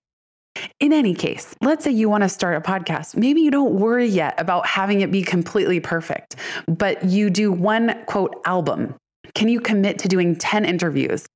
In 0.80 0.94
any 0.94 1.14
case, 1.14 1.56
let's 1.62 1.84
say 1.84 1.92
you 1.92 2.10
want 2.10 2.24
to 2.24 2.30
start 2.30 2.56
a 2.58 2.62
podcast. 2.62 3.16
Maybe 3.16 3.42
you 3.42 3.52
don't 3.52 3.74
worry 3.74 4.08
yet 4.08 4.40
about 4.40 4.66
having 4.66 5.02
it 5.02 5.12
be 5.12 5.22
completely 5.22 5.80
perfect, 5.80 6.36
but 6.68 7.04
you 7.06 7.30
do 7.30 7.52
one 7.52 8.04
quote 8.06 8.42
album. 8.46 8.96
Can 9.36 9.48
you 9.48 9.60
commit 9.60 10.00
to 10.00 10.08
doing 10.08 10.36
10 10.36 10.66
interviews? 10.66 11.28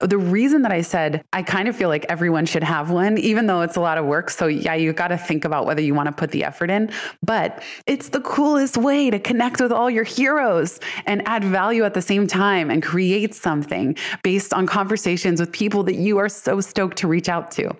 The 0.00 0.18
reason 0.18 0.62
that 0.62 0.72
I 0.72 0.82
said 0.82 1.22
I 1.32 1.42
kind 1.42 1.68
of 1.68 1.76
feel 1.76 1.88
like 1.88 2.04
everyone 2.08 2.46
should 2.46 2.64
have 2.64 2.90
one, 2.90 3.16
even 3.16 3.46
though 3.46 3.62
it's 3.62 3.76
a 3.76 3.80
lot 3.80 3.96
of 3.96 4.04
work. 4.04 4.28
So, 4.28 4.48
yeah, 4.48 4.74
you 4.74 4.92
got 4.92 5.08
to 5.08 5.16
think 5.16 5.44
about 5.44 5.66
whether 5.66 5.80
you 5.80 5.94
want 5.94 6.08
to 6.08 6.12
put 6.12 6.30
the 6.30 6.44
effort 6.44 6.68
in, 6.68 6.90
but 7.22 7.62
it's 7.86 8.08
the 8.08 8.20
coolest 8.20 8.76
way 8.76 9.08
to 9.08 9.18
connect 9.18 9.60
with 9.60 9.72
all 9.72 9.88
your 9.88 10.04
heroes 10.04 10.80
and 11.06 11.26
add 11.26 11.44
value 11.44 11.84
at 11.84 11.94
the 11.94 12.02
same 12.02 12.26
time 12.26 12.70
and 12.70 12.82
create 12.82 13.34
something 13.34 13.96
based 14.22 14.52
on 14.52 14.66
conversations 14.66 15.40
with 15.40 15.52
people 15.52 15.84
that 15.84 15.94
you 15.94 16.18
are 16.18 16.28
so 16.28 16.60
stoked 16.60 16.98
to 16.98 17.08
reach 17.08 17.28
out 17.28 17.50
to. 17.52 17.74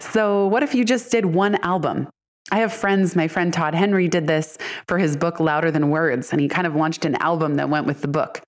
So, 0.00 0.46
what 0.46 0.62
if 0.62 0.74
you 0.74 0.84
just 0.84 1.10
did 1.10 1.26
one 1.26 1.56
album? 1.64 2.08
I 2.50 2.58
have 2.58 2.72
friends, 2.72 3.14
my 3.14 3.28
friend 3.28 3.52
Todd 3.52 3.74
Henry 3.74 4.08
did 4.08 4.26
this 4.26 4.58
for 4.88 4.98
his 4.98 5.16
book 5.16 5.40
Louder 5.40 5.70
Than 5.70 5.90
Words, 5.90 6.32
and 6.32 6.40
he 6.40 6.48
kind 6.48 6.66
of 6.66 6.74
launched 6.74 7.04
an 7.04 7.14
album 7.16 7.54
that 7.54 7.68
went 7.68 7.86
with 7.86 8.02
the 8.02 8.08
book. 8.08 8.42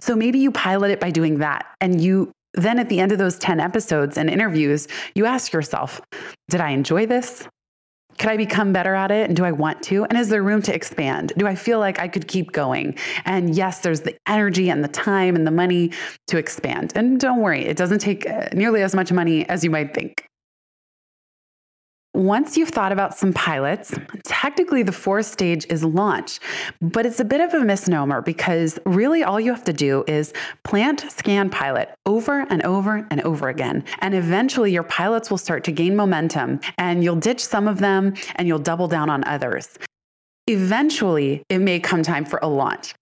So 0.00 0.14
maybe 0.14 0.38
you 0.38 0.52
pilot 0.52 0.90
it 0.90 1.00
by 1.00 1.10
doing 1.10 1.38
that. 1.38 1.66
And 1.80 2.00
you 2.00 2.30
then 2.54 2.78
at 2.78 2.88
the 2.88 3.00
end 3.00 3.12
of 3.12 3.18
those 3.18 3.38
10 3.38 3.60
episodes 3.60 4.16
and 4.16 4.30
interviews, 4.30 4.88
you 5.14 5.26
ask 5.26 5.52
yourself, 5.52 6.00
did 6.48 6.60
I 6.60 6.70
enjoy 6.70 7.06
this? 7.06 7.46
Could 8.18 8.30
I 8.30 8.38
become 8.38 8.72
better 8.72 8.94
at 8.94 9.10
it? 9.10 9.28
And 9.28 9.36
do 9.36 9.44
I 9.44 9.52
want 9.52 9.82
to? 9.84 10.04
And 10.04 10.16
is 10.16 10.30
there 10.30 10.42
room 10.42 10.62
to 10.62 10.74
expand? 10.74 11.34
Do 11.36 11.46
I 11.46 11.54
feel 11.54 11.78
like 11.78 11.98
I 11.98 12.08
could 12.08 12.28
keep 12.28 12.52
going? 12.52 12.96
And 13.26 13.54
yes, 13.54 13.80
there's 13.80 14.00
the 14.00 14.16
energy 14.26 14.70
and 14.70 14.82
the 14.82 14.88
time 14.88 15.36
and 15.36 15.46
the 15.46 15.50
money 15.50 15.92
to 16.28 16.38
expand. 16.38 16.92
And 16.94 17.20
don't 17.20 17.42
worry, 17.42 17.66
it 17.66 17.76
doesn't 17.76 17.98
take 17.98 18.26
uh, 18.26 18.48
nearly 18.54 18.82
as 18.82 18.94
much 18.94 19.12
money 19.12 19.46
as 19.50 19.62
you 19.62 19.70
might 19.70 19.92
think 19.92 20.25
once 22.16 22.56
you've 22.56 22.70
thought 22.70 22.92
about 22.92 23.16
some 23.16 23.32
pilots, 23.32 23.94
technically 24.24 24.82
the 24.82 24.90
fourth 24.90 25.26
stage 25.26 25.66
is 25.68 25.84
launch, 25.84 26.40
but 26.80 27.04
it's 27.04 27.20
a 27.20 27.24
bit 27.24 27.42
of 27.42 27.52
a 27.52 27.62
misnomer 27.62 28.22
because 28.22 28.78
really 28.86 29.22
all 29.22 29.38
you 29.38 29.52
have 29.52 29.64
to 29.64 29.72
do 29.72 30.02
is 30.06 30.32
plant, 30.64 31.04
scan, 31.12 31.50
pilot 31.50 31.90
over 32.06 32.46
and 32.48 32.62
over 32.64 33.06
and 33.10 33.20
over 33.20 33.50
again. 33.50 33.84
And 33.98 34.14
eventually 34.14 34.72
your 34.72 34.84
pilots 34.84 35.30
will 35.30 35.38
start 35.38 35.62
to 35.64 35.72
gain 35.72 35.94
momentum 35.94 36.60
and 36.78 37.04
you'll 37.04 37.16
ditch 37.16 37.44
some 37.44 37.68
of 37.68 37.80
them 37.80 38.14
and 38.36 38.48
you'll 38.48 38.58
double 38.58 38.88
down 38.88 39.10
on 39.10 39.22
others. 39.24 39.78
Eventually, 40.46 41.42
it 41.50 41.58
may 41.58 41.80
come 41.80 42.02
time 42.02 42.24
for 42.24 42.38
a 42.42 42.48
launch. 42.48 42.94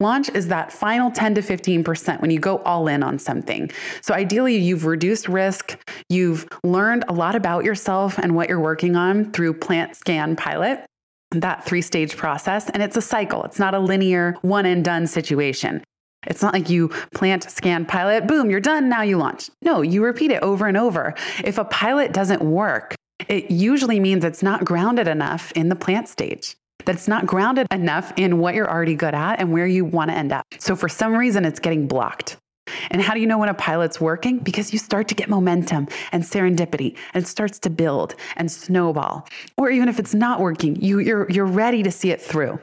Launch 0.00 0.28
is 0.30 0.48
that 0.48 0.72
final 0.72 1.10
10 1.10 1.36
to 1.36 1.42
15% 1.42 2.20
when 2.20 2.30
you 2.30 2.38
go 2.38 2.58
all 2.58 2.88
in 2.88 3.02
on 3.02 3.18
something. 3.18 3.70
So, 4.02 4.14
ideally, 4.14 4.56
you've 4.56 4.84
reduced 4.84 5.28
risk, 5.28 5.78
you've 6.08 6.46
learned 6.64 7.04
a 7.08 7.12
lot 7.12 7.34
about 7.34 7.64
yourself 7.64 8.18
and 8.18 8.34
what 8.34 8.48
you're 8.48 8.60
working 8.60 8.96
on 8.96 9.32
through 9.32 9.54
plant 9.54 9.96
scan 9.96 10.36
pilot, 10.36 10.84
that 11.30 11.64
three 11.64 11.82
stage 11.82 12.16
process. 12.16 12.68
And 12.70 12.82
it's 12.82 12.96
a 12.96 13.02
cycle, 13.02 13.44
it's 13.44 13.58
not 13.58 13.74
a 13.74 13.78
linear 13.78 14.36
one 14.42 14.66
and 14.66 14.84
done 14.84 15.06
situation. 15.06 15.82
It's 16.26 16.42
not 16.42 16.52
like 16.52 16.68
you 16.68 16.88
plant, 17.14 17.44
scan, 17.44 17.86
pilot, 17.86 18.26
boom, 18.26 18.50
you're 18.50 18.60
done, 18.60 18.88
now 18.88 19.02
you 19.02 19.16
launch. 19.16 19.48
No, 19.62 19.82
you 19.82 20.02
repeat 20.02 20.32
it 20.32 20.42
over 20.42 20.66
and 20.66 20.76
over. 20.76 21.14
If 21.44 21.58
a 21.58 21.64
pilot 21.64 22.12
doesn't 22.12 22.42
work, 22.42 22.96
it 23.28 23.50
usually 23.50 24.00
means 24.00 24.24
it's 24.24 24.42
not 24.42 24.64
grounded 24.64 25.06
enough 25.06 25.52
in 25.52 25.68
the 25.68 25.76
plant 25.76 26.08
stage 26.08 26.56
that 26.86 26.94
it's 26.94 27.08
not 27.08 27.26
grounded 27.26 27.66
enough 27.70 28.12
in 28.16 28.38
what 28.38 28.54
you're 28.54 28.70
already 28.70 28.94
good 28.94 29.14
at 29.14 29.38
and 29.38 29.52
where 29.52 29.66
you 29.66 29.84
want 29.84 30.10
to 30.10 30.16
end 30.16 30.32
up. 30.32 30.46
So 30.58 30.74
for 30.74 30.88
some 30.88 31.14
reason, 31.14 31.44
it's 31.44 31.60
getting 31.60 31.86
blocked. 31.86 32.36
And 32.90 33.00
how 33.00 33.14
do 33.14 33.20
you 33.20 33.26
know 33.26 33.38
when 33.38 33.48
a 33.48 33.54
pilot's 33.54 34.00
working? 34.00 34.38
Because 34.38 34.72
you 34.72 34.78
start 34.78 35.06
to 35.08 35.14
get 35.14 35.28
momentum 35.28 35.86
and 36.12 36.22
serendipity 36.24 36.96
and 37.14 37.24
it 37.24 37.26
starts 37.26 37.58
to 37.60 37.70
build 37.70 38.14
and 38.36 38.50
snowball. 38.50 39.28
Or 39.56 39.70
even 39.70 39.88
if 39.88 39.98
it's 39.98 40.14
not 40.14 40.40
working, 40.40 40.76
you, 40.76 40.98
you're, 40.98 41.30
you're 41.30 41.46
ready 41.46 41.82
to 41.82 41.90
see 41.90 42.10
it 42.10 42.20
through. 42.20 42.58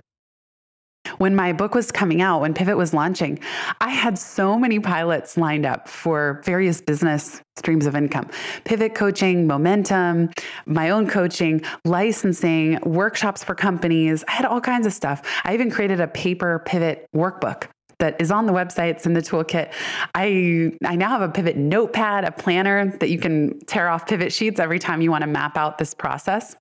When 1.17 1.35
my 1.35 1.53
book 1.53 1.75
was 1.75 1.91
coming 1.91 2.21
out, 2.21 2.41
when 2.41 2.53
Pivot 2.53 2.77
was 2.77 2.93
launching, 2.93 3.39
I 3.81 3.89
had 3.89 4.17
so 4.17 4.57
many 4.57 4.79
pilots 4.79 5.37
lined 5.37 5.65
up 5.65 5.87
for 5.87 6.41
various 6.45 6.81
business 6.81 7.41
streams 7.55 7.85
of 7.85 7.95
income 7.95 8.29
pivot 8.63 8.95
coaching, 8.95 9.45
momentum, 9.45 10.29
my 10.65 10.89
own 10.89 11.07
coaching, 11.07 11.61
licensing, 11.85 12.79
workshops 12.83 13.43
for 13.43 13.53
companies. 13.53 14.23
I 14.27 14.31
had 14.31 14.45
all 14.45 14.61
kinds 14.61 14.87
of 14.87 14.93
stuff. 14.93 15.21
I 15.43 15.53
even 15.53 15.69
created 15.69 15.99
a 15.99 16.07
paper 16.07 16.63
pivot 16.65 17.07
workbook 17.15 17.67
that 17.99 18.19
is 18.19 18.31
on 18.31 18.45
the 18.45 18.53
website. 18.53 18.89
It's 18.91 19.05
in 19.05 19.13
the 19.13 19.21
toolkit. 19.21 19.71
I 20.15 20.71
I 20.85 20.95
now 20.95 21.09
have 21.09 21.21
a 21.21 21.29
pivot 21.29 21.57
notepad, 21.57 22.25
a 22.25 22.31
planner 22.31 22.97
that 22.97 23.09
you 23.09 23.19
can 23.19 23.59
tear 23.65 23.87
off 23.87 24.07
pivot 24.07 24.33
sheets 24.33 24.59
every 24.59 24.79
time 24.79 25.01
you 25.01 25.11
want 25.11 25.21
to 25.21 25.27
map 25.27 25.57
out 25.57 25.77
this 25.77 25.93
process. 25.93 26.55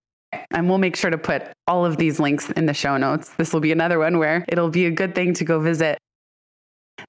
And 0.50 0.68
we'll 0.68 0.78
make 0.78 0.96
sure 0.96 1.10
to 1.10 1.18
put 1.18 1.42
all 1.66 1.84
of 1.84 1.96
these 1.96 2.20
links 2.20 2.50
in 2.50 2.66
the 2.66 2.74
show 2.74 2.96
notes. 2.96 3.30
This 3.30 3.52
will 3.52 3.60
be 3.60 3.72
another 3.72 3.98
one 3.98 4.18
where 4.18 4.44
it'll 4.48 4.70
be 4.70 4.86
a 4.86 4.90
good 4.90 5.14
thing 5.14 5.34
to 5.34 5.44
go 5.44 5.60
visit. 5.60 5.98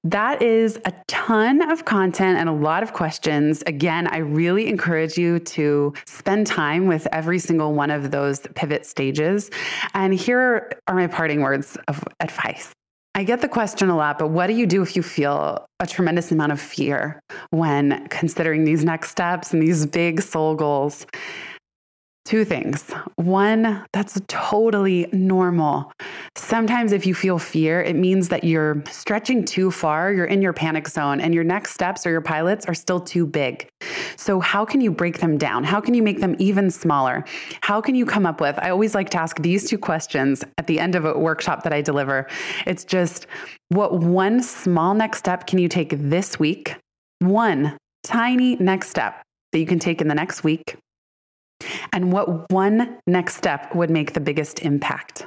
That 0.02 0.42
is 0.42 0.78
a 0.84 0.92
ton 1.06 1.70
of 1.70 1.84
content 1.84 2.38
and 2.38 2.48
a 2.48 2.52
lot 2.52 2.82
of 2.82 2.92
questions. 2.92 3.62
Again, 3.66 4.06
I 4.08 4.18
really 4.18 4.68
encourage 4.68 5.16
you 5.16 5.38
to 5.40 5.94
spend 6.06 6.46
time 6.46 6.86
with 6.86 7.06
every 7.12 7.38
single 7.38 7.74
one 7.74 7.90
of 7.90 8.10
those 8.10 8.40
pivot 8.54 8.86
stages. 8.86 9.50
And 9.94 10.12
here 10.12 10.72
are 10.88 10.94
my 10.94 11.06
parting 11.06 11.42
words 11.42 11.76
of 11.88 12.02
advice. 12.20 12.72
I 13.16 13.22
get 13.22 13.40
the 13.40 13.48
question 13.48 13.90
a 13.90 13.96
lot, 13.96 14.18
but 14.18 14.30
what 14.30 14.48
do 14.48 14.54
you 14.54 14.66
do 14.66 14.82
if 14.82 14.96
you 14.96 15.02
feel 15.02 15.64
a 15.78 15.86
tremendous 15.86 16.32
amount 16.32 16.50
of 16.50 16.60
fear 16.60 17.20
when 17.50 18.08
considering 18.08 18.64
these 18.64 18.84
next 18.84 19.10
steps 19.10 19.52
and 19.52 19.62
these 19.62 19.86
big 19.86 20.20
soul 20.20 20.56
goals? 20.56 21.06
Two 22.24 22.42
things. 22.46 22.90
One, 23.16 23.84
that's 23.92 24.18
totally 24.28 25.06
normal. 25.12 25.92
Sometimes, 26.36 26.92
if 26.92 27.04
you 27.04 27.14
feel 27.14 27.38
fear, 27.38 27.82
it 27.82 27.96
means 27.96 28.30
that 28.30 28.44
you're 28.44 28.82
stretching 28.90 29.44
too 29.44 29.70
far, 29.70 30.10
you're 30.10 30.24
in 30.24 30.40
your 30.40 30.54
panic 30.54 30.88
zone, 30.88 31.20
and 31.20 31.34
your 31.34 31.44
next 31.44 31.74
steps 31.74 32.06
or 32.06 32.10
your 32.10 32.22
pilots 32.22 32.64
are 32.64 32.72
still 32.72 32.98
too 32.98 33.26
big. 33.26 33.68
So, 34.16 34.40
how 34.40 34.64
can 34.64 34.80
you 34.80 34.90
break 34.90 35.18
them 35.18 35.36
down? 35.36 35.64
How 35.64 35.82
can 35.82 35.92
you 35.92 36.02
make 36.02 36.20
them 36.20 36.34
even 36.38 36.70
smaller? 36.70 37.26
How 37.60 37.82
can 37.82 37.94
you 37.94 38.06
come 38.06 38.24
up 38.24 38.40
with? 38.40 38.58
I 38.58 38.70
always 38.70 38.94
like 38.94 39.10
to 39.10 39.20
ask 39.20 39.42
these 39.42 39.68
two 39.68 39.76
questions 39.76 40.42
at 40.56 40.66
the 40.66 40.80
end 40.80 40.94
of 40.94 41.04
a 41.04 41.18
workshop 41.18 41.62
that 41.64 41.74
I 41.74 41.82
deliver. 41.82 42.26
It's 42.66 42.84
just 42.84 43.26
what 43.68 44.00
one 44.00 44.42
small 44.42 44.94
next 44.94 45.18
step 45.18 45.46
can 45.46 45.58
you 45.58 45.68
take 45.68 45.90
this 45.98 46.38
week? 46.38 46.74
One 47.18 47.76
tiny 48.02 48.56
next 48.56 48.88
step 48.88 49.20
that 49.52 49.58
you 49.58 49.66
can 49.66 49.78
take 49.78 50.00
in 50.00 50.08
the 50.08 50.14
next 50.14 50.42
week 50.42 50.78
and 51.92 52.12
what 52.12 52.50
one 52.50 52.98
next 53.06 53.36
step 53.36 53.74
would 53.74 53.90
make 53.90 54.12
the 54.12 54.20
biggest 54.20 54.60
impact. 54.60 55.26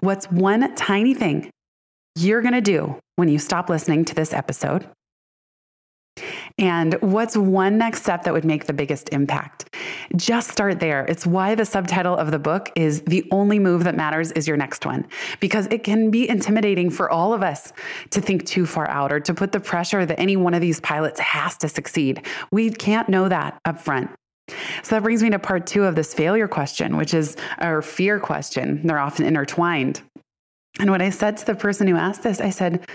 What's 0.00 0.26
one 0.26 0.74
tiny 0.74 1.14
thing 1.14 1.50
you're 2.16 2.42
going 2.42 2.54
to 2.54 2.60
do 2.60 2.96
when 3.16 3.28
you 3.28 3.38
stop 3.38 3.68
listening 3.68 4.04
to 4.06 4.14
this 4.14 4.32
episode? 4.32 4.86
And 6.58 6.94
what's 7.00 7.36
one 7.36 7.78
next 7.78 8.02
step 8.02 8.24
that 8.24 8.34
would 8.34 8.44
make 8.44 8.66
the 8.66 8.72
biggest 8.72 9.08
impact? 9.10 9.74
Just 10.16 10.50
start 10.50 10.78
there. 10.80 11.06
It's 11.06 11.26
why 11.26 11.54
the 11.54 11.64
subtitle 11.64 12.16
of 12.16 12.30
the 12.30 12.38
book 12.38 12.70
is 12.76 13.02
The 13.02 13.26
Only 13.30 13.58
Move 13.58 13.84
That 13.84 13.96
Matters 13.96 14.30
is 14.32 14.46
Your 14.46 14.56
Next 14.56 14.84
One, 14.84 15.06
because 15.38 15.66
it 15.70 15.84
can 15.84 16.10
be 16.10 16.28
intimidating 16.28 16.90
for 16.90 17.10
all 17.10 17.32
of 17.32 17.42
us 17.42 17.72
to 18.10 18.20
think 18.20 18.44
too 18.44 18.66
far 18.66 18.88
out 18.90 19.12
or 19.12 19.20
to 19.20 19.32
put 19.32 19.52
the 19.52 19.60
pressure 19.60 20.04
that 20.04 20.20
any 20.20 20.36
one 20.36 20.52
of 20.52 20.60
these 20.60 20.80
pilots 20.80 21.20
has 21.20 21.56
to 21.58 21.68
succeed. 21.68 22.26
We 22.52 22.70
can't 22.70 23.08
know 23.08 23.28
that 23.28 23.58
up 23.64 23.80
front. 23.80 24.10
So 24.82 24.94
that 24.94 25.02
brings 25.02 25.22
me 25.22 25.30
to 25.30 25.38
part 25.38 25.66
two 25.66 25.84
of 25.84 25.94
this 25.94 26.14
failure 26.14 26.48
question, 26.48 26.96
which 26.96 27.14
is 27.14 27.36
our 27.58 27.82
fear 27.82 28.18
question. 28.18 28.86
They're 28.86 28.98
often 28.98 29.26
intertwined. 29.26 30.02
And 30.78 30.90
what 30.90 31.02
I 31.02 31.10
said 31.10 31.36
to 31.38 31.46
the 31.46 31.54
person 31.54 31.86
who 31.86 31.96
asked 31.96 32.22
this, 32.22 32.40
I 32.40 32.50
said, 32.50 32.86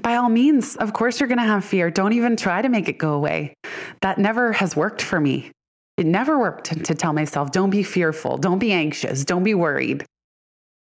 by 0.00 0.16
all 0.16 0.28
means, 0.28 0.76
of 0.76 0.92
course, 0.92 1.18
you're 1.18 1.28
going 1.28 1.38
to 1.38 1.44
have 1.44 1.64
fear. 1.64 1.90
Don't 1.90 2.12
even 2.12 2.36
try 2.36 2.62
to 2.62 2.68
make 2.68 2.88
it 2.88 2.98
go 2.98 3.14
away. 3.14 3.54
That 4.02 4.18
never 4.18 4.52
has 4.52 4.76
worked 4.76 5.02
for 5.02 5.20
me. 5.20 5.50
It 5.96 6.06
never 6.06 6.38
worked 6.38 6.84
to 6.84 6.94
tell 6.94 7.12
myself, 7.12 7.50
don't 7.50 7.70
be 7.70 7.82
fearful, 7.82 8.38
don't 8.38 8.58
be 8.58 8.72
anxious, 8.72 9.24
don't 9.24 9.44
be 9.44 9.54
worried. 9.54 10.06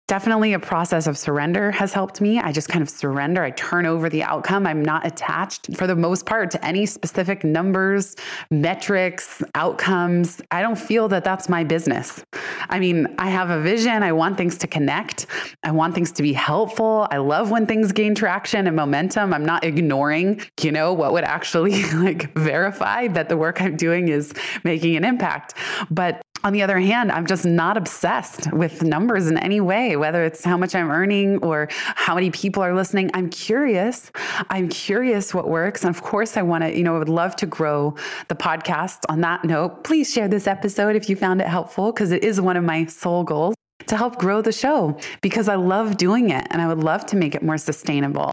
Definitely 0.07 0.53
a 0.53 0.59
process 0.59 1.05
of 1.05 1.17
surrender 1.17 1.69
has 1.71 1.91
helped 1.91 2.21
me. 2.21 2.39
I 2.39 2.53
just 2.53 2.69
kind 2.69 2.81
of 2.81 2.89
surrender. 2.89 3.43
I 3.43 3.51
turn 3.51 3.85
over 3.85 4.07
the 4.07 4.23
outcome. 4.23 4.65
I'm 4.65 4.81
not 4.81 5.05
attached 5.05 5.75
for 5.75 5.85
the 5.85 5.97
most 5.97 6.25
part 6.25 6.49
to 6.51 6.65
any 6.65 6.85
specific 6.85 7.43
numbers, 7.43 8.15
metrics, 8.49 9.43
outcomes. 9.53 10.41
I 10.49 10.61
don't 10.61 10.79
feel 10.79 11.09
that 11.09 11.25
that's 11.25 11.49
my 11.49 11.65
business. 11.65 12.23
I 12.69 12.79
mean, 12.79 13.13
I 13.17 13.29
have 13.29 13.49
a 13.49 13.59
vision. 13.59 14.01
I 14.01 14.13
want 14.13 14.37
things 14.37 14.57
to 14.59 14.67
connect. 14.67 15.27
I 15.63 15.71
want 15.71 15.93
things 15.93 16.13
to 16.13 16.23
be 16.23 16.31
helpful. 16.31 17.09
I 17.11 17.17
love 17.17 17.51
when 17.51 17.65
things 17.65 17.91
gain 17.91 18.15
traction 18.15 18.65
and 18.65 18.77
momentum. 18.77 19.33
I'm 19.33 19.45
not 19.45 19.65
ignoring, 19.65 20.41
you 20.61 20.71
know, 20.71 20.93
what 20.93 21.11
would 21.11 21.25
actually 21.25 21.83
like 21.95 22.33
verify 22.33 23.09
that 23.09 23.27
the 23.27 23.35
work 23.35 23.61
I'm 23.61 23.75
doing 23.75 24.07
is 24.07 24.33
making 24.63 24.95
an 24.95 25.03
impact. 25.03 25.55
But 25.91 26.21
On 26.47 26.53
the 26.53 26.61
other 26.61 26.79
hand, 26.79 27.11
I'm 27.11 27.25
just 27.25 27.45
not 27.45 27.75
obsessed 27.75 28.53
with 28.53 28.81
numbers 28.81 29.27
in 29.27 29.37
any 29.37 29.59
way, 29.59 29.97
whether 29.97 30.23
it's 30.23 30.45
how 30.45 30.55
much 30.55 30.75
I'm 30.75 30.89
earning 30.89 31.39
or 31.39 31.67
how 31.71 32.15
many 32.15 32.31
people 32.31 32.63
are 32.63 32.73
listening. 32.73 33.11
I'm 33.13 33.29
curious. 33.29 34.13
I'm 34.49 34.69
curious 34.69 35.33
what 35.33 35.49
works. 35.49 35.83
And 35.83 35.93
of 35.93 36.01
course, 36.01 36.37
I 36.37 36.43
want 36.43 36.63
to, 36.63 36.73
you 36.73 36.85
know, 36.85 36.95
I 36.95 36.99
would 36.99 37.09
love 37.09 37.35
to 37.35 37.45
grow 37.45 37.95
the 38.29 38.35
podcast. 38.35 38.99
On 39.09 39.19
that 39.19 39.43
note, 39.43 39.83
please 39.83 40.09
share 40.09 40.29
this 40.29 40.47
episode 40.47 40.95
if 40.95 41.09
you 41.09 41.17
found 41.17 41.41
it 41.41 41.47
helpful, 41.47 41.91
because 41.91 42.13
it 42.13 42.23
is 42.23 42.39
one 42.39 42.55
of 42.55 42.63
my 42.63 42.85
soul 42.85 43.25
goals 43.25 43.53
to 43.87 43.97
help 43.97 44.17
grow 44.17 44.41
the 44.41 44.53
show 44.53 44.97
because 45.21 45.49
I 45.49 45.55
love 45.55 45.97
doing 45.97 46.29
it 46.29 46.47
and 46.51 46.61
I 46.61 46.67
would 46.69 46.81
love 46.81 47.05
to 47.07 47.17
make 47.17 47.35
it 47.35 47.43
more 47.43 47.57
sustainable. 47.57 48.31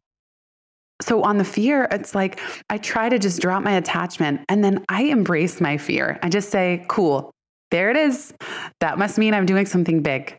So, 1.02 1.24
on 1.24 1.38
the 1.38 1.44
fear, 1.44 1.88
it's 1.90 2.14
like 2.14 2.38
I 2.70 2.78
try 2.78 3.08
to 3.08 3.18
just 3.18 3.42
drop 3.42 3.64
my 3.64 3.72
attachment 3.72 4.42
and 4.48 4.62
then 4.62 4.84
I 4.88 5.02
embrace 5.02 5.60
my 5.60 5.76
fear. 5.76 6.20
I 6.22 6.28
just 6.28 6.50
say, 6.50 6.84
cool, 6.86 7.33
there 7.74 7.90
it 7.90 7.96
is. 7.96 8.32
That 8.78 8.98
must 8.98 9.18
mean 9.18 9.34
I'm 9.34 9.46
doing 9.46 9.66
something 9.66 10.00
big. 10.00 10.38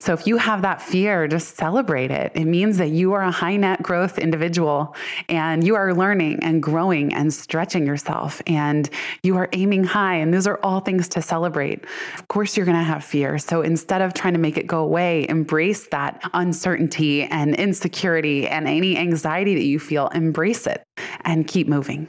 So 0.00 0.12
if 0.12 0.26
you 0.26 0.36
have 0.36 0.60
that 0.60 0.82
fear, 0.82 1.26
just 1.26 1.56
celebrate 1.56 2.10
it. 2.10 2.32
It 2.34 2.44
means 2.44 2.76
that 2.76 2.90
you 2.90 3.14
are 3.14 3.22
a 3.22 3.30
high 3.30 3.56
net 3.56 3.82
growth 3.82 4.18
individual 4.18 4.94
and 5.30 5.66
you 5.66 5.74
are 5.74 5.94
learning 5.94 6.40
and 6.42 6.62
growing 6.62 7.14
and 7.14 7.32
stretching 7.32 7.86
yourself 7.86 8.42
and 8.46 8.90
you 9.22 9.38
are 9.38 9.48
aiming 9.54 9.84
high. 9.84 10.16
And 10.16 10.34
those 10.34 10.46
are 10.46 10.60
all 10.62 10.80
things 10.80 11.08
to 11.08 11.22
celebrate. 11.22 11.82
Of 12.18 12.28
course, 12.28 12.58
you're 12.58 12.66
going 12.66 12.76
to 12.76 12.84
have 12.84 13.02
fear. 13.02 13.38
So 13.38 13.62
instead 13.62 14.02
of 14.02 14.12
trying 14.12 14.34
to 14.34 14.38
make 14.38 14.58
it 14.58 14.66
go 14.66 14.80
away, 14.80 15.24
embrace 15.30 15.86
that 15.86 16.20
uncertainty 16.34 17.22
and 17.22 17.54
insecurity 17.54 18.46
and 18.46 18.68
any 18.68 18.98
anxiety 18.98 19.54
that 19.54 19.64
you 19.64 19.78
feel, 19.78 20.08
embrace 20.08 20.66
it 20.66 20.84
and 21.24 21.48
keep 21.48 21.68
moving. 21.68 22.08